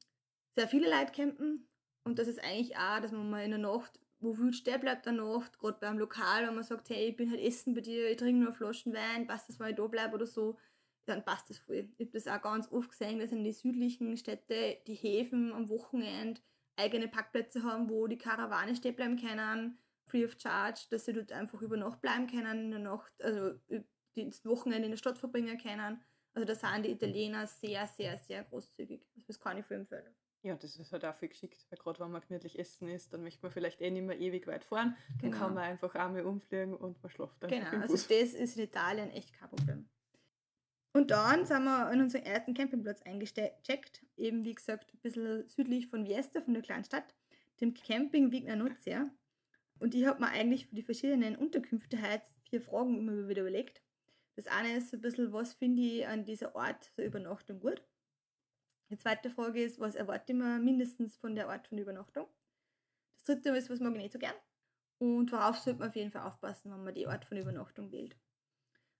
sehr 0.55 0.67
viele 0.67 0.89
Leute 0.89 1.11
campen 1.11 1.67
und 2.03 2.19
das 2.19 2.27
ist 2.27 2.43
eigentlich 2.43 2.77
auch, 2.77 2.99
dass 3.01 3.11
man 3.11 3.29
mal 3.29 3.43
in 3.43 3.51
der 3.51 3.59
Nacht, 3.59 3.99
wo 4.19 4.33
viel 4.33 4.53
stehen 4.53 4.79
bleibt 4.79 5.05
der 5.05 5.13
Nacht, 5.13 5.59
gerade 5.59 5.77
beim 5.79 5.97
Lokal, 5.97 6.47
wenn 6.47 6.55
man 6.55 6.63
sagt, 6.63 6.89
hey, 6.89 7.09
ich 7.09 7.15
bin 7.15 7.29
halt 7.29 7.41
essen 7.41 7.73
bei 7.73 7.81
dir, 7.81 8.09
ich 8.09 8.17
trinke 8.17 8.43
nur 8.43 8.53
Flaschen 8.53 8.93
Wein, 8.93 9.27
passt 9.27 9.49
das, 9.49 9.59
wenn 9.59 9.71
ich 9.71 9.75
da 9.75 9.87
bleibe 9.87 10.15
oder 10.15 10.27
so, 10.27 10.57
dann 11.05 11.25
passt 11.25 11.49
das 11.49 11.57
voll. 11.57 11.89
Ich 11.97 12.07
habe 12.07 12.11
das 12.13 12.27
auch 12.27 12.41
ganz 12.41 12.71
oft 12.71 12.89
gesehen, 12.89 13.19
dass 13.19 13.31
in 13.31 13.43
die 13.43 13.51
südlichen 13.51 14.17
Städte 14.17 14.77
die 14.87 14.95
Häfen 14.95 15.51
am 15.51 15.69
Wochenende 15.69 16.41
eigene 16.75 17.07
Parkplätze 17.07 17.63
haben, 17.63 17.89
wo 17.89 18.07
die 18.07 18.17
Karawane 18.17 18.75
stehen 18.75 18.95
bleiben 18.95 19.17
können, 19.17 19.77
free 20.05 20.25
of 20.25 20.35
charge, 20.39 20.87
dass 20.89 21.05
sie 21.05 21.13
dort 21.13 21.31
einfach 21.31 21.61
über 21.61 21.77
Nacht 21.77 22.01
bleiben 22.01 22.27
können, 22.27 22.65
in 22.65 22.71
der 22.71 22.79
Nacht, 22.79 23.13
also 23.21 23.59
das 24.15 24.45
Wochenende 24.45 24.85
in 24.85 24.91
der 24.91 24.97
Stadt 24.97 25.17
verbringen 25.17 25.57
können. 25.57 26.01
Also 26.33 26.45
da 26.45 26.55
sind 26.55 26.85
die 26.85 26.91
Italiener 26.91 27.45
sehr, 27.45 27.85
sehr, 27.87 28.17
sehr 28.17 28.43
großzügig. 28.43 29.05
Also 29.15 29.27
das 29.27 29.39
kann 29.39 29.57
ich 29.57 29.65
für 29.65 29.75
empfehlen. 29.75 30.15
Ja, 30.41 30.55
das 30.55 30.75
ist 30.75 30.91
halt 30.91 31.05
auch 31.05 31.15
viel 31.15 31.29
geschickt, 31.29 31.65
weil 31.69 31.79
gerade 31.79 31.99
wenn 32.01 32.11
man 32.11 32.21
gemütlich 32.21 32.59
essen 32.59 32.89
ist, 32.89 33.13
dann 33.13 33.23
möchte 33.23 33.41
man 33.43 33.51
vielleicht 33.51 33.79
eh 33.79 33.89
nicht 33.89 34.03
mehr 34.03 34.19
ewig 34.19 34.45
weit 34.45 34.65
fahren. 34.65 34.97
Dann 35.21 35.31
genau. 35.31 35.37
kann 35.37 35.53
man 35.53 35.63
einfach 35.63 35.95
einmal 35.95 36.25
umfliegen 36.25 36.75
und 36.75 37.01
man 37.01 37.09
schläft 37.09 37.41
dann. 37.41 37.49
Genau, 37.49 37.69
also 37.69 37.93
das 37.93 38.09
ist 38.09 38.57
in 38.57 38.63
Italien 38.63 39.09
echt 39.11 39.33
kein 39.33 39.49
Problem. 39.49 39.89
Und 40.93 41.09
dann 41.09 41.45
sind 41.45 41.63
wir 41.63 41.87
an 41.87 42.01
unseren 42.01 42.23
ersten 42.23 42.53
Campingplatz 42.53 43.01
eingecheckt, 43.01 44.05
eben 44.15 44.45
wie 44.45 44.53
gesagt 44.53 44.93
ein 44.93 44.99
bisschen 44.99 45.49
südlich 45.49 45.87
von 45.87 46.05
Vieste, 46.05 46.41
von 46.41 46.53
der 46.53 46.61
kleinen 46.61 46.83
Stadt, 46.83 47.15
dem 47.61 47.73
Camping 47.73 48.31
Vigna 48.31 48.55
Nuzia. 48.55 49.09
Und 49.79 49.95
ich 49.95 50.05
habe 50.05 50.21
mir 50.21 50.29
eigentlich 50.29 50.67
für 50.67 50.75
die 50.75 50.83
verschiedenen 50.83 51.35
Unterkünfte 51.35 51.99
halt 51.99 52.21
vier 52.47 52.61
Fragen 52.61 52.97
immer 52.97 53.27
wieder 53.27 53.41
überlegt. 53.41 53.81
Das 54.35 54.45
eine 54.45 54.77
ist 54.77 54.91
so 54.91 54.97
ein 54.97 55.01
bisschen, 55.01 55.33
was 55.33 55.55
finde 55.55 55.81
ich 55.81 56.07
an 56.07 56.25
dieser 56.25 56.55
Ort 56.55 56.95
der 56.95 57.07
Übernachtung 57.07 57.59
gut? 57.59 57.81
Die 58.89 58.97
zweite 58.97 59.31
Frage 59.31 59.63
ist, 59.63 59.79
was 59.79 59.95
erwarte 59.95 60.33
ich 60.33 60.37
mir 60.37 60.59
mindestens 60.59 61.17
von 61.17 61.33
der 61.33 61.47
Ort 61.47 61.67
von 61.67 61.79
Übernachtung? 61.79 62.27
Das 63.13 63.23
dritte 63.23 63.49
ist, 63.49 63.69
was 63.71 63.79
mag 63.79 63.93
ich 63.93 64.01
nicht 64.01 64.13
so 64.13 64.19
gern? 64.19 64.35
Und 64.99 65.31
worauf 65.31 65.57
sollte 65.57 65.79
man 65.79 65.89
auf 65.89 65.95
jeden 65.95 66.11
Fall 66.11 66.27
aufpassen, 66.27 66.71
wenn 66.71 66.83
man 66.83 66.93
die 66.93 67.07
Ort 67.07 67.25
von 67.25 67.37
Übernachtung 67.37 67.91
wählt? 67.91 68.15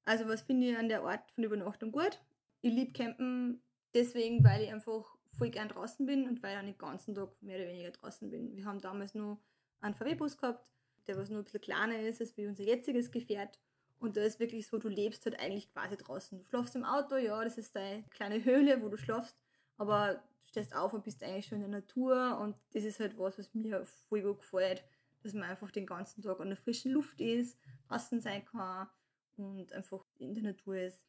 Also 0.05 0.27
was 0.27 0.41
finde 0.41 0.69
ich 0.69 0.77
an 0.77 0.89
der 0.89 1.03
Art 1.03 1.31
von 1.31 1.43
Übernachtung 1.43 1.91
gut? 1.91 2.19
Ich 2.61 2.73
liebe 2.73 2.91
Campen 2.91 3.61
deswegen, 3.93 4.43
weil 4.43 4.63
ich 4.63 4.71
einfach 4.71 5.15
voll 5.37 5.49
gern 5.49 5.69
draußen 5.69 6.05
bin 6.05 6.27
und 6.27 6.43
weil 6.43 6.57
ich 6.57 6.63
den 6.63 6.77
ganzen 6.77 7.15
Tag 7.15 7.29
mehr 7.41 7.57
oder 7.57 7.67
weniger 7.67 7.91
draußen 7.91 8.29
bin. 8.29 8.55
Wir 8.55 8.65
haben 8.65 8.81
damals 8.81 9.15
nur 9.15 9.39
einen 9.81 9.95
VW-Bus 9.95 10.37
gehabt, 10.37 10.71
der 11.07 11.17
was 11.17 11.29
nur 11.29 11.39
ein 11.39 11.43
bisschen 11.43 11.61
kleiner 11.61 11.99
ist 11.99 12.21
als 12.21 12.37
wie 12.37 12.47
unser 12.47 12.63
jetziges 12.63 13.11
Gefährt. 13.11 13.59
Und 13.99 14.17
da 14.17 14.21
ist 14.21 14.39
wirklich 14.39 14.67
so, 14.67 14.77
du 14.77 14.89
lebst 14.89 15.25
halt 15.25 15.39
eigentlich 15.39 15.71
quasi 15.71 15.95
draußen. 15.95 16.37
Du 16.37 16.45
schlafst 16.45 16.75
im 16.75 16.83
Auto, 16.83 17.15
ja, 17.15 17.41
das 17.43 17.57
ist 17.57 17.75
deine 17.75 18.03
kleine 18.09 18.43
Höhle, 18.43 18.81
wo 18.81 18.89
du 18.89 18.97
schlafst, 18.97 19.37
aber 19.77 20.15
du 20.15 20.47
stehst 20.49 20.75
auf 20.75 20.93
und 20.93 21.03
bist 21.03 21.23
eigentlich 21.23 21.45
schon 21.45 21.61
in 21.61 21.71
der 21.71 21.81
Natur 21.81 22.37
und 22.39 22.55
das 22.73 22.83
ist 22.83 22.99
halt 22.99 23.17
was, 23.17 23.37
was 23.39 23.53
mir 23.53 23.85
voll 23.85 24.21
gut 24.21 24.39
gefällt, 24.39 24.83
dass 25.21 25.33
man 25.33 25.43
einfach 25.43 25.71
den 25.71 25.85
ganzen 25.85 26.21
Tag 26.21 26.41
an 26.41 26.49
der 26.49 26.57
frischen 26.57 26.91
Luft 26.91 27.21
ist, 27.21 27.57
draußen 27.87 28.19
sein 28.19 28.43
kann 28.43 28.89
und 29.37 29.71
einfach 29.73 30.05
in 30.17 30.33
der 30.33 30.43
Natur 30.43 30.77
ist. 30.77 31.01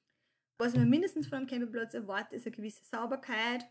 Was 0.59 0.75
mir 0.77 0.87
mindestens 0.87 1.27
von 1.27 1.39
einem 1.39 1.47
Campingplatz 1.47 1.95
erwarte, 1.95 2.37
ist 2.37 2.47
eine 2.47 2.55
gewisse 2.55 2.85
Sauberkeit. 2.85 3.69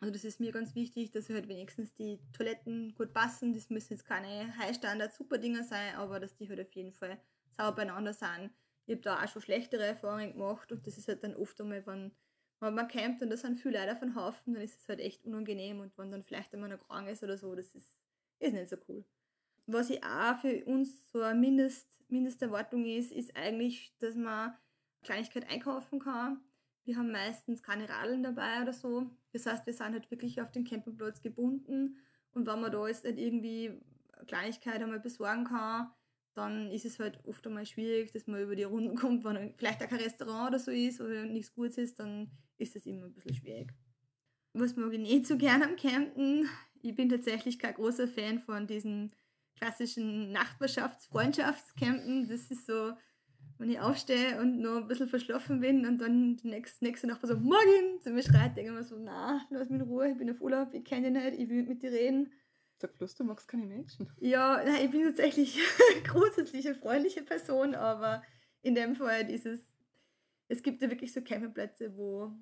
Also 0.00 0.12
das 0.12 0.24
ist 0.24 0.38
mir 0.38 0.52
ganz 0.52 0.74
wichtig, 0.76 1.10
dass 1.10 1.28
halt 1.28 1.48
wenigstens 1.48 1.92
die 1.94 2.20
Toiletten 2.32 2.94
gut 2.94 3.12
passen. 3.12 3.52
Das 3.52 3.68
müssen 3.68 3.94
jetzt 3.94 4.04
keine 4.04 4.56
High-Standard-Super-Dinger 4.58 5.64
sein, 5.64 5.96
aber 5.96 6.20
dass 6.20 6.36
die 6.36 6.48
halt 6.48 6.60
auf 6.60 6.72
jeden 6.72 6.92
Fall 6.92 7.20
sauber 7.56 7.76
beieinander 7.76 8.12
sind. 8.12 8.52
Ich 8.86 8.94
habe 8.94 9.02
da 9.02 9.22
auch 9.22 9.28
schon 9.28 9.42
schlechtere 9.42 9.84
Erfahrungen 9.84 10.32
gemacht 10.32 10.70
und 10.70 10.86
das 10.86 10.96
ist 10.96 11.08
halt 11.08 11.24
dann 11.24 11.34
oft 11.34 11.60
einmal, 11.60 11.84
wenn, 11.86 12.12
wenn 12.60 12.74
man 12.74 12.88
campt 12.88 13.22
und 13.22 13.30
da 13.30 13.36
sind 13.36 13.56
viele 13.56 13.80
Leute 13.80 13.92
auf 13.92 14.00
dem 14.00 14.14
Haufen, 14.14 14.54
dann 14.54 14.62
ist 14.62 14.80
es 14.80 14.88
halt 14.88 15.00
echt 15.00 15.24
unangenehm 15.24 15.80
und 15.80 15.98
wenn 15.98 16.12
dann 16.12 16.24
vielleicht 16.24 16.54
einmal 16.54 16.70
noch 16.70 16.86
krank 16.86 17.08
ist 17.08 17.24
oder 17.24 17.36
so, 17.36 17.54
das 17.54 17.74
ist, 17.74 17.98
ist 18.38 18.52
nicht 18.52 18.70
so 18.70 18.76
cool. 18.88 19.04
Was 19.70 19.90
ich 19.90 20.02
auch 20.02 20.38
für 20.40 20.64
uns 20.64 21.12
so 21.12 21.20
eine 21.20 21.38
Mindest, 21.38 21.86
Mindesterwartung 22.08 22.86
ist, 22.86 23.12
ist 23.12 23.36
eigentlich, 23.36 23.94
dass 23.98 24.14
man 24.16 24.54
Kleinigkeit 25.02 25.48
einkaufen 25.50 25.98
kann. 25.98 26.40
Wir 26.84 26.96
haben 26.96 27.12
meistens 27.12 27.62
keine 27.62 27.86
Radeln 27.86 28.22
dabei 28.22 28.62
oder 28.62 28.72
so. 28.72 29.10
Das 29.34 29.44
heißt, 29.44 29.66
wir 29.66 29.74
sind 29.74 29.92
halt 29.92 30.10
wirklich 30.10 30.40
auf 30.40 30.50
den 30.50 30.64
Campingplatz 30.64 31.20
gebunden 31.20 31.98
und 32.32 32.46
wenn 32.46 32.60
man 32.62 32.72
da 32.72 32.88
jetzt 32.88 33.04
nicht 33.04 33.18
irgendwie 33.18 33.78
Kleinigkeit 34.26 34.80
einmal 34.82 35.00
besorgen 35.00 35.44
kann, 35.44 35.90
dann 36.32 36.70
ist 36.70 36.86
es 36.86 36.98
halt 36.98 37.22
oft 37.26 37.46
einmal 37.46 37.66
schwierig, 37.66 38.10
dass 38.12 38.26
man 38.26 38.40
über 38.40 38.56
die 38.56 38.64
Runden 38.64 38.96
kommt, 38.96 39.22
wenn 39.24 39.52
vielleicht 39.58 39.82
auch 39.82 39.88
kein 39.88 40.00
Restaurant 40.00 40.48
oder 40.48 40.58
so 40.58 40.70
ist 40.70 41.02
oder 41.02 41.26
nichts 41.26 41.52
Gutes 41.52 41.76
ist, 41.76 41.98
dann 41.98 42.30
ist 42.56 42.74
das 42.74 42.86
immer 42.86 43.04
ein 43.04 43.12
bisschen 43.12 43.34
schwierig. 43.34 43.74
Was 44.54 44.76
mag 44.76 44.94
ich 44.94 44.98
nicht 44.98 45.26
so 45.26 45.36
gerne 45.36 45.66
am 45.66 45.76
Campen? 45.76 46.48
Ich 46.80 46.94
bin 46.94 47.10
tatsächlich 47.10 47.58
kein 47.58 47.74
großer 47.74 48.08
Fan 48.08 48.38
von 48.38 48.66
diesen 48.66 49.12
klassischen 49.58 50.32
Nachbarschafts-Freundschaftscampen. 50.32 52.28
Das 52.28 52.50
ist 52.50 52.66
so, 52.66 52.92
wenn 53.58 53.70
ich 53.70 53.80
aufstehe 53.80 54.40
und 54.40 54.60
noch 54.60 54.76
ein 54.78 54.88
bisschen 54.88 55.08
verschlafen 55.08 55.60
bin 55.60 55.86
und 55.86 55.98
dann 55.98 56.36
die 56.36 56.48
nächste, 56.48 56.84
nächste 56.84 57.06
Nachbar 57.06 57.28
so, 57.28 57.36
morgen, 57.36 58.00
zu 58.00 58.10
mir 58.10 58.22
schreit, 58.22 58.56
denke 58.56 58.70
ich 58.70 58.76
mir 58.76 58.84
so, 58.84 58.96
na, 58.98 59.46
lass 59.50 59.68
mich 59.68 59.80
in 59.80 59.86
Ruhe, 59.86 60.10
ich 60.10 60.18
bin 60.18 60.30
auf 60.30 60.40
Urlaub, 60.40 60.72
ich 60.72 60.84
kenne 60.84 61.10
dich 61.10 61.22
nicht, 61.22 61.38
ich 61.40 61.48
will 61.48 61.64
mit 61.64 61.82
dir 61.82 61.90
reden. 61.92 62.32
Sag 62.80 62.96
bloß, 62.96 63.16
du 63.16 63.24
magst 63.24 63.48
keine 63.48 63.66
Menschen. 63.66 64.08
Ja, 64.20 64.62
nein, 64.64 64.84
ich 64.84 64.90
bin 64.92 65.02
tatsächlich 65.02 65.58
grundsätzlich 66.04 66.64
eine 66.66 66.76
freundliche 66.76 67.22
Person, 67.22 67.74
aber 67.74 68.22
in 68.62 68.76
dem 68.76 68.94
Fall 68.94 69.26
dieses, 69.26 69.60
es 70.46 70.62
gibt 70.62 70.80
ja 70.80 70.88
wirklich 70.88 71.12
so 71.12 71.20
Campingplätze, 71.20 71.96
wo 71.96 72.32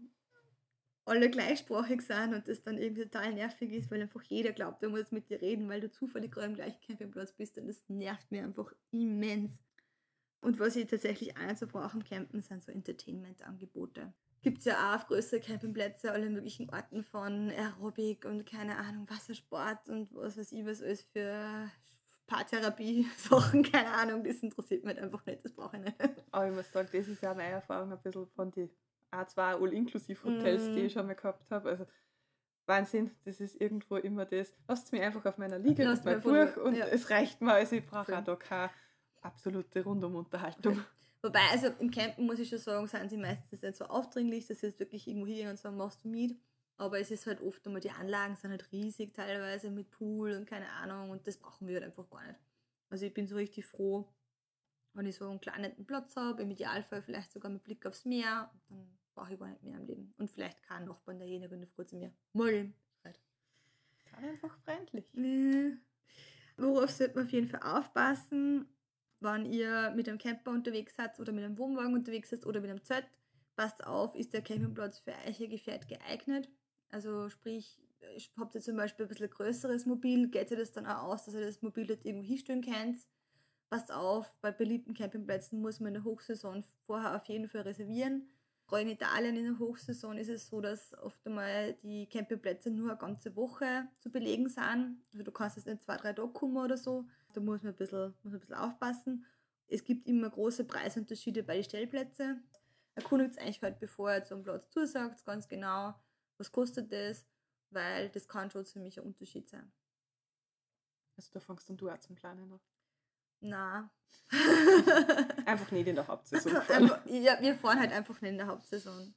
alle 1.06 1.30
gleichsprachig 1.30 2.02
sind 2.02 2.34
und 2.34 2.48
das 2.48 2.62
dann 2.62 2.78
irgendwie 2.78 3.04
total 3.04 3.32
nervig 3.32 3.72
ist, 3.72 3.90
weil 3.90 4.02
einfach 4.02 4.22
jeder 4.22 4.52
glaubt, 4.52 4.82
er 4.82 4.90
muss 4.90 5.12
mit 5.12 5.30
dir 5.30 5.40
reden, 5.40 5.68
weil 5.68 5.80
du 5.80 5.90
zufällig 5.90 6.32
gerade 6.32 6.48
am 6.48 6.54
gleichen 6.54 6.80
Campingplatz 6.86 7.32
bist 7.32 7.56
und 7.58 7.68
das 7.68 7.82
nervt 7.88 8.30
mir 8.30 8.44
einfach 8.44 8.72
immens. 8.90 9.52
Und 10.40 10.60
was 10.60 10.76
ich 10.76 10.86
tatsächlich 10.86 11.36
auch 11.36 11.56
so 11.56 11.66
brauche 11.66 11.94
am 11.94 12.04
Campen, 12.04 12.42
sind 12.42 12.62
so 12.62 12.70
Entertainment-Angebote 12.70 14.12
gibt 14.46 14.58
es 14.58 14.66
ja 14.66 14.90
auch 14.90 14.96
auf 14.96 15.06
größere 15.08 15.40
Campingplätze 15.40 16.12
alle 16.12 16.30
möglichen 16.30 16.70
Orten 16.70 17.02
von 17.02 17.50
Aerobic 17.50 18.24
und 18.26 18.46
keine 18.46 18.78
Ahnung, 18.78 19.10
Wassersport 19.10 19.88
und 19.88 20.14
was 20.14 20.36
weiß 20.36 20.52
ich, 20.52 20.64
was 20.64 20.82
alles 20.82 21.02
für 21.02 21.68
Paartherapie-Sachen, 22.28 23.62
keine 23.72 23.90
Ahnung, 23.90 24.22
das 24.22 24.36
interessiert 24.44 24.84
mich 24.84 24.94
halt 24.94 25.04
einfach 25.04 25.26
nicht, 25.26 25.44
das 25.44 25.52
brauche 25.52 25.78
ich 25.78 25.82
nicht. 25.82 25.96
Aber 26.30 26.48
ich 26.48 26.54
muss 26.54 26.70
sagen, 26.70 26.88
das 26.92 27.08
ist 27.08 27.22
ja 27.22 27.34
meine 27.34 27.54
Erfahrung 27.54 27.90
ein 27.90 28.00
bisschen 28.00 28.28
von 28.28 28.52
den 28.52 28.70
A2 29.16 29.62
All-Inclusive-Hotels, 29.62 30.68
mm. 30.68 30.74
die 30.74 30.80
ich 30.82 30.92
schon 30.92 31.06
mal 31.06 31.14
gehabt 31.14 31.50
habe. 31.50 31.68
Also 31.68 31.86
Wahnsinn, 32.66 33.12
das 33.24 33.40
ist 33.40 33.60
irgendwo 33.60 33.96
immer 33.96 34.24
das. 34.24 34.52
Lasst 34.68 34.92
mich 34.92 35.02
einfach 35.02 35.24
auf 35.24 35.38
meiner 35.38 35.58
Liege 35.58 35.84
Lasst 35.84 36.04
mit 36.04 36.24
meinem 36.24 36.54
Buch 36.54 36.62
und 36.62 36.76
ja. 36.76 36.86
es 36.86 37.10
reicht 37.10 37.40
mir, 37.40 37.52
also 37.52 37.76
ich 37.76 37.86
brauche 37.86 38.16
auch 38.16 38.24
da 38.24 38.34
keine 38.36 38.70
absolute 39.22 39.84
Rundumunterhaltung. 39.84 40.82
Wobei, 41.22 41.40
also 41.50 41.68
im 41.78 41.90
Campen 41.90 42.26
muss 42.26 42.38
ich 42.38 42.48
schon 42.48 42.58
sagen, 42.58 42.86
sind 42.86 43.10
sie 43.10 43.16
meistens 43.16 43.62
nicht 43.62 43.76
so 43.76 43.86
aufdringlich, 43.86 44.46
dass 44.46 44.60
sie 44.60 44.66
jetzt 44.66 44.78
wirklich 44.78 45.06
irgendwo 45.08 45.26
hingehen 45.26 45.50
und 45.50 45.58
sagen, 45.58 45.76
machst 45.76 46.04
du 46.04 46.08
mit. 46.08 46.36
Aber 46.76 47.00
es 47.00 47.10
ist 47.10 47.26
halt 47.26 47.40
oft 47.40 47.66
einmal, 47.66 47.80
die 47.80 47.90
Anlagen 47.90 48.36
sind 48.36 48.50
halt 48.50 48.70
riesig 48.70 49.14
teilweise 49.14 49.70
mit 49.70 49.90
Pool 49.90 50.32
und 50.32 50.46
keine 50.46 50.68
Ahnung 50.72 51.10
und 51.10 51.26
das 51.26 51.38
brauchen 51.38 51.66
wir 51.66 51.76
halt 51.76 51.84
einfach 51.84 52.08
gar 52.10 52.26
nicht. 52.26 52.38
Also 52.90 53.06
ich 53.06 53.14
bin 53.14 53.26
so 53.26 53.36
richtig 53.36 53.64
froh, 53.64 54.06
wenn 54.92 55.06
ich 55.06 55.16
so 55.16 55.28
einen 55.28 55.40
kleinen 55.40 55.86
Platz 55.86 56.16
habe, 56.16 56.42
im 56.42 56.50
Idealfall 56.50 57.02
vielleicht 57.02 57.32
sogar 57.32 57.50
mit 57.50 57.64
Blick 57.64 57.86
aufs 57.86 58.04
Meer, 58.04 58.50
dann 58.68 58.98
brauche 59.16 59.32
ich 59.32 59.40
gar 59.40 59.48
nicht 59.48 59.64
mehr 59.64 59.76
im 59.76 59.86
Leben. 59.86 60.14
Und 60.18 60.30
vielleicht 60.30 60.62
kein 60.62 60.84
Nachbarn 60.84 61.18
derjenige 61.18 61.54
in 61.54 61.62
der 61.62 61.68
Früh 61.70 61.84
zu 61.84 61.96
mir. 61.96 62.12
Moin. 62.32 62.72
Halt. 63.02 63.18
Einfach 64.12 64.56
freundlich. 64.60 65.06
Worauf 66.56 66.90
sollte 66.90 67.16
man 67.16 67.24
auf 67.24 67.32
jeden 67.32 67.48
Fall 67.48 67.62
aufpassen? 67.62 68.68
wenn 69.20 69.46
ihr 69.46 69.92
mit 69.96 70.08
einem 70.08 70.18
Camper 70.18 70.50
unterwegs 70.50 70.94
seid 70.96 71.18
oder 71.18 71.32
mit 71.32 71.44
einem 71.44 71.58
Wohnwagen 71.58 71.94
unterwegs 71.94 72.30
seid 72.30 72.46
oder 72.46 72.60
mit 72.60 72.70
einem 72.70 72.84
Zelt, 72.84 73.06
passt 73.56 73.86
auf, 73.86 74.14
ist 74.14 74.32
der 74.32 74.42
Campingplatz 74.42 74.98
für 74.98 75.12
euch 75.26 75.40
ihr 75.40 75.48
Gefährt 75.48 75.88
geeignet. 75.88 76.48
Also 76.90 77.28
sprich, 77.30 77.80
habt 78.38 78.54
ihr 78.54 78.60
zum 78.60 78.76
Beispiel 78.76 79.06
ein 79.06 79.08
bisschen 79.08 79.30
größeres 79.30 79.86
Mobil, 79.86 80.28
geht 80.28 80.50
ihr 80.50 80.56
das 80.56 80.72
dann 80.72 80.86
auch 80.86 81.04
aus, 81.04 81.24
dass 81.24 81.34
ihr 81.34 81.40
das 81.40 81.62
Mobil 81.62 81.86
dort 81.86 82.04
irgendwo 82.04 82.26
hinstellen 82.26 82.62
könnt. 82.62 82.98
Passt 83.68 83.90
auf, 83.90 84.32
bei 84.40 84.52
beliebten 84.52 84.94
Campingplätzen 84.94 85.60
muss 85.60 85.80
man 85.80 85.88
in 85.88 85.94
der 85.94 86.04
Hochsaison 86.04 86.64
vorher 86.86 87.16
auf 87.16 87.24
jeden 87.24 87.48
Fall 87.48 87.62
reservieren. 87.62 88.28
Gerade 88.66 88.82
in 88.82 88.88
Italien 88.88 89.36
in 89.36 89.44
der 89.44 89.58
Hochsaison 89.58 90.18
ist 90.18 90.28
es 90.28 90.48
so, 90.48 90.60
dass 90.60 90.92
oft 90.98 91.24
einmal 91.24 91.74
die 91.82 92.08
Campingplätze 92.08 92.70
nur 92.70 92.90
eine 92.90 92.98
ganze 92.98 93.36
Woche 93.36 93.86
zu 94.00 94.10
belegen 94.10 94.48
sind. 94.48 95.02
Also 95.12 95.22
du 95.22 95.30
kannst 95.30 95.56
jetzt 95.56 95.66
nicht 95.66 95.82
zwei, 95.82 95.96
drei 95.96 96.12
Tage 96.12 96.32
kommen 96.32 96.56
oder 96.56 96.76
so 96.76 97.06
da 97.36 97.42
muss 97.42 97.62
man 97.62 97.72
ein 97.72 97.76
bisschen, 97.76 98.14
muss 98.22 98.32
ein 98.32 98.40
bisschen 98.40 98.54
aufpassen. 98.54 99.26
Es 99.68 99.84
gibt 99.84 100.06
immer 100.06 100.30
große 100.30 100.64
Preisunterschiede 100.64 101.42
bei 101.42 101.56
den 101.56 101.64
Stellplätzen. 101.64 102.48
Erkundigt 102.94 103.38
eigentlich 103.38 103.60
halt, 103.60 103.78
bevor 103.78 104.10
er 104.10 104.24
zum 104.24 104.42
Platz 104.42 104.70
zusagt, 104.70 105.24
ganz 105.26 105.46
genau, 105.46 105.94
was 106.38 106.50
kostet 106.50 106.90
das, 106.92 107.26
weil 107.70 108.08
das 108.08 108.26
kann 108.26 108.50
schon 108.50 108.64
ziemlich 108.64 108.98
ein 108.98 109.04
Unterschied 109.06 109.50
sein. 109.50 109.70
Also 111.16 111.30
da 111.32 111.40
fängst 111.40 111.68
dann 111.68 111.76
du 111.76 111.90
auch 111.90 111.98
zum 111.98 112.16
Planen 112.16 112.52
an? 112.52 112.60
Na. 113.40 113.90
einfach 115.46 115.70
nicht 115.70 115.86
in 115.86 115.94
der 115.94 116.08
Hauptsaison 116.08 116.52
ja, 117.06 117.40
wir 117.40 117.54
fahren 117.54 117.78
halt 117.78 117.92
einfach 117.92 118.20
nicht 118.20 118.32
in 118.32 118.38
der 118.38 118.48
Hauptsaison. 118.48 119.14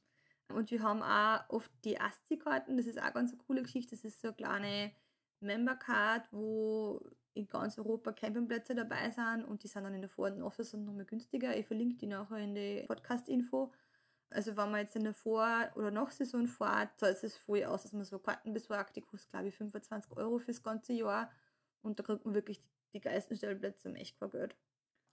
Und 0.52 0.70
wir 0.70 0.82
haben 0.82 1.02
auch 1.02 1.48
oft 1.48 1.70
die 1.84 2.00
ASCII-Karten, 2.00 2.76
das 2.76 2.86
ist 2.86 3.00
auch 3.00 3.12
ganz 3.12 3.32
eine 3.32 3.40
coole 3.46 3.62
Geschichte. 3.62 3.94
Das 3.94 4.04
ist 4.04 4.20
so 4.20 4.28
eine 4.28 4.36
kleine 4.36 4.92
Member-Card, 5.40 6.28
wo 6.32 7.00
in 7.34 7.48
ganz 7.48 7.78
Europa 7.78 8.12
Campingplätze 8.12 8.74
dabei 8.74 9.10
sind 9.10 9.44
und 9.44 9.62
die 9.62 9.68
sind 9.68 9.84
dann 9.84 9.94
in 9.94 10.00
der 10.00 10.10
Vor- 10.10 10.30
und 10.30 10.42
Off-Saison 10.42 10.84
nochmal 10.84 11.04
günstiger. 11.04 11.56
Ich 11.56 11.66
verlinke 11.66 11.96
die 11.96 12.06
nachher 12.06 12.38
in 12.38 12.54
die 12.54 12.84
Podcast-Info. 12.86 13.72
Also 14.30 14.56
wenn 14.56 14.70
man 14.70 14.80
jetzt 14.80 14.96
in 14.96 15.04
der 15.04 15.14
Vor- 15.14 15.70
oder 15.74 15.90
Nach-Saison 15.90 16.46
fährt, 16.46 16.98
zahlt 16.98 17.22
es 17.22 17.36
voll 17.36 17.64
aus, 17.64 17.82
dass 17.82 17.92
man 17.92 18.04
so 18.04 18.18
Karten 18.18 18.52
besorgt, 18.52 18.96
die 18.96 19.00
kosten 19.00 19.30
glaube 19.30 19.48
ich 19.48 19.54
25 19.54 20.16
Euro 20.16 20.38
fürs 20.38 20.62
ganze 20.62 20.92
Jahr 20.92 21.30
und 21.82 21.98
da 21.98 22.02
kriegt 22.02 22.24
man 22.24 22.34
wirklich 22.34 22.62
die 22.92 23.00
geilsten 23.00 23.36
Stellplätze 23.36 23.92
echt 23.94 24.18
kein 24.18 24.30
Geld. 24.30 24.56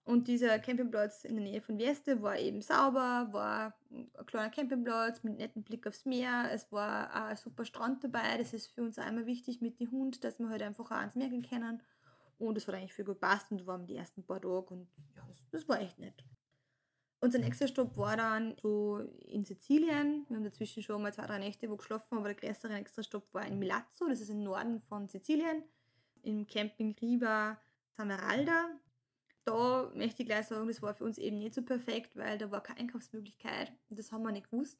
Und 0.07 0.29
dieser 0.29 0.57
Campingplatz 0.59 1.25
in 1.25 1.35
der 1.35 1.43
Nähe 1.43 1.61
von 1.61 1.77
Weste 1.77 2.21
war 2.21 2.39
eben 2.39 2.61
sauber, 2.61 3.27
war 3.33 3.77
ein 3.91 4.25
kleiner 4.25 4.49
Campingplatz 4.49 5.21
mit 5.23 5.37
netten 5.37 5.63
Blick 5.63 5.85
aufs 5.85 6.05
Meer. 6.05 6.49
Es 6.53 6.71
war 6.71 7.13
ein 7.13 7.35
super 7.35 7.65
Strand 7.65 8.05
dabei. 8.05 8.37
Das 8.37 8.53
ist 8.53 8.67
für 8.67 8.83
uns 8.83 8.97
immer 8.97 9.25
wichtig 9.25 9.59
mit 9.59 9.81
dem 9.81 9.91
Hund, 9.91 10.23
dass 10.23 10.39
wir 10.39 10.47
halt 10.47 10.61
einfach 10.61 10.85
auch 10.85 10.91
ans 10.91 11.15
Meer 11.15 11.27
gehen 11.27 11.45
können. 11.45 11.83
Und 12.37 12.57
es 12.57 12.69
hat 12.69 12.75
eigentlich 12.75 12.93
viel 12.93 13.03
gut 13.03 13.19
passt 13.19 13.51
und 13.51 13.67
waren 13.67 13.85
die 13.85 13.97
ersten 13.97 14.23
paar 14.23 14.39
Tage 14.39 14.73
und 14.73 14.87
ja, 15.13 15.25
das, 15.27 15.43
das 15.51 15.67
war 15.67 15.81
echt 15.81 15.99
nett. 15.99 16.23
Unser 17.19 17.39
nächster 17.39 17.67
Stopp 17.67 17.97
war 17.97 18.15
dann 18.15 18.55
so 18.61 18.99
in 19.25 19.43
Sizilien. 19.43 20.25
Wir 20.29 20.37
haben 20.37 20.43
dazwischen 20.45 20.83
schon 20.83 21.01
mal 21.01 21.13
zwei, 21.13 21.25
drei 21.25 21.39
Nächte 21.39 21.69
wo 21.69 21.75
geschlafen, 21.75 22.17
aber 22.17 22.33
der 22.33 22.35
größere 22.35 22.71
nächste 22.71 23.03
Stopp 23.03 23.33
war 23.33 23.45
in 23.45 23.59
Milazzo, 23.59 24.07
das 24.07 24.21
ist 24.21 24.29
im 24.29 24.43
Norden 24.43 24.79
von 24.81 25.09
Sizilien, 25.09 25.63
im 26.21 26.47
Camping 26.47 26.95
Riva 27.01 27.59
Sameralda. 27.97 28.69
Da 29.43 29.91
möchte 29.95 30.23
ich 30.23 30.27
gleich 30.27 30.47
sagen, 30.47 30.67
das 30.67 30.81
war 30.81 30.93
für 30.93 31.05
uns 31.05 31.17
eben 31.17 31.39
nicht 31.39 31.55
so 31.55 31.61
perfekt, 31.61 32.15
weil 32.15 32.37
da 32.37 32.51
war 32.51 32.61
keine 32.61 32.81
Einkaufsmöglichkeit 32.81 33.71
und 33.89 33.97
das 33.97 34.11
haben 34.11 34.23
wir 34.23 34.31
nicht 34.31 34.51
gewusst. 34.51 34.77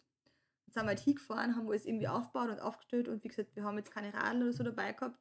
Jetzt 0.66 0.74
sind 0.74 0.84
wir 0.84 0.90
halt 0.90 1.00
hingefahren, 1.00 1.56
haben 1.56 1.68
alles 1.68 1.86
irgendwie 1.86 2.10
aufgebaut 2.10 2.50
und 2.50 2.60
aufgestellt 2.60 3.08
und 3.08 3.24
wie 3.24 3.30
gesagt, 3.30 3.56
wir 3.56 3.64
haben 3.64 3.78
jetzt 3.78 3.92
keine 3.92 4.14
Radl 4.14 4.44
oder 4.44 4.54
so 4.54 4.64
dabei 4.64 4.92
gehabt 4.92 5.18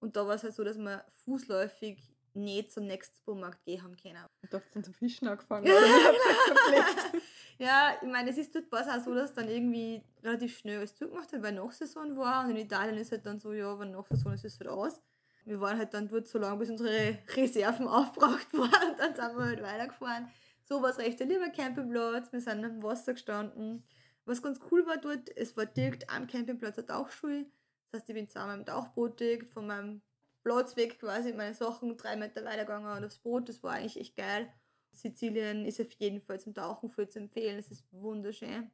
und 0.00 0.16
da 0.16 0.26
war 0.26 0.34
es 0.34 0.42
halt 0.42 0.54
so, 0.54 0.64
dass 0.64 0.78
wir 0.78 1.04
fußläufig 1.24 2.16
nicht 2.36 2.72
zum 2.72 2.86
nächsten 2.86 3.16
Supermarkt 3.16 3.64
gehen 3.64 3.82
haben 3.82 3.96
können. 3.96 4.24
Ich 4.42 4.50
dachte, 4.50 4.66
sind 4.72 4.84
zum 4.84 4.94
Fischen 4.94 5.26
angefangen. 5.28 5.66
ja, 7.58 7.96
ich 8.00 8.08
meine, 8.08 8.30
es 8.30 8.38
ist 8.38 8.54
dort 8.54 8.70
war 8.70 8.82
es 8.82 8.88
auch 8.88 9.04
so, 9.04 9.14
dass 9.14 9.34
dann 9.34 9.48
irgendwie 9.48 10.02
relativ 10.22 10.58
schnell 10.58 10.78
alles 10.78 10.94
zugemacht 10.94 11.32
hat, 11.32 11.42
weil 11.42 11.52
Nachsaison 11.52 12.16
war. 12.16 12.44
Und 12.44 12.50
in 12.50 12.58
Italien 12.58 12.96
ist 12.98 13.10
halt 13.10 13.24
dann 13.26 13.40
so, 13.40 13.52
ja, 13.52 13.78
wenn 13.78 13.92
Nachsaison 13.92 14.34
ist, 14.34 14.44
ist 14.44 14.54
es 14.54 14.60
halt 14.60 14.70
aus. 14.70 15.00
Wir 15.46 15.60
waren 15.60 15.78
halt 15.78 15.94
dann 15.94 16.08
dort 16.08 16.26
so 16.26 16.38
lange, 16.38 16.58
bis 16.58 16.70
unsere 16.70 17.18
Reserven 17.34 17.86
aufgebraucht 17.88 18.52
waren. 18.52 18.96
Dann 18.98 19.14
sind 19.14 19.38
wir 19.38 19.44
halt 19.44 19.62
weitergefahren. 19.62 20.28
So 20.64 20.82
war 20.82 20.90
es 20.90 20.98
recht 20.98 21.22
ein 21.22 21.28
lieber 21.28 21.48
Campingplatz. 21.50 22.32
Wir 22.32 22.40
sind 22.40 22.64
am 22.64 22.82
Wasser 22.82 23.14
gestanden. 23.14 23.84
Was 24.24 24.42
ganz 24.42 24.58
cool 24.70 24.84
war 24.86 24.96
dort, 24.96 25.34
es 25.36 25.56
war 25.56 25.64
direkt 25.64 26.10
am 26.10 26.26
Campingplatz 26.26 26.78
eine 26.78 26.86
Tauchschule. 26.86 27.46
Das 27.92 28.00
heißt, 28.00 28.08
ich 28.10 28.14
bin 28.16 28.28
zweimal 28.28 28.58
im 28.58 28.66
Tauchboot 28.66 29.22
von 29.52 29.68
meinem 29.68 30.02
Platz 30.42 30.76
weg 30.76 30.98
quasi 30.98 31.32
meine 31.32 31.54
Sachen 31.54 31.96
drei 31.96 32.16
Meter 32.16 32.44
weitergegangen 32.44 32.96
und 32.96 33.04
aufs 33.04 33.18
Boot. 33.18 33.48
Das 33.48 33.62
war 33.62 33.74
eigentlich 33.74 34.00
echt 34.00 34.16
geil. 34.16 34.52
Sizilien 34.92 35.64
ist 35.64 35.80
auf 35.80 35.92
jeden 35.92 36.20
Fall 36.20 36.40
zum 36.40 36.54
Tauchen 36.54 36.90
viel 36.90 37.08
zu 37.08 37.20
empfehlen. 37.20 37.58
Es 37.58 37.70
ist 37.70 37.84
wunderschön. 37.92 38.70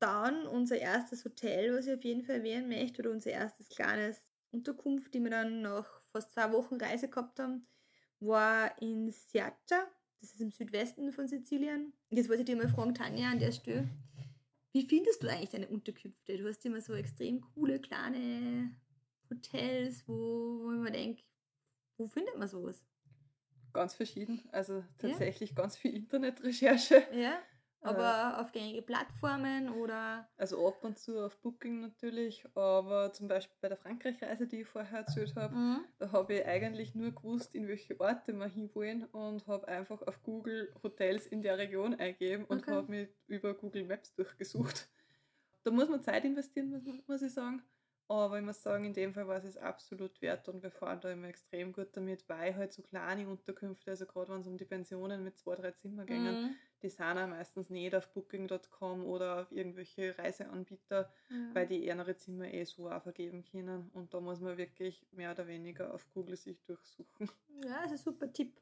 Dann 0.00 0.46
unser 0.46 0.78
erstes 0.78 1.24
Hotel, 1.24 1.76
was 1.76 1.86
ich 1.86 1.94
auf 1.94 2.02
jeden 2.02 2.24
Fall 2.24 2.36
erwähnen 2.36 2.68
möchte, 2.68 3.02
oder 3.02 3.12
unser 3.12 3.30
erstes 3.30 3.68
kleines 3.68 4.27
Unterkunft, 4.50 5.14
die 5.14 5.20
wir 5.20 5.30
dann 5.30 5.62
nach 5.62 6.02
fast 6.12 6.32
zwei 6.32 6.52
Wochen 6.52 6.76
Reise 6.76 7.08
gehabt 7.08 7.38
haben, 7.38 7.66
war 8.20 8.80
in 8.80 9.10
Siaccia. 9.10 9.86
Das 10.20 10.32
ist 10.32 10.40
im 10.40 10.50
Südwesten 10.50 11.12
von 11.12 11.28
Sizilien. 11.28 11.92
Jetzt 12.10 12.28
wollte 12.28 12.42
ich 12.42 12.46
dir 12.46 12.56
mal 12.56 12.68
fragen, 12.68 12.94
Tanja, 12.94 13.30
an 13.30 13.38
der 13.38 13.52
Stelle 13.52 13.88
Wie 14.72 14.86
findest 14.86 15.22
du 15.22 15.28
eigentlich 15.28 15.50
deine 15.50 15.68
Unterkünfte? 15.68 16.36
Du 16.36 16.48
hast 16.48 16.64
immer 16.64 16.80
so 16.80 16.94
extrem 16.94 17.40
coole 17.40 17.80
kleine 17.80 18.74
Hotels, 19.30 20.06
wo, 20.08 20.14
wo 20.14 20.70
man 20.70 20.92
denkt, 20.92 21.24
wo 21.96 22.08
findet 22.08 22.36
man 22.36 22.48
sowas? 22.48 22.84
Ganz 23.72 23.94
verschieden. 23.94 24.48
Also 24.50 24.84
tatsächlich 24.98 25.50
ja. 25.50 25.56
ganz 25.56 25.76
viel 25.76 25.94
Internetrecherche. 25.94 27.06
Ja. 27.12 27.38
Aber 27.80 28.34
äh, 28.36 28.40
auf 28.40 28.52
gängige 28.52 28.82
Plattformen 28.82 29.70
oder? 29.70 30.28
Also 30.36 30.66
ab 30.66 30.82
und 30.82 30.98
zu 30.98 31.24
auf 31.24 31.36
Booking 31.40 31.80
natürlich, 31.80 32.44
aber 32.54 33.12
zum 33.12 33.28
Beispiel 33.28 33.56
bei 33.60 33.68
der 33.68 33.76
Frankreich-Reise, 33.76 34.46
die 34.46 34.62
ich 34.62 34.66
vorher 34.66 35.00
erzählt 35.00 35.36
habe, 35.36 35.54
mhm. 35.54 35.84
da 35.98 36.10
habe 36.10 36.34
ich 36.34 36.46
eigentlich 36.46 36.94
nur 36.94 37.12
gewusst, 37.12 37.54
in 37.54 37.68
welche 37.68 37.98
Orte 38.00 38.32
wir 38.32 38.46
hinwollen 38.46 39.04
und 39.04 39.46
habe 39.46 39.68
einfach 39.68 40.02
auf 40.02 40.22
Google 40.22 40.72
Hotels 40.82 41.26
in 41.26 41.42
der 41.42 41.58
Region 41.58 41.94
eingegeben 41.94 42.44
und 42.46 42.62
okay. 42.62 42.72
habe 42.72 42.90
mich 42.90 43.08
über 43.26 43.54
Google 43.54 43.84
Maps 43.84 44.12
durchgesucht. 44.14 44.88
Da 45.62 45.70
muss 45.70 45.88
man 45.88 46.02
Zeit 46.02 46.24
investieren, 46.24 47.02
muss 47.06 47.22
ich 47.22 47.32
sagen. 47.32 47.62
Aber 48.10 48.38
ich 48.38 48.44
muss 48.44 48.62
sagen, 48.62 48.86
in 48.86 48.94
dem 48.94 49.12
Fall 49.12 49.28
war 49.28 49.36
es 49.44 49.58
absolut 49.58 50.22
wert 50.22 50.48
und 50.48 50.62
wir 50.62 50.70
fahren 50.70 50.98
da 51.02 51.12
immer 51.12 51.28
extrem 51.28 51.74
gut 51.74 51.88
damit, 51.92 52.26
weil 52.26 52.56
halt 52.56 52.72
so 52.72 52.80
kleine 52.80 53.28
Unterkünfte, 53.28 53.90
also 53.90 54.06
gerade 54.06 54.32
wenn 54.32 54.40
es 54.40 54.46
um 54.46 54.56
die 54.56 54.64
Pensionen 54.64 55.22
mit 55.22 55.36
zwei, 55.36 55.54
drei 55.56 55.72
Zimmer 55.72 56.06
gingen, 56.06 56.42
mhm. 56.42 56.54
die 56.82 56.88
sind 56.88 57.18
auch 57.18 57.26
meistens 57.26 57.68
nicht 57.68 57.94
auf 57.94 58.10
Booking.com 58.14 59.04
oder 59.04 59.42
auf 59.42 59.52
irgendwelche 59.52 60.16
Reiseanbieter, 60.16 61.12
ja. 61.28 61.36
weil 61.52 61.66
die 61.66 61.84
eher 61.84 62.16
Zimmer 62.16 62.46
eh 62.50 62.64
so 62.64 62.90
auch 62.90 63.02
vergeben 63.02 63.44
können. 63.44 63.90
Und 63.92 64.14
da 64.14 64.20
muss 64.20 64.40
man 64.40 64.56
wirklich 64.56 65.06
mehr 65.12 65.32
oder 65.32 65.46
weniger 65.46 65.92
auf 65.92 66.08
Google 66.14 66.36
sich 66.36 66.58
durchsuchen. 66.62 67.30
Ja, 67.62 67.82
das 67.82 67.92
ist 67.92 68.00
ein 68.00 68.12
super 68.14 68.32
Tipp. 68.32 68.58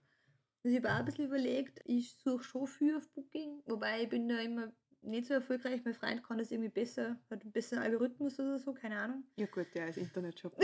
Also 0.64 0.76
ich 0.76 0.82
habe 0.82 0.92
auch 0.92 0.98
ein 0.98 1.04
bisschen 1.04 1.26
überlegt, 1.26 1.80
ich 1.85 2.16
suche 2.16 2.42
schon 2.42 2.66
viel 2.66 2.96
auf 2.96 3.09
Booking, 3.11 3.62
wobei 3.66 4.02
ich 4.02 4.09
bin 4.09 4.28
da 4.28 4.40
immer 4.40 4.72
nicht 5.02 5.26
so 5.26 5.35
erfolgreich. 5.35 5.82
Mein 5.85 5.94
Freund 5.94 6.22
kann 6.22 6.38
das 6.38 6.50
irgendwie 6.50 6.70
besser, 6.70 7.18
hat 7.30 7.42
einen 7.42 7.52
besseren 7.52 7.82
Algorithmus 7.82 8.40
oder 8.40 8.59
so, 8.59 8.72
keine 8.72 8.98
Ahnung. 8.98 9.24
Ja 9.37 9.46
gut, 9.46 9.66
der 9.74 9.88
ist 9.88 9.98
Internetshop. 9.98 10.59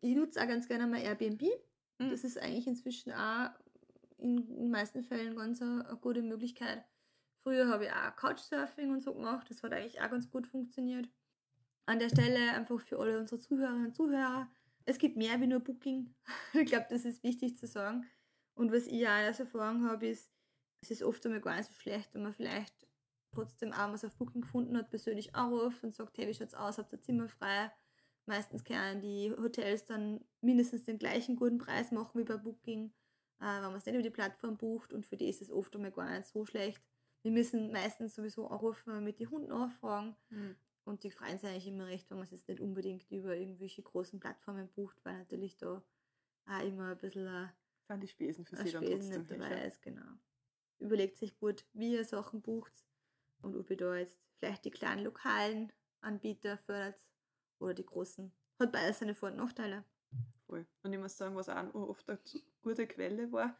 ich 0.00 0.16
nutze 0.16 0.40
auch 0.40 0.48
ganz 0.48 0.66
gerne 0.68 0.86
mal 0.86 1.00
Airbnb. 1.00 1.42
Mhm. 1.98 2.10
Das 2.10 2.24
ist 2.24 2.38
eigentlich 2.38 2.66
inzwischen 2.66 3.12
auch 3.12 3.50
in 4.18 4.36
den 4.36 4.70
meisten 4.70 5.04
Fällen 5.04 5.36
ganz 5.36 5.62
eine, 5.62 5.88
eine 5.88 5.98
gute 5.98 6.22
Möglichkeit. 6.22 6.84
Früher 7.42 7.68
habe 7.68 7.86
ich 7.86 7.92
auch 7.92 8.16
Couchsurfing 8.16 8.90
und 8.90 9.02
so 9.02 9.14
gemacht. 9.14 9.48
Das 9.48 9.62
hat 9.62 9.72
eigentlich 9.72 10.00
auch 10.00 10.10
ganz 10.10 10.28
gut 10.28 10.46
funktioniert. 10.46 11.08
An 11.86 11.98
der 11.98 12.08
Stelle 12.08 12.52
einfach 12.52 12.80
für 12.80 12.98
alle 12.98 13.18
unsere 13.18 13.40
Zuhörerinnen 13.40 13.86
und 13.86 13.96
Zuhörer. 13.96 14.50
Es 14.84 14.98
gibt 14.98 15.16
mehr 15.16 15.40
wie 15.40 15.46
nur 15.46 15.60
Booking. 15.60 16.14
ich 16.52 16.66
glaube, 16.66 16.86
das 16.90 17.04
ist 17.04 17.22
wichtig 17.22 17.56
zu 17.56 17.66
sagen. 17.66 18.06
Und 18.54 18.72
was 18.72 18.86
ich 18.86 19.06
auch 19.06 19.12
als 19.12 19.40
Erfahrung 19.40 19.88
habe, 19.88 20.08
ist, 20.08 20.30
es 20.80 20.90
ist 20.90 21.02
oft 21.02 21.24
einmal 21.24 21.40
gar 21.40 21.56
nicht 21.56 21.66
so 21.66 21.74
schlecht, 21.74 22.14
wenn 22.14 22.22
man 22.22 22.32
vielleicht 22.32 22.86
trotzdem 23.32 23.72
auch 23.72 23.92
was 23.92 24.04
auf 24.04 24.16
Booking 24.16 24.42
gefunden 24.42 24.76
hat, 24.76 24.90
persönlich 24.90 25.34
anruft 25.34 25.84
und 25.84 25.94
sagt, 25.94 26.16
hey, 26.18 26.26
wie 26.28 26.34
schaut's 26.34 26.54
aus, 26.54 26.78
habt 26.78 26.92
ihr 26.92 27.00
Zimmer 27.00 27.28
frei? 27.28 27.70
Meistens 28.26 28.64
können 28.64 29.00
die 29.00 29.32
Hotels 29.32 29.84
dann 29.84 30.24
mindestens 30.40 30.84
den 30.84 30.98
gleichen 30.98 31.36
guten 31.36 31.58
Preis 31.58 31.92
machen 31.92 32.20
wie 32.20 32.24
bei 32.24 32.36
Booking, 32.36 32.92
äh, 33.40 33.44
wenn 33.44 33.62
man 33.62 33.76
es 33.76 33.86
nicht 33.86 33.94
über 33.94 34.02
die 34.02 34.10
Plattform 34.10 34.56
bucht 34.56 34.92
und 34.92 35.06
für 35.06 35.16
die 35.16 35.28
ist 35.28 35.42
es 35.42 35.50
oft 35.50 35.74
einmal 35.74 35.92
gar 35.92 36.10
nicht 36.16 36.26
so 36.26 36.44
schlecht. 36.44 36.82
Wir 37.22 37.32
müssen 37.32 37.72
meistens 37.72 38.14
sowieso 38.14 38.48
anrufen, 38.48 39.02
mit 39.02 39.18
den 39.18 39.30
Hunden 39.30 39.48
nachfragen 39.48 40.16
mhm. 40.30 40.56
und 40.84 41.04
die 41.04 41.10
freuen 41.10 41.38
sich 41.38 41.48
eigentlich 41.48 41.68
immer 41.68 41.86
recht, 41.86 42.10
wenn 42.10 42.18
man 42.18 42.26
es 42.26 42.32
jetzt 42.32 42.48
nicht 42.48 42.60
unbedingt 42.60 43.10
über 43.10 43.36
irgendwelche 43.36 43.82
großen 43.82 44.20
Plattformen 44.20 44.68
bucht, 44.68 44.98
weil 45.04 45.18
natürlich 45.18 45.56
da 45.56 45.82
auch 46.46 46.62
immer 46.62 46.92
ein 46.92 46.98
bisschen 46.98 47.26
äh, 47.26 47.48
sind 47.86 48.02
die 48.02 48.08
Spesen 48.08 48.44
für 48.44 48.56
sie 48.56 48.72
dann 48.72 48.84
trotzdem 48.84 49.20
nicht 49.20 49.30
dabei 49.30 49.66
ist, 49.66 49.82
genau 49.82 50.18
überlegt 50.78 51.16
sich 51.16 51.38
gut, 51.38 51.64
wie 51.72 51.94
ihr 51.94 52.04
Sachen 52.04 52.42
bucht 52.42 52.84
und 53.42 53.56
ob 53.56 53.70
ihr 53.70 53.76
da 53.76 53.96
jetzt 53.96 54.20
vielleicht 54.38 54.64
die 54.64 54.70
kleinen 54.70 55.04
lokalen 55.04 55.72
Anbieter 56.00 56.58
fördert 56.58 57.06
oder 57.58 57.74
die 57.74 57.86
großen. 57.86 58.32
Hat 58.60 58.72
beides 58.72 58.98
seine 58.98 59.14
Vor- 59.14 59.30
und 59.30 59.36
Nachteile. 59.36 59.84
Voll. 60.46 60.66
Und 60.82 60.92
ich 60.92 60.98
muss 60.98 61.16
sagen, 61.16 61.36
was 61.36 61.48
auch 61.48 61.74
oft 61.74 62.08
eine 62.08 62.18
gute 62.62 62.86
Quelle 62.86 63.30
war, 63.32 63.56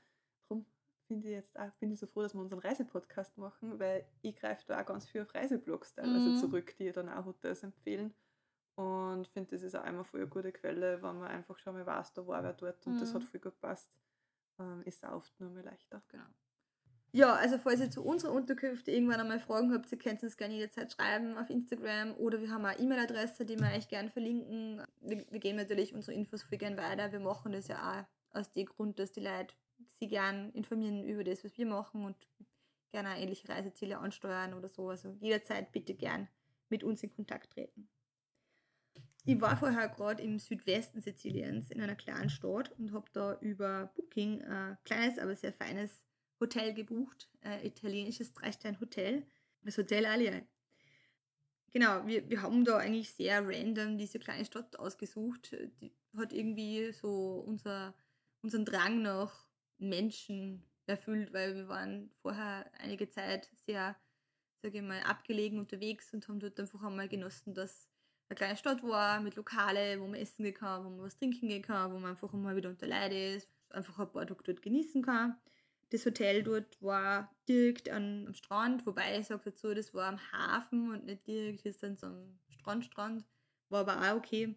darum 0.49 0.67
finde 1.07 1.29
ich 1.29 1.35
jetzt 1.35 1.59
auch, 1.59 1.71
bin 1.79 1.93
ich 1.93 2.01
so 2.01 2.07
froh, 2.07 2.23
dass 2.23 2.35
wir 2.35 2.41
unseren 2.41 2.61
Reisepodcast 2.61 3.37
machen, 3.39 3.79
weil 3.79 4.07
ich 4.23 4.37
greife 4.37 4.65
da 4.67 4.81
auch 4.81 4.87
ganz 4.87 5.09
viel 5.09 5.23
auf 5.23 5.35
Reiseblogs 5.35 5.95
teilweise 5.95 6.31
mhm. 6.31 6.37
zurück, 6.37 6.77
die 6.79 6.93
dann 6.93 7.09
auch 7.09 7.27
Hotels 7.27 7.63
empfehlen. 7.63 8.15
Und 8.77 9.27
finde, 9.29 9.51
das 9.51 9.63
ist 9.63 9.75
auch 9.75 9.83
einmal 9.83 10.05
voll 10.05 10.21
eine 10.21 10.29
gute 10.29 10.53
Quelle, 10.53 11.03
wenn 11.03 11.19
man 11.19 11.29
einfach 11.29 11.59
schon 11.59 11.75
mal 11.75 11.85
weiß, 11.85 12.15
da 12.15 12.27
war 12.27 12.45
wer 12.45 12.53
dort 12.53 12.87
und 12.87 12.95
mhm. 12.95 13.01
das 13.01 13.13
hat 13.13 13.25
viel 13.25 13.41
gut 13.41 13.55
gepasst, 13.55 13.91
ähm, 14.61 14.83
ist 14.85 15.05
auch 15.05 15.17
oft 15.17 15.41
nur 15.41 15.51
mal 15.51 15.65
leichter. 15.65 16.01
Genau. 16.09 16.27
Ja, 17.13 17.35
also 17.35 17.57
falls 17.57 17.81
ihr 17.81 17.91
zu 17.91 18.05
unserer 18.05 18.33
Unterkünfte 18.33 18.91
irgendwann 18.91 19.21
einmal 19.21 19.41
Fragen 19.41 19.73
habt, 19.73 19.91
ihr 19.91 19.99
könnt 19.99 20.23
uns 20.23 20.37
gerne 20.37 20.55
jederzeit 20.55 20.93
schreiben 20.93 21.39
auf 21.39 21.49
Instagram 21.49 22.15
oder 22.15 22.41
wir 22.41 22.51
haben 22.51 22.67
eine 22.67 22.79
E-Mail-Adresse, 22.79 23.47
die 23.47 23.59
wir 23.59 23.73
euch 23.75 23.89
gerne 23.89 24.11
verlinken. 24.11 24.83
Wir, 25.01 25.25
wir, 25.31 25.41
geben 25.41 25.57
natürlich 25.57 25.95
unsere 25.95 26.13
Infos 26.13 26.43
viel 26.43 26.59
gerne 26.59 26.77
weiter. 26.77 27.11
Wir 27.11 27.21
machen 27.21 27.53
das 27.53 27.69
ja 27.69 28.05
auch 28.33 28.39
aus 28.39 28.53
dem 28.53 28.67
Grund, 28.67 28.99
dass 28.99 29.13
die 29.13 29.21
Leute 29.21 29.55
sich 29.99 30.11
gerne 30.11 30.51
informieren 30.53 31.03
über 31.03 31.25
das, 31.25 31.45
was 31.45 31.57
wir 31.57 31.67
machen 31.67 32.05
und 32.05 32.17
gerne 32.93 33.15
auch 33.15 33.19
ähnliche 33.19 33.49
Reiseziele 33.49 33.99
ansteuern 33.99 34.53
oder 34.53 34.69
so. 34.69 34.91
Also 34.91 35.17
jederzeit 35.21 35.73
bitte 35.73 35.95
gern 35.95 36.29
mit 36.69 36.85
uns 36.85 37.03
in 37.03 37.11
Kontakt 37.15 37.55
treten. 37.55 37.89
Ich 39.25 39.41
war 39.41 39.57
vorher 39.57 39.89
gerade 39.89 40.23
im 40.23 40.39
Südwesten 40.39 41.01
Siziliens 41.01 41.71
in 41.71 41.81
einer 41.81 41.97
kleinen 41.97 42.31
Stadt 42.31 42.73
und 42.79 42.93
habe 42.93 43.07
da 43.13 43.39
über 43.41 43.93
Booking 43.95 44.43
ein 44.43 44.79
kleines, 44.85 45.19
aber 45.19 45.37
sehr 45.37 45.53
feines 45.53 46.03
Hotel 46.41 46.75
gebucht, 46.75 47.29
äh, 47.43 47.67
italienisches 47.67 48.33
Drei-Stern-Hotel, 48.33 49.27
das 49.63 49.79
Hotel 49.79 50.07
Allier. 50.07 50.47
Genau, 51.71 52.07
wir, 52.07 52.29
wir 52.31 52.43
haben 52.43 52.65
da 52.65 52.79
eigentlich 52.79 53.11
sehr 53.11 53.47
random 53.47 53.99
diese 53.99 54.19
kleine 54.19 54.45
Stadt 54.45 54.79
ausgesucht. 54.79 55.55
Die 55.81 55.93
hat 56.17 56.33
irgendwie 56.33 56.93
so 56.93 57.45
unser, 57.47 57.95
unseren 58.43 58.65
Drang 58.65 59.03
nach 59.03 59.47
Menschen 59.79 60.65
erfüllt, 60.87 61.33
weil 61.33 61.55
wir 61.55 61.69
waren 61.69 62.11
vorher 62.23 62.71
einige 62.79 63.09
Zeit 63.11 63.51
sehr, 63.67 63.97
sage 64.63 64.79
ich 64.79 64.83
mal, 64.83 65.03
abgelegen 65.03 65.59
unterwegs 65.59 66.13
und 66.15 66.27
haben 66.29 66.41
dort 66.41 66.59
einfach 66.59 66.83
einmal 66.83 67.09
genossen, 67.09 67.55
dass 67.55 67.89
eine 68.29 68.37
kleine 68.37 68.57
Stadt 68.57 68.83
war 68.83 69.21
mit 69.21 69.37
Lokale, 69.37 70.01
wo 70.01 70.07
man 70.07 70.21
essen 70.21 70.45
gehen 70.45 70.55
kann, 70.55 70.85
wo 70.85 70.91
man 70.91 71.03
was 71.03 71.17
trinken 71.17 71.49
gehen 71.49 71.63
kann, 71.63 71.93
wo 71.93 71.99
man 71.99 72.11
einfach 72.11 72.33
mal 72.33 72.57
wieder 72.57 72.71
unter 72.71 72.87
Leid 72.87 73.13
ist, 73.13 73.49
einfach 73.71 73.99
ein 73.99 74.11
paar 74.11 74.27
Tage 74.27 74.43
dort 74.43 74.63
genießen 74.63 75.03
kann. 75.03 75.37
Das 75.91 76.05
Hotel 76.05 76.43
dort 76.43 76.81
war 76.83 77.35
direkt 77.49 77.89
am 77.89 78.33
Strand, 78.35 78.87
wobei 78.87 79.19
ich 79.19 79.27
sage 79.27 79.43
dazu, 79.47 79.73
das 79.75 79.95
war 79.95 80.07
am 80.07 80.21
Hafen 80.33 80.91
und 80.91 81.07
nicht 81.07 81.27
direkt 81.27 81.65
ist 81.65 81.83
dann 81.83 81.97
so 81.97 82.07
am 82.07 82.39
Strandstrand. 82.49 83.25
War 83.71 83.81
aber 83.89 84.13
auch 84.13 84.17
okay. 84.17 84.55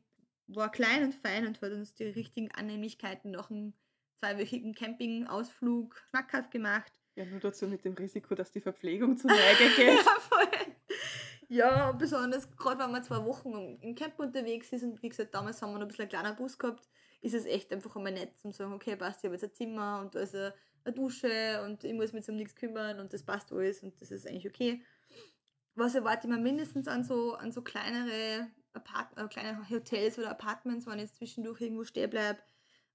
War 0.47 0.71
klein 0.71 1.03
und 1.03 1.15
fein 1.15 1.47
und 1.47 1.61
hat 1.61 1.71
uns 1.71 1.93
die 1.93 2.05
richtigen 2.05 2.51
Annehmlichkeiten 2.51 3.31
nach 3.31 3.49
einem 3.49 3.73
zweiwöchigen 4.19 4.75
Campingausflug 4.75 5.95
schmackhaft 6.09 6.51
gemacht. 6.51 6.91
Ja, 7.15 7.25
nur 7.25 7.39
dazu 7.39 7.67
mit 7.67 7.83
dem 7.85 7.93
Risiko, 7.93 8.35
dass 8.35 8.51
die 8.51 8.61
Verpflegung 8.61 9.17
zu 9.17 9.27
Neige 9.27 9.69
geht. 9.75 9.87
ja, 9.87 10.19
voll. 10.19 10.47
Ja, 11.49 11.91
besonders 11.91 12.49
gerade 12.55 12.79
wenn 12.79 12.91
man 12.91 13.03
zwei 13.03 13.25
Wochen 13.25 13.77
im 13.81 13.95
Camp 13.95 14.17
unterwegs 14.19 14.71
ist 14.71 14.83
und 14.83 15.01
wie 15.01 15.09
gesagt, 15.09 15.33
damals 15.35 15.61
haben 15.61 15.71
wir 15.71 15.79
noch 15.79 15.85
ein 15.85 15.87
bisschen 15.89 16.03
einen 16.03 16.09
kleinen 16.09 16.35
Bus 16.37 16.57
gehabt, 16.57 16.87
ist 17.19 17.33
es 17.33 17.45
echt 17.45 17.73
einfach 17.73 17.93
einmal 17.95 18.13
nett 18.13 18.37
zu 18.39 18.51
sagen, 18.51 18.71
okay, 18.71 18.95
passt, 18.95 19.19
ich 19.19 19.25
habe 19.25 19.35
jetzt 19.35 19.43
ein 19.43 19.53
Zimmer 19.53 19.99
und 19.99 20.15
da 20.15 20.21
ist 20.21 20.33
ein 20.33 20.53
eine 20.83 20.93
Dusche 20.93 21.61
und 21.65 21.83
ich 21.83 21.93
muss 21.93 22.13
mich 22.13 22.27
um 22.29 22.35
nichts 22.35 22.55
kümmern 22.55 22.99
und 22.99 23.13
das 23.13 23.23
passt 23.23 23.51
alles 23.51 23.81
und 23.83 23.99
das 24.01 24.11
ist 24.11 24.27
eigentlich 24.27 24.47
okay. 24.47 24.83
Was 25.75 25.95
erwarte 25.95 26.27
ich 26.27 26.33
mir 26.33 26.39
mindestens 26.39 26.87
an 26.87 27.03
so, 27.03 27.35
an 27.35 27.51
so 27.51 27.61
kleinere, 27.61 28.47
Apart 28.73 29.17
äh, 29.17 29.27
kleine 29.27 29.69
Hotels 29.69 30.17
oder 30.17 30.31
Apartments, 30.31 30.85
wenn 30.85 30.99
ich 30.99 31.05
jetzt 31.05 31.17
zwischendurch 31.17 31.61
irgendwo 31.61 31.83
stehen 31.83 32.09
bleibe, 32.09 32.39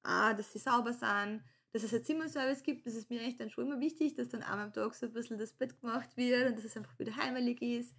ah, 0.03 0.33
dass 0.35 0.53
sie 0.53 0.59
sauber 0.59 0.92
sind, 0.92 1.42
dass 1.72 1.83
es 1.83 1.92
ein 1.92 2.05
Zimmerservice 2.05 2.62
gibt, 2.62 2.87
das 2.87 2.94
ist 2.94 3.11
mir 3.11 3.20
echt 3.20 3.40
dann 3.40 3.51
schon 3.51 3.66
immer 3.66 3.81
wichtig, 3.81 4.14
dass 4.14 4.29
dann 4.29 4.42
am 4.42 4.72
Tag 4.72 4.94
so 4.94 5.07
ein 5.07 5.12
bisschen 5.12 5.38
das 5.38 5.53
Bett 5.53 5.79
gemacht 5.81 6.16
wird 6.16 6.49
und 6.49 6.57
dass 6.57 6.64
es 6.64 6.77
einfach 6.77 6.99
wieder 6.99 7.16
heimelig 7.16 7.61
ist. 7.61 7.94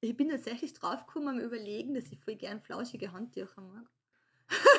Ich 0.00 0.16
bin 0.16 0.28
tatsächlich 0.28 0.72
draufgekommen 0.72 1.28
am 1.28 1.40
Überlegen, 1.40 1.94
dass 1.94 2.10
ich 2.10 2.18
voll 2.20 2.34
gern 2.36 2.60
flauschige 2.60 3.12
Handtücher 3.12 3.60
mag. 3.60 3.88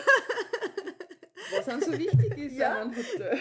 Was 1.57 1.65
dann 1.65 1.81
so 1.81 1.97
wichtig 1.97 2.37
ist 2.37 2.57
ja. 2.57 2.81
an 2.81 2.95
Hotel. 2.95 3.39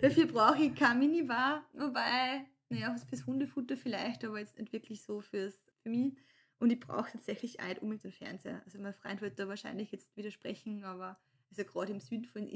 Dafür 0.00 0.26
brauche 0.26 0.62
ich 0.62 0.74
kein 0.74 0.98
Minibar, 0.98 1.66
wobei, 1.72 2.46
naja, 2.68 2.96
fürs 3.08 3.26
Hundefutter 3.26 3.76
vielleicht, 3.76 4.24
aber 4.24 4.38
jetzt 4.38 4.58
nicht 4.58 4.72
wirklich 4.72 5.02
so 5.02 5.20
fürs, 5.20 5.60
für 5.82 5.90
mich. 5.90 6.14
Und 6.58 6.70
ich 6.70 6.80
brauche 6.80 7.10
tatsächlich 7.10 7.60
ein 7.60 7.78
unbedingt 7.78 8.04
den 8.04 8.12
Fernseher. 8.12 8.62
Also 8.64 8.78
mein 8.78 8.94
Freund 8.94 9.20
wird 9.20 9.38
da 9.38 9.48
wahrscheinlich 9.48 9.90
jetzt 9.90 10.16
widersprechen, 10.16 10.84
aber 10.84 11.18
also 11.50 11.64
gerade 11.64 11.92
im 11.92 12.00
Süden 12.00 12.24
von 12.24 12.48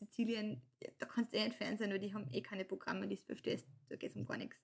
Sizilien, 0.00 0.62
da 0.98 1.06
kannst 1.06 1.32
du 1.32 1.38
eh 1.38 1.44
nicht 1.44 1.56
Fernsehen, 1.56 1.90
weil 1.90 1.98
die 1.98 2.12
haben 2.12 2.28
eh 2.32 2.42
keine 2.42 2.64
Programme, 2.64 3.06
die 3.06 3.16
du 3.16 3.22
verstehst. 3.22 3.68
Da 3.88 3.96
geht 3.96 4.10
es 4.10 4.16
um 4.16 4.26
gar 4.26 4.36
nichts. 4.36 4.56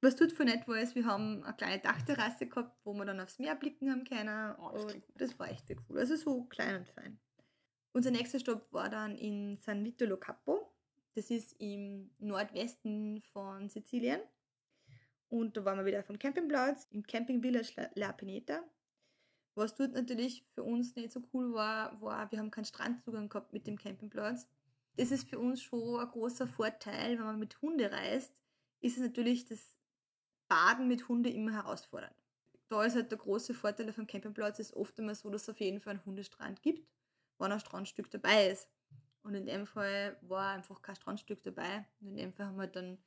Was 0.00 0.16
tut 0.16 0.32
für 0.32 0.44
nett 0.44 0.68
war, 0.68 0.78
ist, 0.78 0.94
wir 0.94 1.06
haben 1.06 1.42
eine 1.42 1.54
kleine 1.56 1.80
Dachterrasse 1.80 2.46
gehabt, 2.46 2.76
wo 2.84 2.92
wir 2.94 3.04
dann 3.04 3.20
aufs 3.20 3.38
Meer 3.38 3.54
blicken 3.54 3.90
haben 3.90 4.04
können. 4.04 4.54
Oh, 4.58 4.72
das, 4.72 4.96
das 5.16 5.38
war 5.38 5.50
echt 5.50 5.64
cool. 5.88 5.98
Also 5.98 6.16
so 6.16 6.44
klein 6.44 6.76
und 6.76 6.88
fein. 6.88 7.18
Unser 7.92 8.10
nächster 8.10 8.38
Stopp 8.38 8.72
war 8.72 8.88
dann 8.88 9.16
in 9.16 9.58
San 9.58 9.84
Vito 9.84 10.04
lo 10.04 10.16
Capo. 10.16 10.72
Das 11.14 11.30
ist 11.30 11.54
im 11.60 12.10
Nordwesten 12.18 13.22
von 13.32 13.68
Sizilien. 13.68 14.20
Und 15.28 15.56
da 15.56 15.64
waren 15.64 15.78
wir 15.78 15.86
wieder 15.86 16.02
dem 16.02 16.18
Campingplatz 16.18 16.86
im 16.90 17.02
Camping 17.02 17.42
Village 17.42 17.72
La, 17.76 17.90
La 17.94 18.12
Pineta. 18.12 18.62
Was 19.54 19.74
dort 19.74 19.94
natürlich 19.94 20.44
für 20.54 20.62
uns 20.62 20.94
nicht 20.94 21.12
so 21.12 21.22
cool 21.32 21.54
war, 21.54 22.00
war, 22.02 22.30
wir 22.30 22.38
haben 22.38 22.50
keinen 22.50 22.66
Strandzugang 22.66 23.30
gehabt 23.30 23.54
mit 23.54 23.66
dem 23.66 23.78
Campingplatz. 23.78 24.46
Das 24.96 25.10
ist 25.10 25.28
für 25.28 25.38
uns 25.38 25.62
schon 25.62 26.00
ein 26.00 26.08
großer 26.08 26.46
Vorteil, 26.46 27.18
wenn 27.18 27.24
man 27.24 27.38
mit 27.38 27.60
Hunde 27.62 27.90
reist, 27.90 28.32
ist 28.80 28.96
es 28.96 29.02
natürlich 29.02 29.46
das 29.46 29.76
Baden 30.48 30.88
mit 30.88 31.08
Hunde 31.08 31.30
immer 31.30 31.52
herausfordernd. 31.52 32.14
Da 32.68 32.84
ist 32.84 32.96
halt 32.96 33.10
der 33.10 33.18
große 33.18 33.54
Vorteil 33.54 33.88
auf 33.88 33.94
dem 33.94 34.06
Campingplatz, 34.06 34.58
ist 34.58 34.74
oft 34.74 34.98
immer 34.98 35.14
so, 35.14 35.30
dass 35.30 35.42
es 35.42 35.48
auf 35.48 35.60
jeden 35.60 35.80
Fall 35.80 35.94
einen 35.94 36.04
Hundestrand 36.04 36.62
gibt, 36.62 36.86
wenn 37.38 37.52
ein 37.52 37.60
Strandstück 37.60 38.10
dabei 38.10 38.48
ist. 38.48 38.68
Und 39.22 39.34
in 39.34 39.46
dem 39.46 39.66
Fall 39.66 40.16
war 40.22 40.52
einfach 40.52 40.82
kein 40.82 40.96
Strandstück 40.96 41.42
dabei. 41.42 41.86
Und 42.00 42.08
in 42.08 42.16
dem 42.16 42.32
Fall 42.32 42.46
haben 42.46 42.56
wir 42.56 42.66
dann 42.66 42.98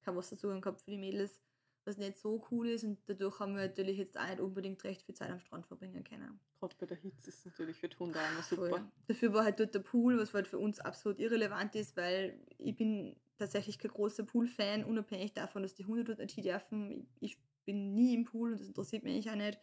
kein 0.00 0.16
Wasserzugang 0.16 0.60
gehabt 0.60 0.80
für 0.80 0.90
die 0.90 0.98
Mädels 0.98 1.40
was 1.86 1.96
nicht 1.98 2.18
so 2.18 2.44
cool 2.50 2.68
ist 2.68 2.84
und 2.84 2.98
dadurch 3.06 3.38
haben 3.38 3.54
wir 3.54 3.62
natürlich 3.62 3.96
jetzt 3.96 4.18
auch 4.18 4.26
nicht 4.26 4.40
unbedingt 4.40 4.82
recht 4.82 5.02
viel 5.02 5.14
Zeit 5.14 5.30
am 5.30 5.38
Strand 5.38 5.66
verbringen 5.66 6.02
können. 6.02 6.40
Gerade 6.58 6.74
bei 6.80 6.86
der 6.86 6.96
Hitze 6.96 7.28
ist 7.28 7.38
es 7.38 7.44
natürlich 7.44 7.76
für 7.76 7.88
die 7.88 7.96
Hunde 7.96 8.18
auch 8.18 8.32
immer 8.32 8.42
super. 8.42 8.68
Voll. 8.68 8.84
Dafür 9.06 9.32
war 9.32 9.44
halt 9.44 9.60
dort 9.60 9.74
der 9.74 9.80
Pool, 9.80 10.18
was 10.18 10.34
halt 10.34 10.48
für 10.48 10.58
uns 10.58 10.80
absolut 10.80 11.20
irrelevant 11.20 11.76
ist, 11.76 11.96
weil 11.96 12.40
ich 12.58 12.74
bin 12.74 13.16
tatsächlich 13.38 13.78
kein 13.78 13.92
großer 13.92 14.24
Pool-Fan, 14.24 14.84
unabhängig 14.84 15.32
davon, 15.32 15.62
dass 15.62 15.74
die 15.74 15.84
Hunde 15.84 16.02
dort 16.02 16.18
nicht 16.18 16.44
dürfen. 16.44 17.06
Ich 17.20 17.38
bin 17.64 17.94
nie 17.94 18.14
im 18.14 18.24
Pool 18.24 18.52
und 18.52 18.60
das 18.60 18.68
interessiert 18.68 19.04
mich 19.04 19.12
eigentlich 19.12 19.30
auch 19.30 19.36
nicht. 19.36 19.60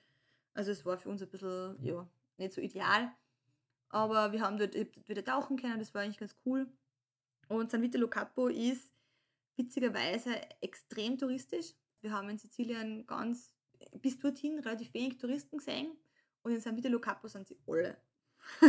Also 0.54 0.72
es 0.72 0.86
war 0.86 0.98
für 0.98 1.10
uns 1.10 1.22
ein 1.22 1.30
bisschen, 1.30 1.84
ja, 1.84 2.08
nicht 2.38 2.54
so 2.54 2.62
ideal. 2.62 3.12
Aber 3.94 4.32
wir 4.32 4.42
haben 4.42 4.58
dort 4.58 4.74
wieder 4.74 5.24
tauchen 5.24 5.56
können, 5.56 5.78
das 5.78 5.94
war 5.94 6.02
eigentlich 6.02 6.18
ganz 6.18 6.36
cool. 6.48 6.68
Und 7.48 7.70
San 7.70 7.84
Vito 7.84 8.08
Capo 8.08 8.48
ist 8.48 8.92
witzigerweise 9.56 10.32
extrem 10.62 11.16
touristisch. 11.16 11.76
Wir 12.02 12.12
haben 12.12 12.28
in 12.28 12.40
Sizilien 12.40 13.06
ganz 13.06 13.52
bis 14.02 14.18
dorthin 14.18 14.58
relativ 14.58 14.92
wenig 14.96 15.20
Touristen 15.20 15.60
gesehen 15.60 15.96
und 16.42 16.54
in 16.54 16.60
San 16.60 16.76
Vito 16.76 17.00
Capo 17.00 17.28
sind 17.28 17.48
sie 17.48 17.60
alle. 17.68 17.96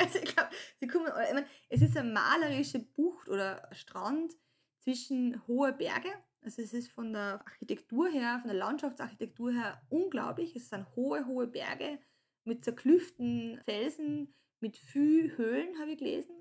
also 0.00 0.18
ich 0.18 0.34
glaube, 0.34 0.50
sie 0.80 0.88
kommen 0.88 1.06
alle. 1.12 1.28
Ich 1.28 1.34
meine, 1.34 1.46
es 1.68 1.80
ist 1.80 1.96
eine 1.96 2.10
malerische 2.10 2.80
Bucht 2.80 3.28
oder 3.28 3.68
Strand 3.70 4.34
zwischen 4.80 5.46
hohe 5.46 5.72
Berge. 5.72 6.10
Also 6.40 6.60
es 6.60 6.74
ist 6.74 6.90
von 6.90 7.12
der 7.12 7.46
Architektur 7.46 8.08
her, 8.08 8.40
von 8.40 8.48
der 8.48 8.58
Landschaftsarchitektur 8.58 9.52
her 9.52 9.80
unglaublich. 9.90 10.56
Es 10.56 10.70
sind 10.70 10.88
hohe, 10.96 11.24
hohe 11.26 11.46
Berge 11.46 12.00
mit 12.42 12.64
zerklüften 12.64 13.60
Felsen, 13.64 14.34
mit 14.62 14.76
viel 14.76 15.36
Höhlen, 15.36 15.78
habe 15.78 15.92
ich 15.92 15.98
gelesen. 15.98 16.34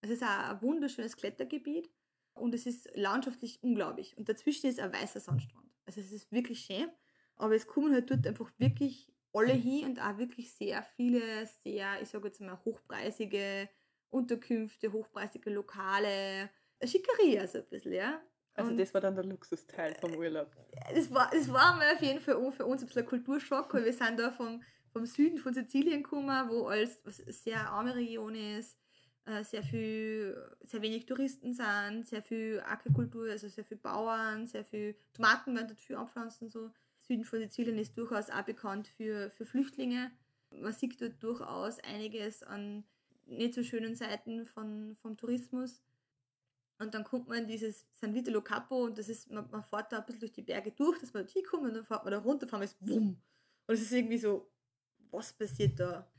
Es 0.00 0.10
ist 0.10 0.22
auch 0.22 0.50
ein 0.50 0.62
wunderschönes 0.62 1.16
Klettergebiet 1.16 1.90
und 2.34 2.54
es 2.54 2.66
ist 2.66 2.90
landschaftlich 2.94 3.62
unglaublich. 3.62 4.16
Und 4.16 4.28
dazwischen 4.28 4.68
ist 4.68 4.80
ein 4.80 4.92
weißer 4.92 5.20
Sandstrand. 5.20 5.70
Also 5.86 6.00
es 6.00 6.12
ist 6.12 6.30
wirklich 6.30 6.60
schön. 6.60 6.90
Aber 7.36 7.54
es 7.54 7.66
kommen 7.66 7.92
halt 7.92 8.10
dort 8.10 8.26
einfach 8.26 8.50
wirklich 8.58 9.12
alle 9.32 9.52
hin 9.52 9.86
und 9.86 10.00
auch 10.00 10.18
wirklich 10.18 10.52
sehr 10.52 10.82
viele, 10.82 11.46
sehr, 11.64 12.00
ich 12.00 12.08
sage 12.08 12.28
jetzt 12.28 12.40
mal, 12.40 12.58
hochpreisige 12.64 13.68
Unterkünfte, 14.10 14.92
hochpreisige 14.92 15.50
Lokale. 15.50 16.50
Eine 16.78 16.88
Schickeria 16.88 17.46
so 17.46 17.58
ein 17.58 17.68
bisschen, 17.68 17.92
ja. 17.92 18.20
Also 18.54 18.70
und 18.70 18.78
das 18.78 18.94
war 18.94 19.00
dann 19.00 19.16
der 19.16 19.24
Luxusteil 19.24 19.96
vom 19.96 20.14
Urlaub. 20.14 20.54
Das 20.94 21.12
war, 21.12 21.28
das 21.32 21.52
war 21.52 21.76
mal 21.76 21.92
auf 21.92 22.00
jeden 22.00 22.20
Fall 22.20 22.36
für 22.52 22.66
uns 22.66 22.82
ein 22.82 22.86
bisschen 22.86 23.02
ein 23.02 23.08
Kulturschock, 23.08 23.74
weil 23.74 23.84
wir 23.84 23.92
sind 23.92 24.18
da 24.18 24.30
vom, 24.30 24.62
vom 24.94 25.06
Süden 25.06 25.38
von 25.38 25.52
Sizilien 25.52 26.04
gekommen, 26.04 26.48
wo 26.48 26.68
alles 26.68 27.00
was 27.04 27.16
sehr 27.16 27.68
arme 27.68 27.96
Region 27.96 28.36
ist, 28.36 28.78
äh, 29.24 29.42
sehr 29.42 29.64
viel, 29.64 30.36
sehr 30.62 30.82
wenig 30.82 31.04
Touristen 31.04 31.52
sind, 31.52 32.06
sehr 32.06 32.22
viel 32.22 32.62
Agrikultur, 32.64 33.28
also 33.28 33.48
sehr 33.48 33.64
viel 33.64 33.76
Bauern, 33.76 34.46
sehr 34.46 34.64
viel 34.64 34.94
Tomaten 35.12 35.52
werden 35.56 35.66
dort 35.66 35.80
viel 35.80 35.96
anpflanzen. 35.96 36.48
So. 36.48 36.70
Süden 37.00 37.24
von 37.24 37.40
Sizilien 37.40 37.76
ist 37.76 37.98
durchaus 37.98 38.30
auch 38.30 38.42
bekannt 38.42 38.86
für, 38.86 39.30
für 39.30 39.44
Flüchtlinge. 39.44 40.12
Man 40.50 40.72
sieht 40.72 41.02
dort 41.02 41.20
durchaus 41.20 41.80
einiges 41.80 42.44
an 42.44 42.84
nicht 43.26 43.54
so 43.54 43.64
schönen 43.64 43.96
Seiten 43.96 44.46
von, 44.46 44.94
vom 45.02 45.16
Tourismus. 45.16 45.82
Und 46.78 46.94
dann 46.94 47.02
kommt 47.02 47.28
man 47.28 47.38
in 47.38 47.46
dieses 47.48 47.84
San 47.94 48.14
Vito 48.14 48.30
Lo 48.30 48.42
Capo 48.42 48.84
und 48.84 48.96
das 48.96 49.08
ist, 49.08 49.28
man, 49.28 49.50
man 49.50 49.64
fährt 49.64 49.90
da 49.90 49.98
ein 49.98 50.06
bisschen 50.06 50.20
durch 50.20 50.32
die 50.32 50.42
Berge 50.42 50.70
durch, 50.70 51.00
dass 51.00 51.12
man 51.12 51.24
dort 51.24 51.32
hinkommt 51.32 51.64
und 51.64 51.74
dann 51.74 51.84
fährt 51.84 52.04
man 52.04 52.12
da 52.12 52.18
runter, 52.18 52.46
fahren 52.46 52.62
ist 52.62 52.76
wumm. 52.80 53.20
Und 53.66 53.74
es 53.74 53.82
ist 53.82 53.92
irgendwie 53.92 54.18
so, 54.18 54.53
was 55.10 55.32
passiert 55.32 55.78
da? 55.78 56.10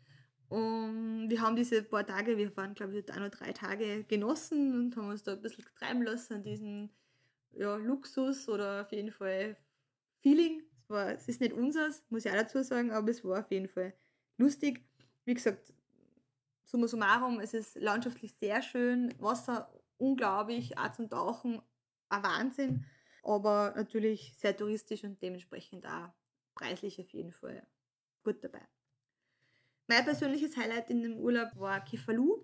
Und 0.50 1.30
wir 1.30 1.42
haben 1.42 1.56
diese 1.56 1.82
paar 1.84 2.06
Tage, 2.06 2.38
wir 2.38 2.56
waren 2.56 2.76
glaube 2.76 2.98
ich 2.98 3.12
auch 3.12 3.20
noch 3.20 3.30
drei 3.30 3.52
Tage 3.52 4.04
genossen 4.04 4.74
und 4.76 4.96
haben 4.96 5.10
uns 5.10 5.24
da 5.24 5.34
ein 5.34 5.42
bisschen 5.42 5.66
treiben 5.78 6.04
lassen 6.04 6.36
an 6.36 6.44
diesem 6.44 6.90
ja, 7.54 7.76
Luxus 7.78 8.48
oder 8.48 8.82
auf 8.82 8.92
jeden 8.92 9.12
Fall 9.12 9.58
Feeling. 10.22 10.64
Es, 10.84 10.90
war, 10.90 11.12
es 11.12 11.28
ist 11.28 11.42
nicht 11.42 11.54
unseres, 11.54 12.04
muss 12.10 12.26
ich 12.26 12.32
auch 12.32 12.36
dazu 12.36 12.62
sagen, 12.64 12.92
aber 12.92 13.10
es 13.10 13.24
war 13.24 13.40
auf 13.40 13.52
jeden 13.52 13.68
Fall 13.68 13.94
lustig. 14.38 14.84
Wie 15.26 15.34
gesagt, 15.34 15.74
summa 16.64 16.88
summarum, 16.88 17.40
es 17.40 17.54
ist 17.54 17.76
landschaftlich 17.76 18.34
sehr 18.40 18.62
schön, 18.62 19.14
Wasser 19.20 19.72
unglaublich, 19.98 20.78
auch 20.78 20.92
zum 20.92 21.10
Tauchen 21.10 21.62
ein 22.10 22.24
Wahnsinn, 22.24 22.86
aber 23.24 23.74
natürlich 23.76 24.36
sehr 24.38 24.56
touristisch 24.56 25.04
und 25.04 25.22
dementsprechend 25.22 25.86
auch 25.86 26.10
preislich 26.54 27.00
auf 27.00 27.10
jeden 27.10 27.32
Fall 27.32 27.66
gut 28.24 28.44
dabei. 28.44 28.62
Mein 29.88 30.04
persönliches 30.04 30.58
Highlight 30.58 30.90
in 30.90 31.04
dem 31.04 31.18
Urlaub 31.18 31.50
war 31.56 31.84
Kefalu. 31.84 32.44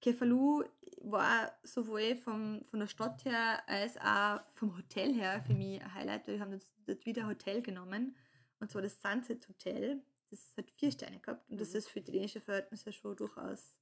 Kefalu 0.00 0.64
war 1.02 1.52
sowohl 1.62 2.16
vom, 2.16 2.64
von 2.70 2.80
der 2.80 2.86
Stadt 2.86 3.24
her 3.24 3.62
als 3.68 3.98
auch 3.98 4.40
vom 4.54 4.76
Hotel 4.76 5.12
her 5.12 5.42
für 5.46 5.54
mich 5.54 5.80
ein 5.82 5.94
Highlight. 5.94 6.26
Wir 6.26 6.40
haben 6.40 6.58
dort 6.86 7.04
wieder 7.04 7.22
ein 7.22 7.28
Hotel 7.28 7.60
genommen 7.60 8.16
und 8.60 8.70
zwar 8.70 8.80
das 8.82 9.00
Sunset 9.00 9.46
Hotel. 9.48 10.02
Das 10.30 10.54
hat 10.56 10.70
vier 10.70 10.90
Sterne 10.90 11.18
gehabt 11.20 11.50
und 11.50 11.60
das 11.60 11.72
mhm. 11.72 11.78
ist 11.78 11.88
für 11.88 11.98
italienische 11.98 12.40
Verhältnisse 12.40 12.92
schon 12.92 13.16
durchaus. 13.16 13.76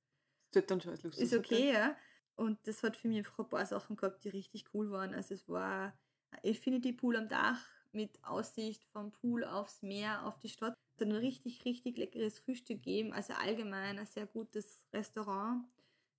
Das 0.51 0.67
dann 0.67 0.81
schon 0.81 0.93
als 0.93 1.03
Luxus. 1.03 1.23
Ist 1.23 1.35
okay, 1.35 1.73
ja. 1.73 1.97
Und 2.35 2.59
das 2.67 2.83
hat 2.83 2.97
für 2.97 3.09
mich 3.09 3.19
einfach 3.19 3.39
ein 3.39 3.49
paar 3.49 3.67
Sachen 3.67 3.97
gehabt, 3.97 4.25
die 4.25 4.31
richtig 4.31 4.65
cool 4.73 4.91
waren. 4.91 5.15
Also 5.15 5.35
es 5.35 5.49
war 5.49 5.93
ein 6.31 6.41
Infinity 6.43 6.93
Pool 6.93 7.17
am 7.17 7.29
Dach 7.29 7.61
mit 7.93 8.25
Aussicht 8.25 8.85
vom 8.87 9.13
Pool 9.13 9.45
aufs 9.45 9.83
Meer, 9.83 10.25
auf 10.27 10.39
die 10.39 10.49
Stadt 10.49 10.75
ein 11.05 11.13
richtig, 11.13 11.65
richtig 11.65 11.97
leckeres 11.97 12.39
Frühstück 12.39 12.83
geben. 12.83 13.13
Also 13.13 13.33
allgemein 13.35 13.99
ein 13.99 14.07
sehr 14.07 14.27
gutes 14.27 14.85
Restaurant. 14.93 15.65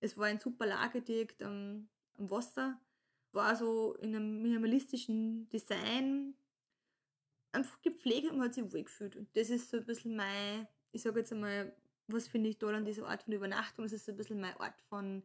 Es 0.00 0.16
war 0.16 0.26
ein 0.26 0.40
super 0.40 0.66
Lager 0.66 1.00
direkt 1.00 1.42
am, 1.42 1.88
am 2.18 2.30
Wasser. 2.30 2.80
War 3.32 3.54
so 3.56 3.94
in 3.96 4.14
einem 4.14 4.42
minimalistischen 4.42 5.48
Design. 5.50 6.34
Einfach 7.52 7.80
gepflegt 7.82 8.30
und 8.30 8.38
man 8.38 8.48
hat 8.48 8.54
sich 8.54 8.72
wohl 8.72 8.84
gefühlt. 8.84 9.16
Und 9.16 9.28
das 9.36 9.50
ist 9.50 9.70
so 9.70 9.78
ein 9.78 9.86
bisschen 9.86 10.16
mein, 10.16 10.66
ich 10.92 11.02
sage 11.02 11.20
jetzt 11.20 11.32
einmal, 11.32 11.74
was 12.06 12.28
finde 12.28 12.50
ich 12.50 12.58
toll 12.58 12.74
an 12.74 12.84
dieser 12.84 13.06
Art 13.08 13.22
von 13.22 13.32
Übernachtung. 13.32 13.84
Das 13.84 13.92
ist 13.92 14.06
so 14.06 14.12
ein 14.12 14.16
bisschen 14.16 14.40
mein 14.40 14.56
Ort 14.56 14.80
von 14.88 15.22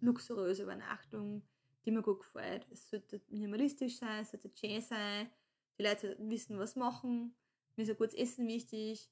luxuriöser 0.00 0.64
Übernachtung, 0.64 1.42
die 1.84 1.90
mir 1.90 2.02
gut 2.02 2.20
gefällt. 2.20 2.66
Es 2.70 2.90
sollte 2.90 3.20
minimalistisch 3.28 3.98
sein, 3.98 4.22
es 4.22 4.30
sollte 4.30 4.50
schön 4.54 4.80
sein. 4.80 5.30
Die 5.78 5.82
Leute 5.82 6.16
wissen, 6.18 6.58
was 6.58 6.76
machen 6.76 7.34
mir 7.80 7.84
ist 7.84 7.90
ein 7.90 7.96
gutes 7.96 8.14
Essen 8.14 8.46
wichtig, 8.46 9.10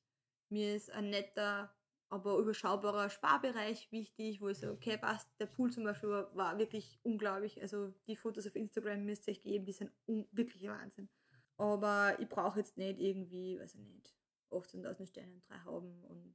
mir 0.51 0.77
ist 0.77 0.91
ein 0.91 1.09
netter, 1.09 1.75
aber 2.11 2.37
überschaubarer 2.37 3.09
Sparbereich 3.09 3.91
wichtig, 3.91 4.43
wo 4.43 4.49
ich 4.49 4.59
so, 4.59 4.71
okay, 4.71 4.99
passt, 4.99 5.29
der 5.41 5.47
Pool 5.47 5.73
zum 5.73 5.85
Beispiel 5.85 6.11
war, 6.11 6.37
war 6.37 6.59
wirklich 6.59 7.01
unglaublich. 7.03 7.62
Also 7.62 7.95
die 8.07 8.16
Fotos 8.16 8.47
auf 8.47 8.57
Instagram 8.57 9.07
müsst 9.07 9.27
ihr 9.27 9.33
euch 9.33 9.43
geben, 9.43 9.64
die 9.64 9.73
sind 9.73 9.91
wirklich 10.33 10.69
Wahnsinn. 10.69 11.09
Aber 11.57 12.19
ich 12.21 12.29
brauche 12.29 12.59
jetzt 12.59 12.77
nicht 12.77 13.01
irgendwie, 13.01 13.59
weiß 13.59 13.75
ich 13.75 13.81
nicht, 13.81 14.14
18.000 14.51 15.07
Sterne, 15.07 15.41
drei 15.49 15.64
Hauben 15.64 16.05
und 16.05 16.35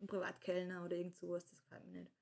einen 0.00 0.08
Privatkellner 0.08 0.84
oder 0.84 0.96
irgend 0.96 1.16
sowas, 1.16 1.46
das 1.46 1.62
gefällt 1.62 1.84
mir 1.86 2.00
nicht. 2.00 2.12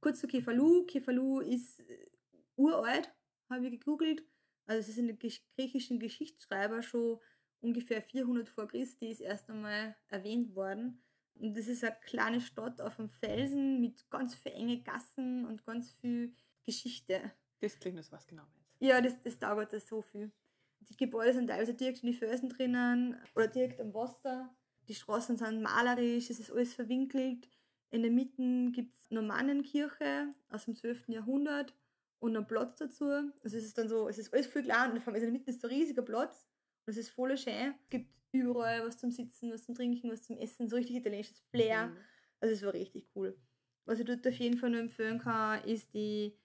Kurz 0.00 0.20
zu 0.20 0.28
Kefalu. 0.28 0.86
Kefalu 0.86 1.40
ist 1.40 1.80
äh, 1.80 2.10
uralt, 2.54 3.12
habe 3.50 3.66
ich 3.66 3.72
gegoogelt. 3.72 4.24
Also 4.66 4.80
es 4.80 4.88
ist 4.88 4.98
in 4.98 5.08
den 5.08 5.18
griechischen 5.56 5.98
Geschichtsschreiber 5.98 6.82
schon 6.82 7.18
ungefähr 7.60 8.02
400 8.02 8.48
vor 8.48 8.68
Christi 8.68 9.08
ist 9.08 9.20
erst 9.20 9.50
einmal 9.50 9.96
erwähnt 10.08 10.54
worden. 10.54 11.02
Und 11.34 11.56
das 11.56 11.68
ist 11.68 11.84
eine 11.84 11.96
kleine 12.04 12.40
Stadt 12.40 12.80
auf 12.80 12.98
einem 12.98 13.10
Felsen 13.10 13.80
mit 13.80 14.10
ganz 14.10 14.34
vielen 14.34 14.56
enge 14.56 14.82
Gassen 14.82 15.44
und 15.46 15.64
ganz 15.64 15.92
viel 15.92 16.34
Geschichte. 16.64 17.32
Das 17.60 17.78
klingt, 17.78 17.98
das 17.98 18.10
was 18.10 18.26
genau 18.26 18.42
meinst. 18.42 18.76
Ja, 18.80 19.00
das, 19.00 19.20
das 19.22 19.38
dauert 19.38 19.72
das 19.72 19.86
so 19.86 20.02
viel. 20.02 20.32
Die 20.80 20.96
Gebäude 20.96 21.32
sind 21.32 21.48
teilweise 21.48 21.74
direkt 21.74 22.02
in 22.02 22.08
die 22.08 22.16
Felsen 22.16 22.48
drinnen 22.48 23.16
oder 23.34 23.48
direkt 23.48 23.80
am 23.80 23.94
Wasser. 23.94 24.54
Die 24.88 24.94
Straßen 24.94 25.36
sind 25.36 25.62
malerisch, 25.62 26.30
es 26.30 26.40
ist 26.40 26.50
alles 26.50 26.74
verwinkelt. 26.74 27.48
In 27.90 28.02
der 28.02 28.10
Mitte 28.10 28.70
gibt 28.72 28.96
es 28.98 29.10
Normannenkirche 29.10 30.34
aus 30.50 30.64
dem 30.64 30.74
12. 30.74 31.08
Jahrhundert 31.08 31.74
und 32.20 32.36
einen 32.36 32.46
Platz 32.46 32.78
dazu. 32.78 33.04
Also 33.04 33.56
es 33.56 33.64
ist 33.64 33.78
dann 33.78 33.88
so, 33.88 34.08
es 34.08 34.18
ist 34.18 34.32
alles 34.32 34.46
viel 34.46 34.62
klar 34.62 34.90
und 34.90 35.00
vor 35.00 35.12
allem 35.12 35.22
in 35.22 35.32
der 35.32 35.38
Mitte 35.38 35.50
ist 35.50 35.64
ein 35.64 35.70
riesiger 35.70 36.02
Platz 36.02 36.46
das 36.88 36.96
ist 36.96 37.10
voll 37.10 37.36
schön. 37.36 37.74
Es 37.82 37.90
gibt 37.90 38.10
überall 38.32 38.86
was 38.86 38.98
zum 38.98 39.10
Sitzen, 39.10 39.52
was 39.52 39.64
zum 39.64 39.74
Trinken, 39.74 40.10
was 40.10 40.22
zum 40.22 40.38
Essen, 40.38 40.68
so 40.68 40.76
richtig 40.76 40.96
italienisches 40.96 41.40
Flair. 41.50 41.88
Mhm. 41.88 41.96
Also 42.40 42.54
es 42.54 42.62
war 42.62 42.72
richtig 42.72 43.08
cool. 43.14 43.36
Was 43.84 43.98
ich 43.98 44.06
dort 44.06 44.26
auf 44.26 44.34
jeden 44.34 44.56
Fall 44.56 44.70
nur 44.70 44.80
empfehlen 44.80 45.18
kann, 45.18 45.62
ist 45.64 45.92
die 45.92 46.36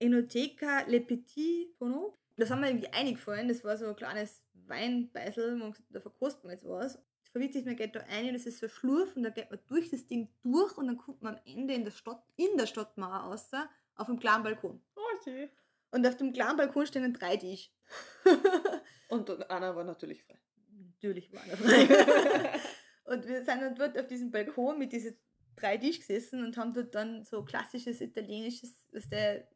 Enoteca 0.00 0.82
Le 0.88 1.00
Petit 1.00 1.76
Tono. 1.78 2.18
Da 2.36 2.46
sind 2.46 2.60
wir 2.60 2.68
irgendwie 2.68 2.88
eingefallen. 2.88 3.48
Das 3.48 3.62
war 3.62 3.76
so 3.76 3.86
ein 3.86 3.96
kleines 3.96 4.42
Weinbeißel, 4.66 5.56
man 5.56 5.74
da 5.90 6.00
verkostet 6.00 6.44
man 6.44 6.52
jetzt 6.54 6.68
was. 6.68 6.94
Das 6.94 7.30
verwirrt 7.30 7.52
sich, 7.52 7.64
man 7.64 7.76
geht 7.76 7.94
da 7.94 8.00
rein 8.00 8.28
und 8.28 8.34
es 8.34 8.46
ist 8.46 8.58
so 8.58 8.68
Schlurf 8.68 9.14
und 9.16 9.22
da 9.22 9.30
geht 9.30 9.50
man 9.50 9.60
durch 9.68 9.90
das 9.90 10.06
Ding 10.06 10.28
durch 10.42 10.76
und 10.76 10.88
dann 10.88 10.96
kommt 10.96 11.22
man 11.22 11.36
am 11.36 11.40
Ende 11.44 11.74
in 11.74 11.84
der 11.84 11.92
Stadt, 11.92 12.22
in 12.36 12.56
der 12.56 12.66
Stadtmauer 12.66 13.16
raus, 13.16 13.50
auf 13.94 14.06
dem 14.06 14.18
kleinen 14.18 14.42
Balkon. 14.42 14.80
Oh, 14.96 15.22
schön. 15.22 15.48
Und 15.92 16.04
auf 16.06 16.16
dem 16.16 16.32
kleinen 16.32 16.56
Balkon 16.56 16.86
stehen 16.86 17.02
dann 17.02 17.12
drei 17.12 17.36
Tisch. 17.36 17.70
und 19.14 19.50
einer 19.50 19.74
war 19.76 19.84
natürlich 19.84 20.22
frei. 20.22 20.38
Natürlich 20.70 21.32
war 21.32 21.42
einer 21.42 21.56
frei. 21.56 22.58
und 23.04 23.26
wir 23.26 23.44
sind 23.44 23.60
dann 23.60 23.74
dort 23.74 23.98
auf 23.98 24.06
diesem 24.06 24.30
Balkon 24.30 24.78
mit 24.78 24.92
diesen 24.92 25.16
drei 25.56 25.76
Tisch 25.76 26.00
gesessen 26.00 26.44
und 26.44 26.56
haben 26.56 26.72
dort 26.72 26.94
dann 26.94 27.24
so 27.24 27.44
klassisches 27.44 28.00
italienisches, 28.00 28.82
was 28.92 29.08
der 29.08 29.48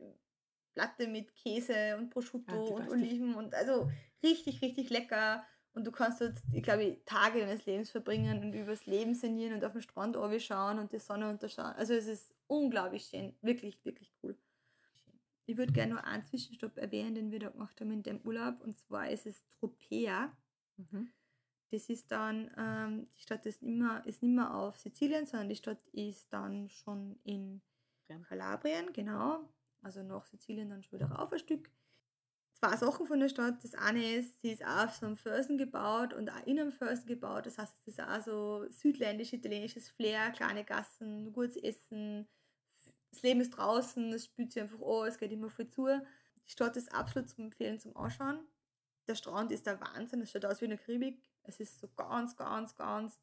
Platte 0.74 1.08
mit 1.08 1.34
Käse 1.34 1.96
und 1.98 2.10
Prosciutto 2.10 2.54
ja, 2.54 2.74
und 2.76 2.88
Oliven 2.88 3.34
und 3.34 3.54
also 3.54 3.90
richtig, 4.22 4.62
richtig 4.62 4.90
lecker. 4.90 5.44
Und 5.72 5.86
du 5.86 5.92
kannst 5.92 6.20
dort, 6.20 6.38
ich 6.52 6.62
glaube, 6.62 6.98
Tage 7.04 7.40
deines 7.40 7.66
Lebens 7.66 7.90
verbringen 7.90 8.42
und 8.42 8.52
übers 8.52 8.86
Leben 8.86 9.14
sinnieren 9.14 9.54
und 9.54 9.64
auf 9.64 9.72
den 9.72 9.82
Strand 9.82 10.16
schauen 10.40 10.78
und 10.78 10.92
die 10.92 10.98
Sonne 10.98 11.28
unterschauen. 11.28 11.74
Also 11.76 11.94
es 11.94 12.06
ist 12.06 12.34
unglaublich 12.46 13.06
schön. 13.06 13.36
Wirklich, 13.42 13.84
wirklich 13.84 14.12
cool. 14.22 14.36
Ich 15.48 15.56
würde 15.56 15.72
gerne 15.72 15.94
nur 15.94 16.04
einen 16.04 16.22
Zwischenstopp 16.22 16.76
erwähnen, 16.76 17.14
den 17.14 17.30
wir 17.30 17.38
da 17.38 17.48
gemacht 17.48 17.80
haben 17.80 17.90
in 17.90 18.02
dem 18.02 18.20
Urlaub. 18.20 18.60
Und 18.60 18.78
zwar 18.78 19.10
ist 19.10 19.24
es 19.24 19.48
Tropea. 19.48 20.36
Mhm. 20.76 21.10
Das 21.70 21.88
ist 21.88 22.12
dann, 22.12 22.50
ähm, 22.58 23.08
die 23.16 23.22
Stadt 23.22 23.46
ist, 23.46 23.62
immer, 23.62 24.06
ist 24.06 24.22
nicht 24.22 24.34
mehr 24.34 24.54
auf 24.54 24.76
Sizilien, 24.76 25.26
sondern 25.26 25.48
die 25.48 25.56
Stadt 25.56 25.82
ist 25.92 26.30
dann 26.32 26.68
schon 26.68 27.18
in 27.24 27.62
Kalabrien, 28.28 28.92
genau. 28.92 29.48
Also 29.80 30.02
nach 30.02 30.26
Sizilien 30.26 30.68
dann 30.68 30.82
schon 30.82 30.98
wieder 30.98 31.10
rauf 31.10 31.32
ein 31.32 31.38
Stück. 31.38 31.70
Zwei 32.52 32.76
Sachen 32.76 33.06
von 33.06 33.20
der 33.20 33.30
Stadt. 33.30 33.64
Das 33.64 33.74
eine 33.74 34.16
ist, 34.16 34.42
sie 34.42 34.52
ist 34.52 34.64
auch 34.64 34.84
auf 34.84 34.96
so 34.96 35.06
einem 35.06 35.16
Felsen 35.16 35.56
gebaut 35.56 36.12
und 36.12 36.28
auch 36.28 36.46
in 36.46 36.58
einem 36.58 36.72
Felsen 36.72 37.06
gebaut. 37.06 37.46
Das 37.46 37.56
heißt, 37.56 37.74
es 37.80 37.88
ist 37.88 38.00
auch 38.02 38.20
so 38.20 38.66
südländisch, 38.68 39.32
italienisches 39.32 39.88
Flair, 39.88 40.30
kleine 40.30 40.64
Gassen, 40.64 41.32
gutes 41.32 41.56
Essen. 41.56 42.28
Das 43.10 43.22
Leben 43.22 43.40
ist 43.40 43.50
draußen, 43.50 44.12
es 44.12 44.26
spült 44.26 44.52
sich 44.52 44.62
einfach 44.62 44.80
an, 44.80 45.08
es 45.08 45.18
geht 45.18 45.32
immer 45.32 45.50
viel 45.50 45.68
zu. 45.68 45.86
Die 46.46 46.50
Stadt 46.50 46.76
ist 46.76 46.92
absolut 46.92 47.28
zu 47.28 47.42
empfehlen 47.42 47.78
zum 47.78 47.96
Anschauen. 47.96 48.46
Der 49.06 49.14
Strand 49.14 49.52
ist 49.52 49.66
der 49.66 49.80
Wahnsinn, 49.80 50.20
es 50.20 50.30
schaut 50.30 50.44
aus 50.44 50.60
wie 50.60 50.66
eine 50.66 50.78
Karibik. 50.78 51.22
Es 51.42 51.60
ist 51.60 51.80
so 51.80 51.88
ganz, 51.96 52.36
ganz, 52.36 52.74
ganz 52.74 53.18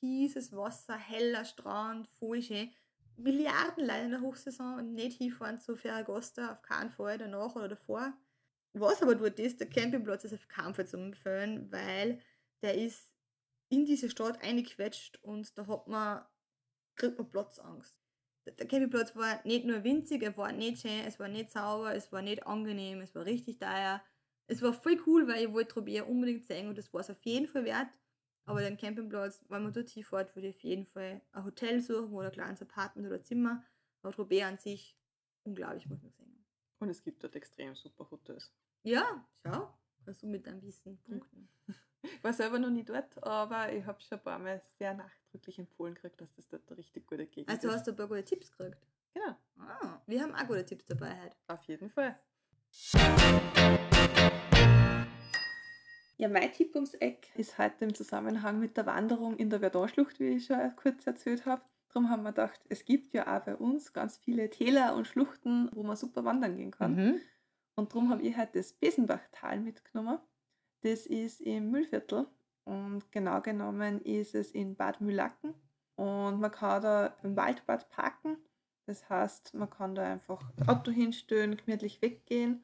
türkises 0.00 0.52
Wasser, 0.52 0.96
heller 0.96 1.44
Strand, 1.44 2.08
voll 2.18 2.42
schön. 2.42 2.70
Milliarden 3.16 3.86
Leute 3.86 4.04
in 4.04 4.10
der 4.10 4.20
Hochsaison 4.20 4.78
und 4.78 4.94
nicht 4.94 5.18
hinfahren 5.18 5.58
zu 5.58 5.76
Ferragosta, 5.76 6.52
auf 6.52 6.62
keinen 6.62 6.90
Fall, 6.90 7.18
danach 7.18 7.54
oder 7.54 7.68
davor. 7.68 8.12
Was 8.72 9.02
aber 9.02 9.14
dort 9.14 9.38
ist, 9.38 9.60
der 9.60 9.70
Campingplatz 9.70 10.24
ist 10.24 10.34
auf 10.34 10.48
keinen 10.48 10.74
Fall 10.74 10.86
zu 10.86 10.98
empfehlen, 10.98 11.70
weil 11.72 12.20
der 12.62 12.74
ist 12.74 13.10
in 13.68 13.86
diese 13.86 14.10
Stadt 14.10 14.42
eingequetscht 14.42 15.18
und 15.22 15.56
da 15.56 15.66
hat 15.66 15.88
man, 15.88 16.24
kriegt 16.94 17.18
man 17.18 17.30
Platzangst. 17.30 17.96
Der 18.46 18.66
Campingplatz 18.66 19.16
war 19.16 19.40
nicht 19.44 19.64
nur 19.64 19.82
winzig, 19.84 20.22
er 20.22 20.36
war 20.36 20.52
nicht 20.52 20.82
schön, 20.82 21.04
es 21.06 21.18
war 21.18 21.28
nicht 21.28 21.50
sauber, 21.50 21.94
es 21.94 22.12
war 22.12 22.22
nicht 22.22 22.46
angenehm, 22.46 23.00
es 23.00 23.14
war 23.14 23.24
richtig 23.24 23.58
teuer 23.58 24.00
es 24.48 24.62
war 24.62 24.72
voll 24.72 25.00
cool, 25.06 25.26
weil 25.26 25.44
ich 25.44 25.52
wollte 25.52 25.74
Trobea 25.74 26.04
unbedingt 26.04 26.44
sehen 26.44 26.68
und 26.68 26.78
das 26.78 26.92
war 26.92 27.00
es 27.00 27.10
auf 27.10 27.22
jeden 27.24 27.48
Fall 27.48 27.64
wert. 27.64 27.88
Aber 28.44 28.60
den 28.60 28.76
Campingplatz, 28.76 29.44
wenn 29.48 29.64
man 29.64 29.72
dort 29.72 29.88
hinfährt, 29.88 30.36
würde 30.36 30.48
ich 30.48 30.56
auf 30.56 30.62
jeden 30.62 30.86
Fall 30.86 31.20
ein 31.32 31.44
Hotel 31.44 31.80
suchen 31.80 32.12
oder 32.12 32.28
ein 32.28 32.32
kleines 32.32 32.62
Apartment 32.62 33.08
oder 33.08 33.20
Zimmer. 33.20 33.64
Aber 34.02 34.12
Trobea 34.12 34.46
an 34.46 34.58
sich, 34.58 34.96
unglaublich, 35.42 35.88
muss 35.88 36.00
man 36.00 36.12
sagen. 36.12 36.44
Und 36.78 36.88
es 36.90 37.02
gibt 37.02 37.24
dort 37.24 37.34
extrem 37.34 37.74
super 37.74 38.08
Hotels. 38.08 38.52
Ja, 38.84 39.26
schau, 39.44 39.76
kannst 40.04 40.22
du 40.22 40.28
mit 40.28 40.46
deinem 40.46 40.62
Wissen 40.62 40.96
punkten. 41.02 41.48
Ich 41.66 41.74
war 42.26 42.32
selber 42.32 42.58
noch 42.58 42.70
nie 42.70 42.82
dort, 42.82 43.22
aber 43.22 43.72
ich 43.72 43.86
habe 43.86 44.00
schon 44.00 44.18
ein 44.18 44.24
paar 44.24 44.38
Mal 44.40 44.60
sehr 44.78 44.94
nachdrücklich 44.94 45.60
empfohlen 45.60 45.94
gekriegt, 45.94 46.20
dass 46.20 46.34
das 46.34 46.48
dort 46.48 46.68
eine 46.68 46.78
richtig 46.78 47.06
gute 47.06 47.24
Gegend 47.24 47.48
also 47.48 47.58
ist. 47.58 47.64
Also 47.64 47.76
hast 47.76 47.86
du 47.86 47.90
ein 47.92 47.96
paar 47.96 48.08
gute 48.08 48.24
Tipps 48.24 48.50
gekriegt? 48.50 48.78
Genau. 49.14 49.36
Ah, 49.60 50.02
wir 50.06 50.22
haben 50.22 50.34
auch 50.34 50.46
gute 50.48 50.66
Tipps 50.66 50.86
dabei 50.86 51.16
heute. 51.22 51.36
Auf 51.46 51.62
jeden 51.64 51.88
Fall. 51.88 52.18
Ja, 56.18 56.28
mein 56.28 56.52
Tipp 56.52 56.74
ums 56.74 56.94
Eck 56.94 57.28
ist 57.36 57.58
heute 57.58 57.84
im 57.84 57.94
Zusammenhang 57.94 58.58
mit 58.58 58.76
der 58.76 58.86
Wanderung 58.86 59.36
in 59.36 59.48
der 59.48 59.60
Verdun-Schlucht, 59.60 60.18
wie 60.18 60.30
ich 60.30 60.46
schon 60.46 60.74
kurz 60.74 61.06
erzählt 61.06 61.46
habe. 61.46 61.62
Darum 61.90 62.10
haben 62.10 62.24
wir 62.24 62.32
gedacht, 62.32 62.60
es 62.68 62.84
gibt 62.84 63.14
ja 63.14 63.36
auch 63.36 63.44
bei 63.44 63.54
uns 63.54 63.92
ganz 63.92 64.16
viele 64.16 64.50
Täler 64.50 64.96
und 64.96 65.06
Schluchten, 65.06 65.70
wo 65.72 65.84
man 65.84 65.94
super 65.94 66.24
wandern 66.24 66.56
gehen 66.56 66.72
kann. 66.72 66.96
Mhm. 66.96 67.20
Und 67.76 67.92
darum 67.92 68.10
habe 68.10 68.22
ich 68.22 68.36
heute 68.36 68.58
das 68.58 68.72
Besenbachtal 68.72 69.60
mitgenommen. 69.60 70.18
Das 70.86 71.04
ist 71.04 71.40
im 71.40 71.70
Müllviertel 71.70 72.26
und 72.64 73.10
genau 73.10 73.40
genommen 73.40 74.00
ist 74.02 74.34
es 74.34 74.52
in 74.52 74.76
Bad 74.76 75.00
Mühlacken. 75.00 75.54
Und 75.96 76.40
man 76.40 76.50
kann 76.52 76.82
da 76.82 77.16
im 77.22 77.36
Waldbad 77.36 77.90
parken. 77.90 78.36
Das 78.86 79.08
heißt, 79.08 79.54
man 79.54 79.68
kann 79.68 79.96
da 79.96 80.04
einfach 80.04 80.40
das 80.56 80.68
Auto 80.68 80.92
hinstellen, 80.92 81.56
gemütlich 81.56 82.00
weggehen 82.02 82.62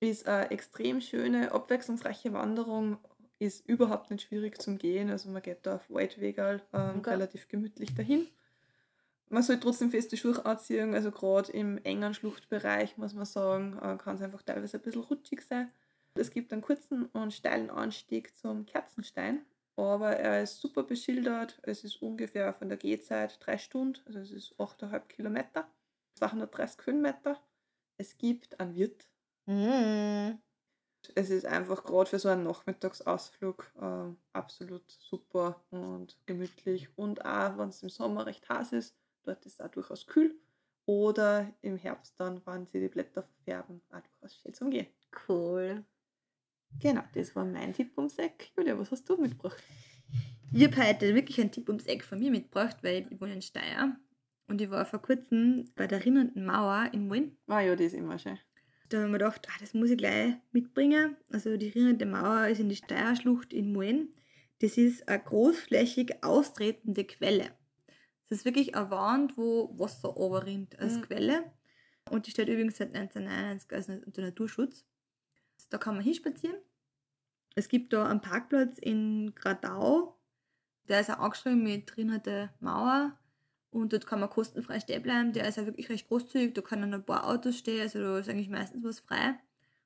ist 0.00 0.28
eine 0.28 0.50
extrem 0.50 1.00
schöne, 1.00 1.52
abwechslungsreiche 1.52 2.32
Wanderung, 2.32 2.98
ist 3.38 3.66
überhaupt 3.68 4.10
nicht 4.10 4.22
schwierig 4.22 4.60
zum 4.60 4.78
Gehen. 4.78 5.10
Also 5.10 5.30
man 5.30 5.42
geht 5.42 5.66
da 5.66 5.76
auf 5.76 5.90
Waldwege 5.90 6.62
ähm, 6.72 6.98
okay. 6.98 7.10
relativ 7.10 7.48
gemütlich 7.48 7.94
dahin. 7.94 8.26
Man 9.28 9.42
soll 9.42 9.58
trotzdem 9.58 9.90
feste 9.90 10.16
Schuhe 10.16 10.44
anziehen, 10.46 10.94
also 10.94 11.10
gerade 11.10 11.50
im 11.50 11.78
engen 11.78 12.14
Schluchtbereich 12.14 12.96
muss 12.96 13.12
man 13.14 13.24
sagen, 13.24 13.76
äh, 13.82 13.96
kann 13.96 14.14
es 14.14 14.22
einfach 14.22 14.42
teilweise 14.42 14.76
ein 14.76 14.82
bisschen 14.82 15.02
rutschig 15.02 15.42
sein. 15.42 15.72
Es 16.18 16.30
gibt 16.30 16.52
einen 16.52 16.62
kurzen 16.62 17.06
und 17.06 17.32
steilen 17.32 17.70
Anstieg 17.70 18.36
zum 18.36 18.66
Kerzenstein, 18.66 19.44
aber 19.76 20.16
er 20.16 20.42
ist 20.42 20.60
super 20.60 20.82
beschildert. 20.82 21.58
Es 21.62 21.84
ist 21.84 22.02
ungefähr 22.02 22.52
von 22.54 22.68
der 22.68 22.78
Gehzeit 22.78 23.38
drei 23.40 23.58
Stunden, 23.58 24.00
also 24.06 24.18
es 24.20 24.30
ist 24.30 24.54
8,5 24.58 25.08
Kilometer, 25.08 25.68
230 26.14 26.86
Höhenmeter. 26.86 27.40
Es 27.98 28.18
gibt 28.18 28.58
einen 28.60 28.74
Wirt, 28.74 29.08
Mhm. 29.46 30.42
Es 31.14 31.30
ist 31.30 31.46
einfach 31.46 31.84
gerade 31.84 32.10
für 32.10 32.18
so 32.18 32.28
einen 32.28 32.42
Nachmittagsausflug 32.44 33.72
äh, 33.80 34.12
absolut 34.32 34.90
super 34.90 35.64
und 35.70 36.18
gemütlich. 36.26 36.88
Und 36.96 37.24
auch, 37.24 37.56
wenn 37.58 37.68
es 37.68 37.82
im 37.82 37.90
Sommer 37.90 38.26
recht 38.26 38.48
heiß 38.48 38.72
ist, 38.72 38.96
dort 39.22 39.46
ist 39.46 39.54
es 39.54 39.60
auch 39.60 39.70
durchaus 39.70 40.06
kühl. 40.06 40.34
Oder 40.84 41.52
im 41.62 41.76
Herbst 41.76 42.18
dann, 42.18 42.44
wenn 42.46 42.66
sie 42.66 42.80
die 42.80 42.88
Blätter 42.88 43.22
verfärben, 43.22 43.82
auch 43.90 44.00
durchaus 44.00 44.36
schön 44.36 44.54
zum 44.54 44.70
Gehen. 44.70 44.88
Cool. 45.28 45.55
Genau, 46.80 47.02
das 47.14 47.34
war 47.34 47.44
mein 47.44 47.72
Tipp 47.72 47.96
ums 47.96 48.18
Eck. 48.18 48.52
Julia, 48.56 48.78
was 48.78 48.90
hast 48.90 49.08
du 49.08 49.16
mitgebracht? 49.16 49.62
Ich 50.52 50.64
habe 50.64 50.76
heute 50.76 51.14
wirklich 51.14 51.40
einen 51.40 51.50
Tipp 51.50 51.68
ums 51.68 51.86
Eck 51.86 52.04
von 52.04 52.18
mir 52.18 52.30
mitgebracht, 52.30 52.78
weil 52.82 53.06
ich 53.10 53.20
wohne 53.20 53.34
in 53.34 53.42
Steyr. 53.42 53.96
Und 54.48 54.60
ich 54.60 54.70
war 54.70 54.84
vor 54.84 55.02
kurzem 55.02 55.64
bei 55.74 55.86
der 55.86 56.04
rinnenden 56.04 56.44
Mauer 56.44 56.90
in 56.92 57.08
Mullen. 57.08 57.36
Ah 57.48 57.60
ja, 57.60 57.74
das 57.74 57.86
ist 57.86 57.94
immer 57.94 58.18
schön. 58.18 58.38
Da 58.88 59.02
haben 59.02 59.10
wir 59.10 59.18
gedacht, 59.18 59.48
ah, 59.50 59.56
das 59.60 59.74
muss 59.74 59.90
ich 59.90 59.98
gleich 59.98 60.34
mitbringen. 60.52 61.16
Also 61.30 61.56
die 61.56 61.68
rinnende 61.68 62.06
Mauer 62.06 62.46
ist 62.48 62.60
in 62.60 62.68
die 62.68 62.76
Steierschlucht 62.76 63.52
in 63.52 63.72
Moen. 63.72 64.14
Das 64.60 64.78
ist 64.78 65.08
eine 65.08 65.22
großflächig 65.22 66.22
austretende 66.22 67.04
Quelle. 67.04 67.50
Das 68.28 68.38
ist 68.38 68.44
wirklich 68.44 68.76
eine 68.76 68.90
Wand, 68.90 69.36
wo 69.36 69.76
Wasser 69.78 70.14
rinnt 70.44 70.78
als 70.78 70.96
mhm. 70.96 71.02
Quelle. 71.02 71.52
Und 72.10 72.26
die 72.26 72.30
steht 72.30 72.48
übrigens 72.48 72.76
seit 72.76 72.94
1991 72.94 73.72
als 73.72 73.88
unter 73.88 74.22
Naturschutz. 74.22 74.86
Da 75.70 75.78
kann 75.78 75.96
man 75.96 76.04
hinspazieren. 76.04 76.56
Es 77.56 77.68
gibt 77.68 77.94
da 77.94 78.06
einen 78.06 78.20
Parkplatz 78.20 78.78
in 78.78 79.34
Gradau. 79.34 80.14
Der 80.88 81.00
ist 81.00 81.10
auch 81.10 81.18
angeschrieben 81.18 81.62
mit 81.62 81.96
rinnende 81.96 82.50
Mauer. 82.60 83.18
Und 83.70 83.94
dort 83.94 84.06
kann 84.06 84.20
man 84.20 84.28
kostenfrei 84.28 84.78
stehen 84.78 85.02
bleiben. 85.02 85.32
Der 85.32 85.48
ist 85.48 85.56
ja 85.56 85.64
wirklich 85.64 85.88
recht 85.88 86.06
großzügig. 86.06 86.52
Da 86.52 86.60
können 86.60 86.92
ein 86.92 87.04
paar 87.04 87.26
Autos 87.26 87.56
stehen. 87.56 87.80
Also 87.80 87.98
da 87.98 88.18
ist 88.18 88.28
eigentlich 88.28 88.50
meistens 88.50 88.84
was 88.84 89.00
frei. 89.00 89.34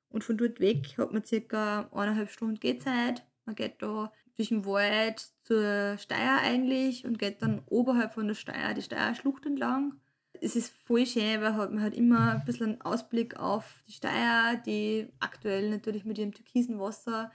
Und 0.09 0.25
von 0.25 0.37
dort 0.37 0.59
weg 0.59 0.97
hat 0.97 1.13
man 1.13 1.23
circa 1.23 1.89
eineinhalb 1.93 2.29
Stunden 2.29 2.59
Gehzeit. 2.59 3.25
Man 3.45 3.55
geht 3.55 3.81
da 3.81 4.11
durch 4.35 4.49
den 4.49 4.65
Wald 4.65 5.31
zur 5.43 5.97
Steier 5.97 6.39
eigentlich 6.43 7.05
und 7.05 7.19
geht 7.19 7.41
dann 7.41 7.61
oberhalb 7.67 8.13
von 8.13 8.27
der 8.27 8.35
Steier 8.35 8.73
die 8.73 8.81
Steierschlucht 8.81 9.45
entlang. 9.45 9.93
Es 10.41 10.57
ist 10.57 10.73
voll 10.85 11.05
schön, 11.05 11.41
weil 11.41 11.53
man 11.53 11.81
hat 11.81 11.93
immer 11.93 12.33
ein 12.33 12.45
bisschen 12.45 12.71
einen 12.71 12.81
Ausblick 12.81 13.39
auf 13.39 13.81
die 13.87 13.93
Steier, 13.93 14.57
die 14.57 15.07
aktuell 15.19 15.69
natürlich 15.69 16.03
mit 16.03 16.17
ihrem 16.17 16.33
türkisen 16.33 16.79
Wasser 16.79 17.31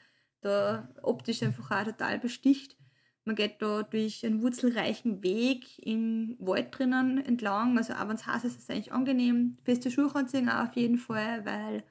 da 0.46 0.88
optisch 1.02 1.42
einfach 1.42 1.70
auch 1.70 1.84
total 1.84 2.18
besticht. 2.18 2.76
Man 3.24 3.34
geht 3.34 3.60
da 3.60 3.82
durch 3.82 4.24
einen 4.24 4.40
wurzelreichen 4.40 5.22
Weg 5.22 5.78
im 5.84 6.36
Wald 6.38 6.68
drinnen 6.78 7.18
entlang. 7.18 7.76
Also 7.76 7.94
auch 7.94 8.08
wenn 8.08 8.14
es 8.14 8.26
heiß 8.26 8.44
ist, 8.44 8.56
ist 8.56 8.62
es 8.62 8.70
eigentlich 8.70 8.92
angenehm. 8.92 9.58
Feste 9.64 9.90
Schuhe 9.90 10.14
anziehen 10.14 10.48
auch 10.48 10.68
auf 10.68 10.76
jeden 10.76 10.98
Fall, 10.98 11.44
weil 11.44 11.82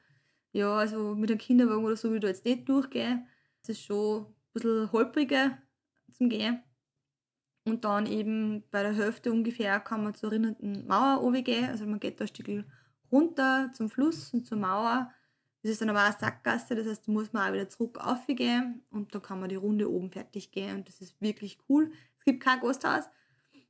ja, 0.53 0.73
also 0.73 1.15
mit 1.15 1.29
einem 1.29 1.39
Kinderwagen 1.39 1.83
oder 1.83 1.97
so 1.97 2.09
will 2.09 2.17
ich 2.17 2.21
da 2.21 2.27
jetzt 2.29 2.45
nicht 2.45 2.69
durchgehen. 2.69 3.27
Es 3.61 3.69
ist 3.69 3.83
schon 3.83 4.25
ein 4.25 4.33
bisschen 4.53 4.91
holpriger 4.93 5.57
zum 6.13 6.29
Gehen. 6.29 6.63
Und 7.65 7.83
dann 7.83 8.05
eben 8.05 8.63
bei 8.71 8.83
der 8.83 8.93
Hälfte 8.93 9.31
ungefähr 9.31 9.79
kann 9.81 10.03
man 10.03 10.13
zur 10.13 10.31
erinnernden 10.31 10.87
Mauer 10.87 11.29
gehen. 11.33 11.69
Also 11.69 11.85
man 11.85 11.99
geht 11.99 12.21
da 12.21 12.23
ein 12.23 12.27
Stück 12.29 12.63
runter 13.11 13.71
zum 13.73 13.89
Fluss 13.89 14.33
und 14.33 14.45
zur 14.45 14.57
Mauer. 14.57 15.11
Das 15.65 15.71
ist 15.71 15.81
dann 15.81 15.89
aber 15.89 16.03
eine 16.03 16.15
Sackgasse, 16.15 16.75
das 16.75 16.85
heißt, 16.85 17.07
da 17.07 17.11
muss 17.11 17.33
man 17.33 17.49
auch 17.49 17.53
wieder 17.55 17.67
zurück 17.67 17.97
aufgehen 17.97 18.83
und 18.91 19.15
da 19.15 19.19
kann 19.19 19.39
man 19.39 19.49
die 19.49 19.55
Runde 19.55 19.91
oben 19.91 20.11
fertig 20.11 20.51
gehen 20.51 20.75
und 20.75 20.87
das 20.87 21.01
ist 21.01 21.19
wirklich 21.19 21.57
cool. 21.67 21.91
Es 22.19 22.25
gibt 22.25 22.43
kein 22.43 22.59
Gasthaus, 22.59 23.05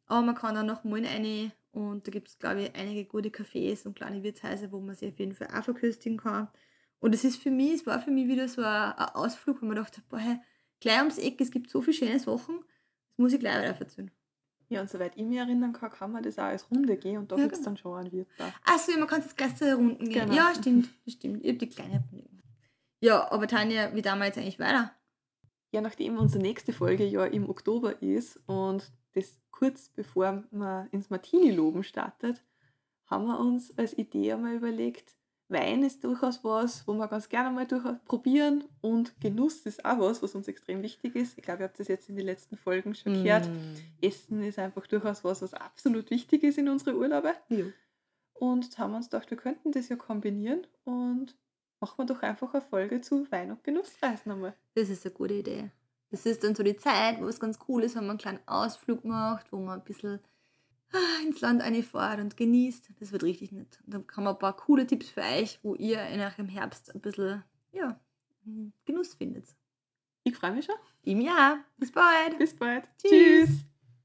aber 0.06 0.22
man 0.22 0.36
kann 0.36 0.56
dann 0.56 0.66
noch 0.66 0.84
mal 0.84 1.06
rein 1.06 1.54
und 1.72 2.06
da 2.06 2.12
gibt 2.12 2.28
es, 2.28 2.38
glaube 2.38 2.64
ich, 2.64 2.76
einige 2.76 3.06
gute 3.06 3.30
Cafés 3.30 3.86
und 3.88 3.96
kleine 3.96 4.24
Wirtshäuser, 4.24 4.74
wo 4.74 4.82
man 4.82 4.93
sich 4.93 5.08
auf 5.08 5.20
jeden 5.20 5.36
Fall 5.36 5.48
auch 5.58 5.64
verköstigen 5.64 6.18
kann. 6.18 6.50
Und 7.00 7.16
es 7.16 7.24
ist 7.24 7.41
für 7.41 7.50
mich, 7.50 7.76
es 7.76 7.86
war 7.86 8.02
für 8.02 8.12
mich 8.12 8.28
wieder 8.28 8.50
so 8.50 8.62
ein, 8.62 8.91
ein 8.91 9.16
Ausflug, 9.16 9.62
wo 9.62 9.66
man 9.66 9.78
dachte, 9.78 10.02
boah, 10.10 10.20
hey, 10.20 10.41
gleich 10.82 11.00
ums 11.00 11.18
Eck, 11.18 11.39
es 11.39 11.50
gibt 11.50 11.70
so 11.70 11.82
viele 11.82 11.96
schöne 11.96 12.20
Sachen, 12.20 12.60
das 12.60 13.18
muss 13.20 13.32
ich 13.32 13.39
gleich 13.39 13.56
wieder 13.56 13.80
erzählen. 13.80 14.12
Ja, 14.70 14.82
und 14.82 14.89
soweit 14.89 15.16
ich 15.16 15.24
mich 15.24 15.38
erinnern 15.38 15.74
kann, 15.74 15.91
kann 15.91 16.11
man 16.11 16.24
das 16.24 16.39
auch 16.39 16.43
als 16.45 16.70
Runde 16.72 16.97
gehen 16.97 17.18
und 17.20 17.32
da 17.32 17.36
Ja, 17.36 17.43
gibt 17.43 17.53
es 17.53 17.59
genau. 17.59 17.70
dann 17.72 17.78
schon 17.78 17.97
einen 17.99 18.11
Wirt 18.11 18.28
da. 18.38 18.51
Achso, 18.66 18.91
man 18.97 19.07
kann 19.07 19.22
das 19.22 19.36
ganze 19.36 19.76
Runden 19.76 20.09
gehen. 20.09 20.22
Genau. 20.28 20.34
Ja, 20.34 20.53
stimmt, 20.55 20.89
stimmt. 21.07 21.43
Ich 21.43 21.49
habe 21.49 21.57
die 21.59 21.70
kleine 21.70 22.03
Runde. 22.11 22.30
Ja, 23.01 23.32
aber 23.32 23.47
Tanja, 23.47 23.93
wie 23.93 24.01
damals 24.01 24.36
jetzt 24.36 24.39
eigentlich 24.39 24.59
weiter? 24.59 24.91
Ja, 25.72 25.82
nachdem 25.82 26.18
unsere 26.18 26.41
nächste 26.41 26.74
Folge 26.74 27.05
ja 27.05 27.26
im 27.26 27.49
Oktober 27.49 28.01
ist 28.01 28.39
und 28.47 28.91
das 29.13 29.38
kurz 29.51 29.89
bevor 29.89 30.43
man 30.51 30.88
ins 30.89 31.09
Martini-Loben 31.09 31.84
startet, 31.84 32.43
haben 33.05 33.26
wir 33.28 33.39
uns 33.39 33.78
als 33.78 33.95
Idee 33.97 34.34
einmal 34.34 34.55
überlegt, 34.55 35.16
Wein 35.48 35.84
ist 35.84 36.04
durchaus 36.04 36.43
was, 36.43 36.88
wo 36.88 36.93
wir 36.93 37.08
ganz 37.08 37.30
gerne 37.30 37.52
mal 37.52 37.68
durch 37.68 37.84
probieren 38.06 38.64
und 38.82 39.20
Genuss 39.22 39.66
ist 39.66 39.86
auch 39.86 40.00
was, 40.00 40.24
was 40.24 40.34
uns 40.34 40.48
extrem 40.48 40.82
wichtig 40.82 41.16
ist. 41.16 41.38
Ich 41.38 41.43
glaube, 41.43 41.64
ihr 41.64 41.68
habt 41.68 41.80
das 41.80 41.88
jetzt 41.88 42.10
in 42.10 42.16
den 42.16 42.26
letzten 42.26 42.58
Folgen 42.58 42.96
schon 42.96 43.14
gehört. 43.14 43.48
Mm. 43.48 44.06
Essen 44.06 44.41
ist 44.43 44.58
einfach 44.58 44.88
durchaus 44.88 45.24
was, 45.24 45.43
was 45.43 45.54
absolut 45.54 46.10
wichtig 46.10 46.43
ist 46.43 46.58
in 46.58 46.68
unsere 46.68 46.98
Urlaube. 46.98 47.34
Ja. 47.50 47.66
Und 48.34 48.78
haben 48.80 48.96
uns 48.96 49.10
gedacht, 49.10 49.30
wir 49.30 49.38
könnten 49.38 49.72
das 49.72 49.89
ja 49.89 49.96
kombinieren 49.96 50.66
und 50.84 51.36
machen 51.80 51.98
wir 51.98 52.06
doch 52.06 52.24
einfach 52.24 52.54
eine 52.54 52.62
Folge 52.64 53.02
zu 53.02 53.30
Wein- 53.32 53.52
und 53.52 53.64
Genussreisen 53.64 54.32
einmal. 54.32 54.56
Das 54.74 54.89
ist 54.89 55.06
eine 55.06 55.14
gute 55.14 55.36
Idee. 55.36 55.70
Das 56.10 56.26
ist 56.26 56.43
dann 56.43 56.56
so 56.56 56.64
die 56.64 56.78
Zeit, 56.78 57.22
wo 57.22 57.28
es 57.28 57.39
ganz 57.39 57.60
cool 57.68 57.84
ist, 57.84 57.96
wenn 57.96 58.04
man 58.04 58.12
einen 58.12 58.20
kleinen 58.20 58.48
Ausflug 58.48 59.06
macht, 59.06 59.52
wo 59.52 59.58
man 59.58 59.80
ein 59.80 59.86
bisschen 59.86 60.20
ins 61.26 61.41
Land 61.41 61.62
reinfährt 61.62 62.20
und 62.20 62.38
genießt. 62.38 62.89
Das 63.00 63.12
wird 63.12 63.24
richtig 63.24 63.52
nett. 63.52 63.80
Und 63.86 63.93
dann 63.93 64.08
man 64.24 64.36
ein 64.36 64.39
paar 64.39 64.56
coole 64.56 64.88
Tipps 64.88 65.10
für 65.10 65.22
euch, 65.22 65.60
wo 65.64 65.76
ihr 65.76 66.02
in 66.08 66.20
eurem 66.20 66.48
Herbst 66.48 66.93
ein 66.93 67.02
bisschen 67.02 67.43
ja, 67.72 68.00
Genuss 68.86 69.14
findet. 69.14 69.56
Ich 70.24 70.36
freue 70.36 70.52
mich 70.52 70.66
schon. 70.66 70.76
Im 71.04 71.22
Jahr. 71.22 71.60
Bis 71.78 71.91
bald. 71.91 72.38
Bis 72.39 72.56
bald. 72.56 72.88
Tschüss. 72.98 73.50
Tschüss. 73.50 73.66